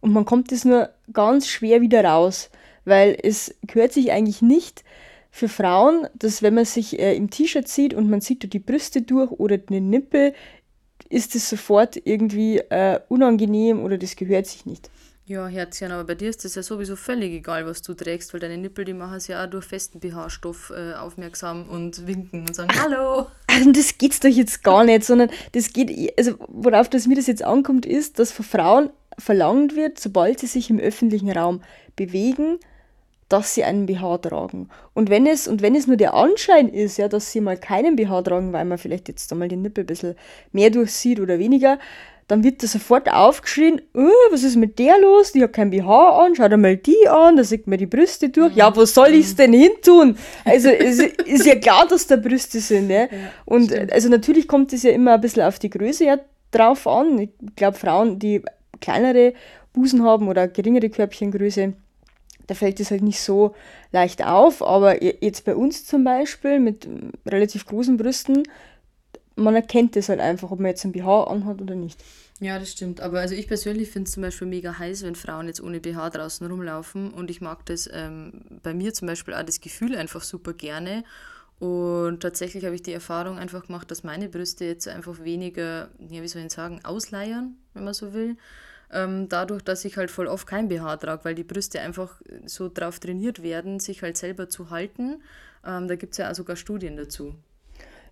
Und 0.00 0.12
man 0.12 0.24
kommt 0.24 0.50
das 0.52 0.64
nur 0.64 0.90
ganz 1.12 1.48
schwer 1.48 1.80
wieder 1.80 2.04
raus, 2.04 2.50
weil 2.84 3.16
es 3.22 3.54
gehört 3.66 3.92
sich 3.92 4.12
eigentlich 4.12 4.42
nicht 4.42 4.84
für 5.30 5.48
Frauen, 5.48 6.06
dass 6.14 6.42
wenn 6.42 6.54
man 6.54 6.64
sich 6.64 6.98
äh, 6.98 7.16
im 7.16 7.30
T-Shirt 7.30 7.66
sieht 7.66 7.94
und 7.94 8.10
man 8.10 8.20
sieht 8.20 8.44
da 8.44 8.48
die 8.48 8.58
Brüste 8.58 9.02
durch 9.02 9.30
oder 9.30 9.58
den 9.58 9.90
Nippel, 9.90 10.34
ist 11.08 11.34
es 11.34 11.48
sofort 11.48 12.00
irgendwie 12.04 12.58
äh, 12.58 13.00
unangenehm 13.08 13.82
oder 13.82 13.98
das 13.98 14.16
gehört 14.16 14.46
sich 14.46 14.66
nicht. 14.66 14.90
Ja, 15.24 15.46
Herzchen, 15.46 15.92
aber 15.92 16.02
bei 16.02 16.14
dir 16.16 16.30
ist 16.30 16.44
das 16.44 16.56
ja 16.56 16.64
sowieso 16.64 16.96
völlig 16.96 17.32
egal, 17.32 17.64
was 17.64 17.80
du 17.80 17.94
trägst, 17.94 18.32
weil 18.32 18.40
deine 18.40 18.58
Nippel, 18.58 18.84
die 18.84 18.92
machen 18.92 19.14
es 19.14 19.28
ja 19.28 19.44
auch 19.44 19.48
durch 19.48 19.64
festen 19.64 20.00
BH-Stoff 20.00 20.72
äh, 20.76 20.94
aufmerksam 20.94 21.68
und 21.68 22.08
winken 22.08 22.40
und 22.40 22.54
sagen 22.56 22.70
Hallo. 22.82 23.28
Also 23.46 23.70
das 23.70 23.98
geht's 23.98 24.18
doch 24.18 24.28
jetzt 24.28 24.64
gar 24.64 24.82
nicht, 24.82 25.04
sondern 25.04 25.30
das 25.52 25.72
geht, 25.72 26.12
also 26.18 26.34
worauf 26.48 26.88
das 26.88 27.06
mir 27.06 27.14
das 27.14 27.28
jetzt 27.28 27.44
ankommt, 27.44 27.86
ist, 27.86 28.18
dass 28.18 28.32
von 28.32 28.44
Frauen 28.44 28.90
verlangt 29.16 29.76
wird, 29.76 30.00
sobald 30.00 30.40
sie 30.40 30.48
sich 30.48 30.70
im 30.70 30.80
öffentlichen 30.80 31.30
Raum 31.30 31.62
bewegen, 31.94 32.58
dass 33.28 33.54
sie 33.54 33.62
einen 33.62 33.86
BH 33.86 34.18
tragen. 34.18 34.68
Und 34.92 35.08
wenn 35.08 35.26
es, 35.26 35.46
und 35.46 35.62
wenn 35.62 35.74
es 35.74 35.86
nur 35.86 35.96
der 35.96 36.14
Anschein 36.14 36.68
ist, 36.68 36.98
ja, 36.98 37.08
dass 37.08 37.30
sie 37.32 37.40
mal 37.40 37.56
keinen 37.56 37.96
BH 37.96 38.22
tragen, 38.22 38.52
weil 38.52 38.64
man 38.64 38.76
vielleicht 38.76 39.08
jetzt 39.08 39.32
einmal 39.32 39.48
den 39.48 39.62
Nippel 39.62 39.84
ein 39.84 39.86
bisschen 39.86 40.16
mehr 40.50 40.70
durchsieht 40.70 41.20
oder 41.20 41.38
weniger, 41.38 41.78
dann 42.28 42.44
wird 42.44 42.62
da 42.62 42.66
sofort 42.66 43.12
aufgeschrien, 43.12 43.82
oh, 43.94 44.08
was 44.30 44.42
ist 44.42 44.56
mit 44.56 44.78
der 44.78 44.98
los? 45.00 45.32
Die 45.32 45.42
hat 45.42 45.52
kein 45.52 45.70
BH 45.70 46.24
an, 46.24 46.34
schau 46.34 46.48
dir 46.48 46.56
mal 46.56 46.76
die 46.76 47.08
an, 47.08 47.36
da 47.36 47.44
sieht 47.44 47.66
man 47.66 47.78
die 47.78 47.86
Brüste 47.86 48.28
durch. 48.28 48.52
Mhm. 48.52 48.58
Ja, 48.58 48.74
wo 48.74 48.84
soll 48.84 49.08
ich 49.08 49.26
es 49.26 49.36
denn 49.36 49.52
hin 49.52 49.72
tun? 49.82 50.16
Also 50.44 50.68
es 50.68 50.98
ist 50.98 51.46
ja 51.46 51.56
klar, 51.56 51.86
dass 51.88 52.06
da 52.06 52.16
Brüste 52.16 52.60
sind. 52.60 52.88
Ne? 52.88 53.08
Ja, 53.10 53.18
und 53.44 53.70
stimmt. 53.70 53.92
also 53.92 54.08
natürlich 54.08 54.48
kommt 54.48 54.72
es 54.72 54.82
ja 54.82 54.92
immer 54.92 55.14
ein 55.14 55.20
bisschen 55.20 55.42
auf 55.42 55.58
die 55.58 55.70
Größe 55.70 56.04
ja 56.04 56.18
drauf 56.50 56.86
an. 56.86 57.18
Ich 57.18 57.30
glaube, 57.56 57.76
Frauen, 57.76 58.18
die 58.18 58.42
kleinere 58.80 59.34
Busen 59.72 60.04
haben 60.04 60.28
oder 60.28 60.48
geringere 60.48 60.90
Körbchengröße, 60.90 61.72
da 62.46 62.54
fällt 62.54 62.80
es 62.80 62.90
halt 62.90 63.02
nicht 63.02 63.20
so 63.20 63.54
leicht 63.92 64.24
auf. 64.24 64.62
Aber 64.62 65.02
jetzt 65.02 65.44
bei 65.44 65.56
uns 65.56 65.84
zum 65.84 66.04
Beispiel 66.04 66.60
mit 66.60 66.88
relativ 67.26 67.66
großen 67.66 67.96
Brüsten, 67.96 68.42
man 69.42 69.54
erkennt 69.54 69.96
es 69.96 70.08
halt 70.08 70.20
einfach, 70.20 70.50
ob 70.50 70.60
man 70.60 70.70
jetzt 70.70 70.84
ein 70.84 70.92
BH 70.92 71.24
anhat 71.24 71.60
oder 71.60 71.74
nicht. 71.74 72.02
Ja, 72.40 72.58
das 72.58 72.72
stimmt. 72.72 73.00
Aber 73.00 73.20
also 73.20 73.34
ich 73.34 73.46
persönlich 73.46 73.90
finde 73.90 74.08
es 74.08 74.14
zum 74.14 74.22
Beispiel 74.22 74.48
mega 74.48 74.78
heiß, 74.78 75.04
wenn 75.04 75.14
Frauen 75.14 75.46
jetzt 75.46 75.62
ohne 75.62 75.80
BH 75.80 76.10
draußen 76.10 76.46
rumlaufen. 76.46 77.12
Und 77.12 77.30
ich 77.30 77.40
mag 77.40 77.64
das 77.66 77.88
ähm, 77.92 78.40
bei 78.62 78.74
mir 78.74 78.92
zum 78.92 79.06
Beispiel 79.06 79.34
auch 79.34 79.44
das 79.44 79.60
Gefühl 79.60 79.94
einfach 79.96 80.22
super 80.22 80.52
gerne. 80.52 81.04
Und 81.60 82.18
tatsächlich 82.20 82.64
habe 82.64 82.74
ich 82.74 82.82
die 82.82 82.92
Erfahrung 82.92 83.38
einfach 83.38 83.66
gemacht, 83.66 83.88
dass 83.92 84.02
meine 84.02 84.28
Brüste 84.28 84.64
jetzt 84.64 84.88
einfach 84.88 85.22
weniger, 85.22 85.90
ja, 86.00 86.20
wie 86.20 86.26
soll 86.26 86.42
ich 86.42 86.52
sagen, 86.52 86.80
ausleiern, 86.82 87.54
wenn 87.74 87.84
man 87.84 87.94
so 87.94 88.12
will. 88.12 88.36
Ähm, 88.90 89.28
dadurch, 89.28 89.62
dass 89.62 89.84
ich 89.84 89.96
halt 89.96 90.10
voll 90.10 90.26
oft 90.26 90.48
kein 90.48 90.68
BH 90.68 90.96
trage, 90.96 91.24
weil 91.24 91.36
die 91.36 91.44
Brüste 91.44 91.80
einfach 91.80 92.20
so 92.46 92.68
drauf 92.68 92.98
trainiert 92.98 93.44
werden, 93.44 93.78
sich 93.78 94.02
halt 94.02 94.16
selber 94.16 94.48
zu 94.48 94.70
halten. 94.70 95.22
Ähm, 95.64 95.86
da 95.86 95.94
gibt 95.94 96.14
es 96.14 96.18
ja 96.18 96.28
auch 96.30 96.34
sogar 96.34 96.56
Studien 96.56 96.96
dazu. 96.96 97.36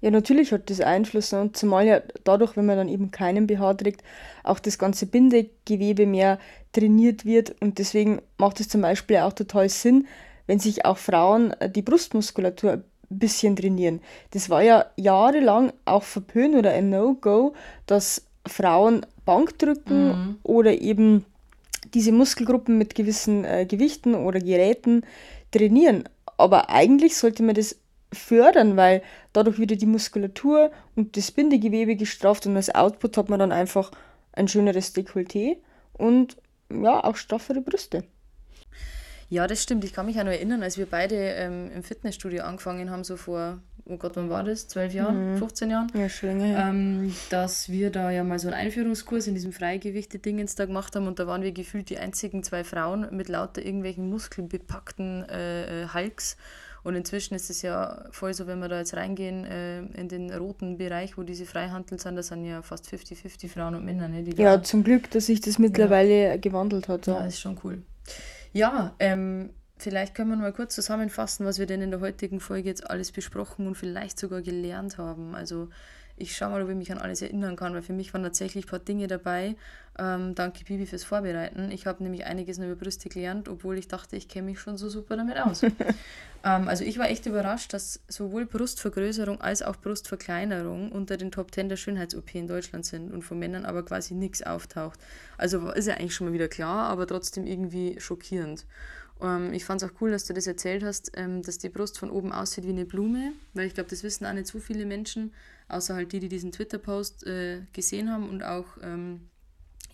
Ja, 0.01 0.11
natürlich 0.11 0.53
hat 0.53 0.71
das 0.71 0.81
Einfluss 0.81 1.33
und 1.33 1.57
zumal 1.57 1.87
ja 1.87 2.01
dadurch, 2.25 2.57
wenn 2.57 2.67
man 2.67 2.79
dann 2.79 2.89
eben 2.89 3.11
keinen 3.11 3.47
BH 3.47 3.75
trägt, 3.75 4.03
auch 4.45 4.59
das 4.59 4.79
ganze 4.79 5.07
Bindegewebe 5.07 6.07
mehr 6.07 6.39
trainiert 6.73 7.27
wird 7.27 7.55
und 7.61 7.79
deswegen 7.79 8.23
macht 8.39 8.61
es 8.61 8.69
zum 8.69 8.81
Beispiel 8.81 9.19
auch 9.19 9.35
total 9.35 9.69
Sinn, 9.69 10.07
wenn 10.47 10.59
sich 10.59 10.85
auch 10.85 10.97
Frauen 10.97 11.53
äh, 11.61 11.71
die 11.71 11.83
Brustmuskulatur 11.83 12.73
ein 12.73 12.85
bisschen 13.09 13.57
trainieren. 13.57 14.01
Das 14.31 14.49
war 14.49 14.63
ja 14.63 14.87
jahrelang 14.97 15.73
auch 15.85 16.03
verpönt 16.03 16.55
oder 16.55 16.71
ein 16.71 16.89
No-Go, 16.89 17.55
dass 17.87 18.25
Frauen 18.47 19.05
Bankdrücken 19.27 20.09
mhm. 20.09 20.39
oder 20.43 20.81
eben 20.81 21.27
diese 21.95 22.13
Muskelgruppen 22.13 22.79
mit 22.79 22.95
gewissen 22.95 23.45
äh, 23.45 23.67
Gewichten 23.67 24.15
oder 24.15 24.41
Geräten 24.41 25.03
trainieren. 25.51 26.09
Aber 26.37 26.71
eigentlich 26.71 27.17
sollte 27.17 27.43
man 27.43 27.55
das 27.55 27.77
fördern, 28.13 28.77
weil 28.77 29.03
dadurch 29.33 29.59
wieder 29.59 29.77
die 29.77 29.87
Muskulatur 29.87 30.71
und 30.97 31.17
das 31.17 31.31
Bindegewebe 31.31 31.97
gestrafft 31.97 32.47
und 32.47 32.57
als 32.57 32.75
Output 32.75 33.17
hat 33.17 33.29
man 33.29 33.39
dann 33.39 33.53
einfach 33.53 33.91
ein 34.33 34.49
schöneres 34.49 34.95
Dekolleté 34.95 35.59
und 35.93 36.37
ja, 36.71 37.03
auch 37.05 37.17
straffere 37.17 37.61
Brüste. 37.61 38.05
Ja, 39.29 39.47
das 39.47 39.63
stimmt. 39.63 39.85
Ich 39.85 39.93
kann 39.93 40.07
mich 40.07 40.19
auch 40.19 40.25
noch 40.25 40.33
erinnern, 40.33 40.63
als 40.65 40.77
wir 40.77 40.87
beide 40.87 41.15
ähm, 41.15 41.71
im 41.73 41.85
Fitnessstudio 41.85 42.43
angefangen 42.43 42.91
haben, 42.91 43.05
so 43.05 43.17
vor, 43.17 43.61
oh 43.85 43.97
Gott, 43.97 44.17
wann 44.17 44.29
war 44.29 44.43
das? 44.43 44.67
12 44.67 44.93
Jahren, 44.93 45.33
mhm. 45.35 45.39
15 45.39 45.71
Jahren? 45.71 45.87
Ja, 45.95 46.09
schon 46.09 46.31
länger. 46.31 46.49
Ja. 46.49 46.69
Ähm, 46.69 47.15
dass 47.31 47.69
wir 47.69 47.91
da 47.91 48.11
ja 48.11 48.25
mal 48.25 48.41
so 48.41 48.49
einen 48.49 48.57
Einführungskurs 48.57 49.29
in 49.29 49.35
diesem 49.35 49.53
Freigewichte-Dingens 49.53 50.57
da 50.57 50.67
gemacht 50.67 50.97
haben 50.97 51.07
und 51.07 51.21
da 51.21 51.29
waren 51.29 51.43
wir 51.43 51.53
gefühlt 51.53 51.91
die 51.91 51.99
einzigen 51.99 52.43
zwei 52.43 52.65
Frauen 52.65 53.07
mit 53.13 53.29
lauter 53.29 53.65
irgendwelchen 53.65 54.11
muskelbepackten 54.11 55.29
äh, 55.29 55.85
äh, 55.85 55.89
Hulks. 55.95 56.37
Und 56.83 56.95
inzwischen 56.95 57.35
ist 57.35 57.51
es 57.51 57.63
ja 57.63 58.05
voll 58.11 58.33
so, 58.35 58.47
wenn 58.47 58.59
wir 58.61 58.69
da 58.69 58.79
jetzt 58.79 58.95
reingehen 58.95 59.45
äh, 59.45 59.81
in 59.81 60.09
den 60.09 60.33
roten 60.33 60.79
Bereich, 60.79 61.19
wo 61.19 61.23
diese 61.23 61.45
Freihandel 61.45 62.01
sind, 62.01 62.17
da 62.17 62.23
sind 62.23 62.45
ja 62.45 62.63
fast 62.63 62.87
50-50 62.87 63.49
Frauen 63.49 63.75
und 63.75 63.85
Männer. 63.85 64.09
Ne, 64.09 64.23
ja, 64.23 64.57
da 64.57 64.63
zum 64.63 64.83
Glück, 64.83 65.11
dass 65.11 65.27
sich 65.27 65.41
das 65.41 65.59
mittlerweile 65.59 66.29
ja. 66.29 66.37
gewandelt 66.37 66.89
hat. 66.89 67.07
Ja. 67.07 67.21
ja, 67.21 67.27
ist 67.27 67.41
schon 67.41 67.59
cool. 67.65 67.83
Ja, 68.53 68.95
ähm, 68.99 69.51
vielleicht 69.77 70.15
können 70.15 70.31
wir 70.31 70.37
mal 70.37 70.53
kurz 70.53 70.75
zusammenfassen, 70.75 71.47
was 71.47 71.59
wir 71.59 71.67
denn 71.67 71.83
in 71.83 71.91
der 71.91 72.01
heutigen 72.01 72.41
Folge 72.41 72.69
jetzt 72.69 72.89
alles 72.89 73.13
besprochen 73.13 73.67
und 73.67 73.77
vielleicht 73.77 74.19
sogar 74.19 74.43
gelernt 74.43 74.99
haben. 74.99 75.35
Also 75.35 75.69
ich 76.21 76.37
schaue 76.37 76.51
mal, 76.51 76.63
ob 76.63 76.69
ich 76.69 76.77
mich 76.77 76.93
an 76.93 76.99
alles 76.99 77.23
erinnern 77.23 77.57
kann, 77.57 77.75
weil 77.75 77.83
für 77.83 77.93
mich 77.93 78.13
waren 78.13 78.23
tatsächlich 78.23 78.67
ein 78.67 78.69
paar 78.69 78.79
Dinge 78.79 79.07
dabei. 79.07 79.57
Ähm, 79.99 80.35
danke 80.35 80.65
Bibi 80.65 80.87
fürs 80.87 81.05
Vorbereiten. 81.05 81.71
Ich 81.71 81.87
habe 81.87 82.03
nämlich 82.03 82.25
einiges 82.25 82.59
nur 82.59 82.69
über 82.69 82.77
Brüste 82.77 83.09
gelernt, 83.09 83.49
obwohl 83.49 83.77
ich 83.77 83.89
dachte, 83.89 84.17
ich 84.17 84.29
kenne 84.29 84.47
mich 84.47 84.61
schon 84.61 84.77
so 84.77 84.89
super 84.89 85.17
damit 85.17 85.39
aus. 85.39 85.63
ähm, 86.45 86.69
also 86.69 86.85
ich 86.85 86.99
war 86.99 87.09
echt 87.09 87.27
überrascht, 87.27 87.73
dass 87.73 88.01
sowohl 88.09 88.47
Brustvergrößerung 88.47 89.41
als 89.41 89.63
auch 89.63 89.77
Brustverkleinerung 89.77 90.93
unter 90.93 91.17
den 91.17 91.31
Top 91.31 91.55
10 91.55 91.69
der 91.69 91.77
Schönheits-OP 91.77 92.35
in 92.35 92.47
Deutschland 92.47 92.87
sind 92.87 93.13
und 93.13 93.23
von 93.23 93.39
Männern 93.39 93.65
aber 93.65 93.85
quasi 93.85 94.15
nichts 94.15 94.43
auftaucht. 94.43 95.01
Also 95.37 95.71
ist 95.71 95.89
ja 95.89 95.95
eigentlich 95.95 96.15
schon 96.15 96.29
mal 96.29 96.35
wieder 96.35 96.49
klar, 96.49 96.89
aber 96.89 97.07
trotzdem 97.07 97.47
irgendwie 97.47 97.99
schockierend. 97.99 98.65
Ähm, 99.23 99.53
ich 99.53 99.65
fand 99.65 99.83
es 99.83 99.89
auch 99.89 100.01
cool, 100.01 100.11
dass 100.11 100.25
du 100.25 100.33
das 100.33 100.47
erzählt 100.47 100.83
hast, 100.83 101.13
ähm, 101.15 101.43
dass 101.43 101.59
die 101.59 101.69
Brust 101.69 101.99
von 101.99 102.11
oben 102.11 102.33
aussieht 102.33 102.65
wie 102.65 102.71
eine 102.71 102.85
Blume, 102.85 103.33
weil 103.55 103.67
ich 103.67 103.75
glaube, 103.75 103.91
das 103.91 104.03
wissen 104.03 104.27
auch 104.27 104.33
nicht 104.33 104.47
so 104.47 104.59
viele 104.59 104.87
Menschen 104.87 105.33
außer 105.71 105.95
halt 105.95 106.13
die, 106.13 106.21
die 106.21 106.29
diesen 106.29 106.53
Twitter-Post 106.53 107.27
äh, 107.27 107.63
gesehen 107.73 108.11
haben 108.11 108.29
und 108.29 108.43
auch 108.43 108.67
ähm, 108.83 109.29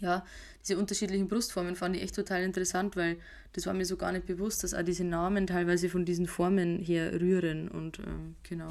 ja, 0.00 0.24
diese 0.62 0.78
unterschiedlichen 0.78 1.28
Brustformen 1.28 1.76
fand 1.76 1.96
ich 1.96 2.02
echt 2.02 2.14
total 2.14 2.42
interessant, 2.42 2.96
weil 2.96 3.16
das 3.52 3.66
war 3.66 3.74
mir 3.74 3.86
so 3.86 3.96
gar 3.96 4.12
nicht 4.12 4.26
bewusst, 4.26 4.62
dass 4.62 4.74
auch 4.74 4.82
diese 4.82 5.04
Namen 5.04 5.46
teilweise 5.46 5.88
von 5.88 6.04
diesen 6.04 6.26
Formen 6.26 6.78
her 6.78 7.18
rühren 7.20 7.68
und 7.68 7.98
ähm, 8.00 8.36
genau. 8.42 8.68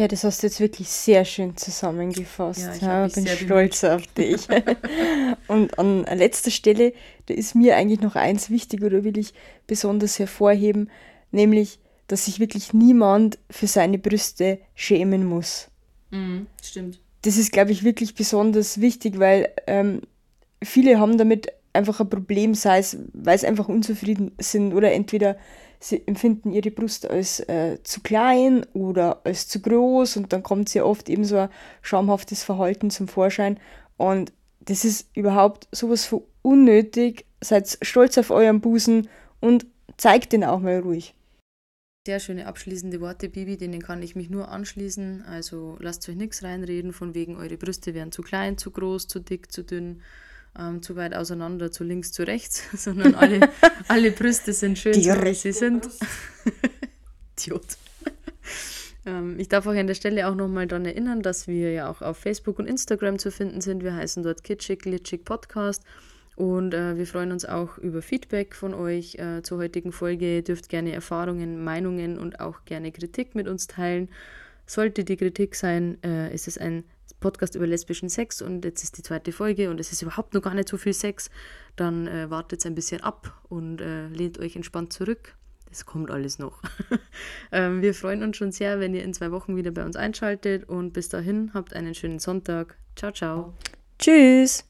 Ja, 0.00 0.08
das 0.08 0.24
hast 0.24 0.42
du 0.42 0.46
jetzt 0.46 0.60
wirklich 0.60 0.88
sehr 0.88 1.26
schön 1.26 1.58
zusammengefasst. 1.58 2.80
Ja, 2.80 3.04
ich 3.04 3.16
ja, 3.16 3.22
bin 3.22 3.26
stolz 3.26 3.84
auf 3.84 4.06
dich. 4.06 4.48
Und 5.46 5.78
an 5.78 6.06
letzter 6.06 6.50
Stelle, 6.50 6.94
da 7.26 7.34
ist 7.34 7.54
mir 7.54 7.76
eigentlich 7.76 8.00
noch 8.00 8.16
eins 8.16 8.48
wichtig 8.48 8.82
oder 8.82 9.04
will 9.04 9.18
ich 9.18 9.34
besonders 9.66 10.18
hervorheben, 10.18 10.90
nämlich, 11.32 11.80
dass 12.06 12.24
sich 12.24 12.40
wirklich 12.40 12.72
niemand 12.72 13.38
für 13.50 13.66
seine 13.66 13.98
Brüste 13.98 14.58
schämen 14.74 15.26
muss. 15.26 15.68
Mhm, 16.12 16.46
stimmt. 16.62 16.98
Das 17.20 17.36
ist, 17.36 17.52
glaube 17.52 17.72
ich, 17.72 17.84
wirklich 17.84 18.14
besonders 18.14 18.80
wichtig, 18.80 19.18
weil 19.18 19.50
ähm, 19.66 20.00
viele 20.64 20.98
haben 20.98 21.18
damit 21.18 21.48
einfach 21.74 22.00
ein 22.00 22.08
Problem, 22.08 22.54
sei 22.54 22.78
es, 22.78 22.96
weil 23.12 23.38
sie 23.38 23.48
einfach 23.48 23.68
unzufrieden 23.68 24.32
sind 24.38 24.72
oder 24.72 24.92
entweder 24.92 25.36
sie 25.80 26.06
empfinden 26.06 26.52
ihre 26.52 26.70
Brust 26.70 27.10
als 27.10 27.40
äh, 27.40 27.78
zu 27.82 28.00
klein 28.00 28.64
oder 28.74 29.22
als 29.24 29.48
zu 29.48 29.60
groß 29.60 30.18
und 30.18 30.32
dann 30.32 30.42
kommt 30.42 30.68
sehr 30.68 30.86
oft 30.86 31.08
eben 31.08 31.24
so 31.24 31.36
ein 31.36 31.48
schamhaftes 31.82 32.44
Verhalten 32.44 32.90
zum 32.90 33.08
Vorschein 33.08 33.58
und 33.96 34.32
das 34.60 34.84
ist 34.84 35.08
überhaupt 35.16 35.68
sowas 35.72 36.04
von 36.04 36.22
unnötig. 36.42 37.26
Seid 37.42 37.78
stolz 37.82 38.18
auf 38.18 38.30
euren 38.30 38.60
Busen 38.60 39.08
und 39.40 39.66
zeigt 39.96 40.32
den 40.32 40.44
auch 40.44 40.60
mal 40.60 40.80
ruhig. 40.80 41.14
Sehr 42.06 42.20
schöne 42.20 42.46
abschließende 42.46 43.00
Worte, 43.00 43.28
Bibi, 43.28 43.56
denen 43.56 43.82
kann 43.82 44.02
ich 44.02 44.16
mich 44.16 44.30
nur 44.30 44.48
anschließen. 44.48 45.22
Also 45.22 45.76
lasst 45.80 46.08
euch 46.08 46.16
nichts 46.16 46.42
reinreden, 46.42 46.92
von 46.92 47.14
wegen 47.14 47.36
eure 47.36 47.56
Brüste 47.56 47.94
wären 47.94 48.12
zu 48.12 48.22
klein, 48.22 48.58
zu 48.58 48.70
groß, 48.70 49.06
zu 49.06 49.20
dick, 49.20 49.52
zu 49.52 49.64
dünn 49.64 50.02
ähm, 50.58 50.82
zu 50.82 50.96
weit 50.96 51.14
auseinander, 51.14 51.70
zu 51.70 51.84
links, 51.84 52.12
zu 52.12 52.26
rechts, 52.26 52.64
sondern 52.72 53.14
alle, 53.14 53.50
alle 53.88 54.10
Brüste 54.10 54.52
sind 54.52 54.78
schön, 54.78 54.92
Die 54.92 55.02
so 55.02 55.12
wie 55.12 55.34
sie 55.34 55.52
sind. 55.52 55.88
Idiot. 57.38 57.64
ähm, 59.06 59.38
ich 59.38 59.48
darf 59.48 59.66
euch 59.66 59.78
an 59.78 59.86
der 59.86 59.94
Stelle 59.94 60.28
auch 60.28 60.34
nochmal 60.34 60.66
daran 60.66 60.84
erinnern, 60.84 61.22
dass 61.22 61.46
wir 61.46 61.72
ja 61.72 61.90
auch 61.90 62.02
auf 62.02 62.18
Facebook 62.18 62.58
und 62.58 62.66
Instagram 62.66 63.18
zu 63.18 63.30
finden 63.30 63.60
sind. 63.60 63.82
Wir 63.82 63.94
heißen 63.94 64.22
dort 64.22 64.44
Kitschig, 64.44 64.80
Glitschig 64.80 65.24
Podcast. 65.24 65.82
Und 66.36 66.72
äh, 66.72 66.96
wir 66.96 67.06
freuen 67.06 67.32
uns 67.32 67.44
auch 67.44 67.76
über 67.76 68.00
Feedback 68.00 68.54
von 68.54 68.72
euch 68.72 69.16
äh, 69.16 69.42
zur 69.42 69.58
heutigen 69.58 69.92
Folge. 69.92 70.36
Ihr 70.36 70.42
dürft 70.42 70.70
gerne 70.70 70.92
Erfahrungen, 70.92 71.62
Meinungen 71.62 72.18
und 72.18 72.40
auch 72.40 72.64
gerne 72.64 72.92
Kritik 72.92 73.34
mit 73.34 73.46
uns 73.46 73.66
teilen. 73.66 74.08
Sollte 74.64 75.04
die 75.04 75.18
Kritik 75.18 75.54
sein, 75.54 75.98
äh, 76.02 76.32
ist 76.32 76.48
es 76.48 76.56
ein 76.56 76.84
Podcast 77.20 77.54
über 77.54 77.66
lesbischen 77.66 78.08
Sex 78.08 78.42
und 78.42 78.64
jetzt 78.64 78.82
ist 78.82 78.98
die 78.98 79.02
zweite 79.02 79.32
Folge 79.32 79.70
und 79.70 79.78
es 79.78 79.92
ist 79.92 80.02
überhaupt 80.02 80.34
noch 80.34 80.42
gar 80.42 80.54
nicht 80.54 80.68
so 80.68 80.76
viel 80.76 80.94
Sex, 80.94 81.30
dann 81.76 82.06
äh, 82.06 82.30
wartet 82.30 82.64
ein 82.66 82.74
bisschen 82.74 83.02
ab 83.02 83.40
und 83.48 83.80
äh, 83.80 84.08
lehnt 84.08 84.38
euch 84.38 84.56
entspannt 84.56 84.92
zurück. 84.92 85.34
Das 85.68 85.86
kommt 85.86 86.10
alles 86.10 86.38
noch. 86.38 86.60
ähm, 87.52 87.80
wir 87.80 87.94
freuen 87.94 88.24
uns 88.24 88.36
schon 88.36 88.50
sehr, 88.50 88.80
wenn 88.80 88.92
ihr 88.92 89.04
in 89.04 89.14
zwei 89.14 89.30
Wochen 89.30 89.56
wieder 89.56 89.70
bei 89.70 89.84
uns 89.84 89.96
einschaltet 89.96 90.68
und 90.68 90.92
bis 90.92 91.08
dahin 91.08 91.52
habt 91.54 91.74
einen 91.74 91.94
schönen 91.94 92.18
Sonntag. 92.18 92.76
Ciao, 92.96 93.12
ciao. 93.12 93.54
Tschüss. 93.98 94.64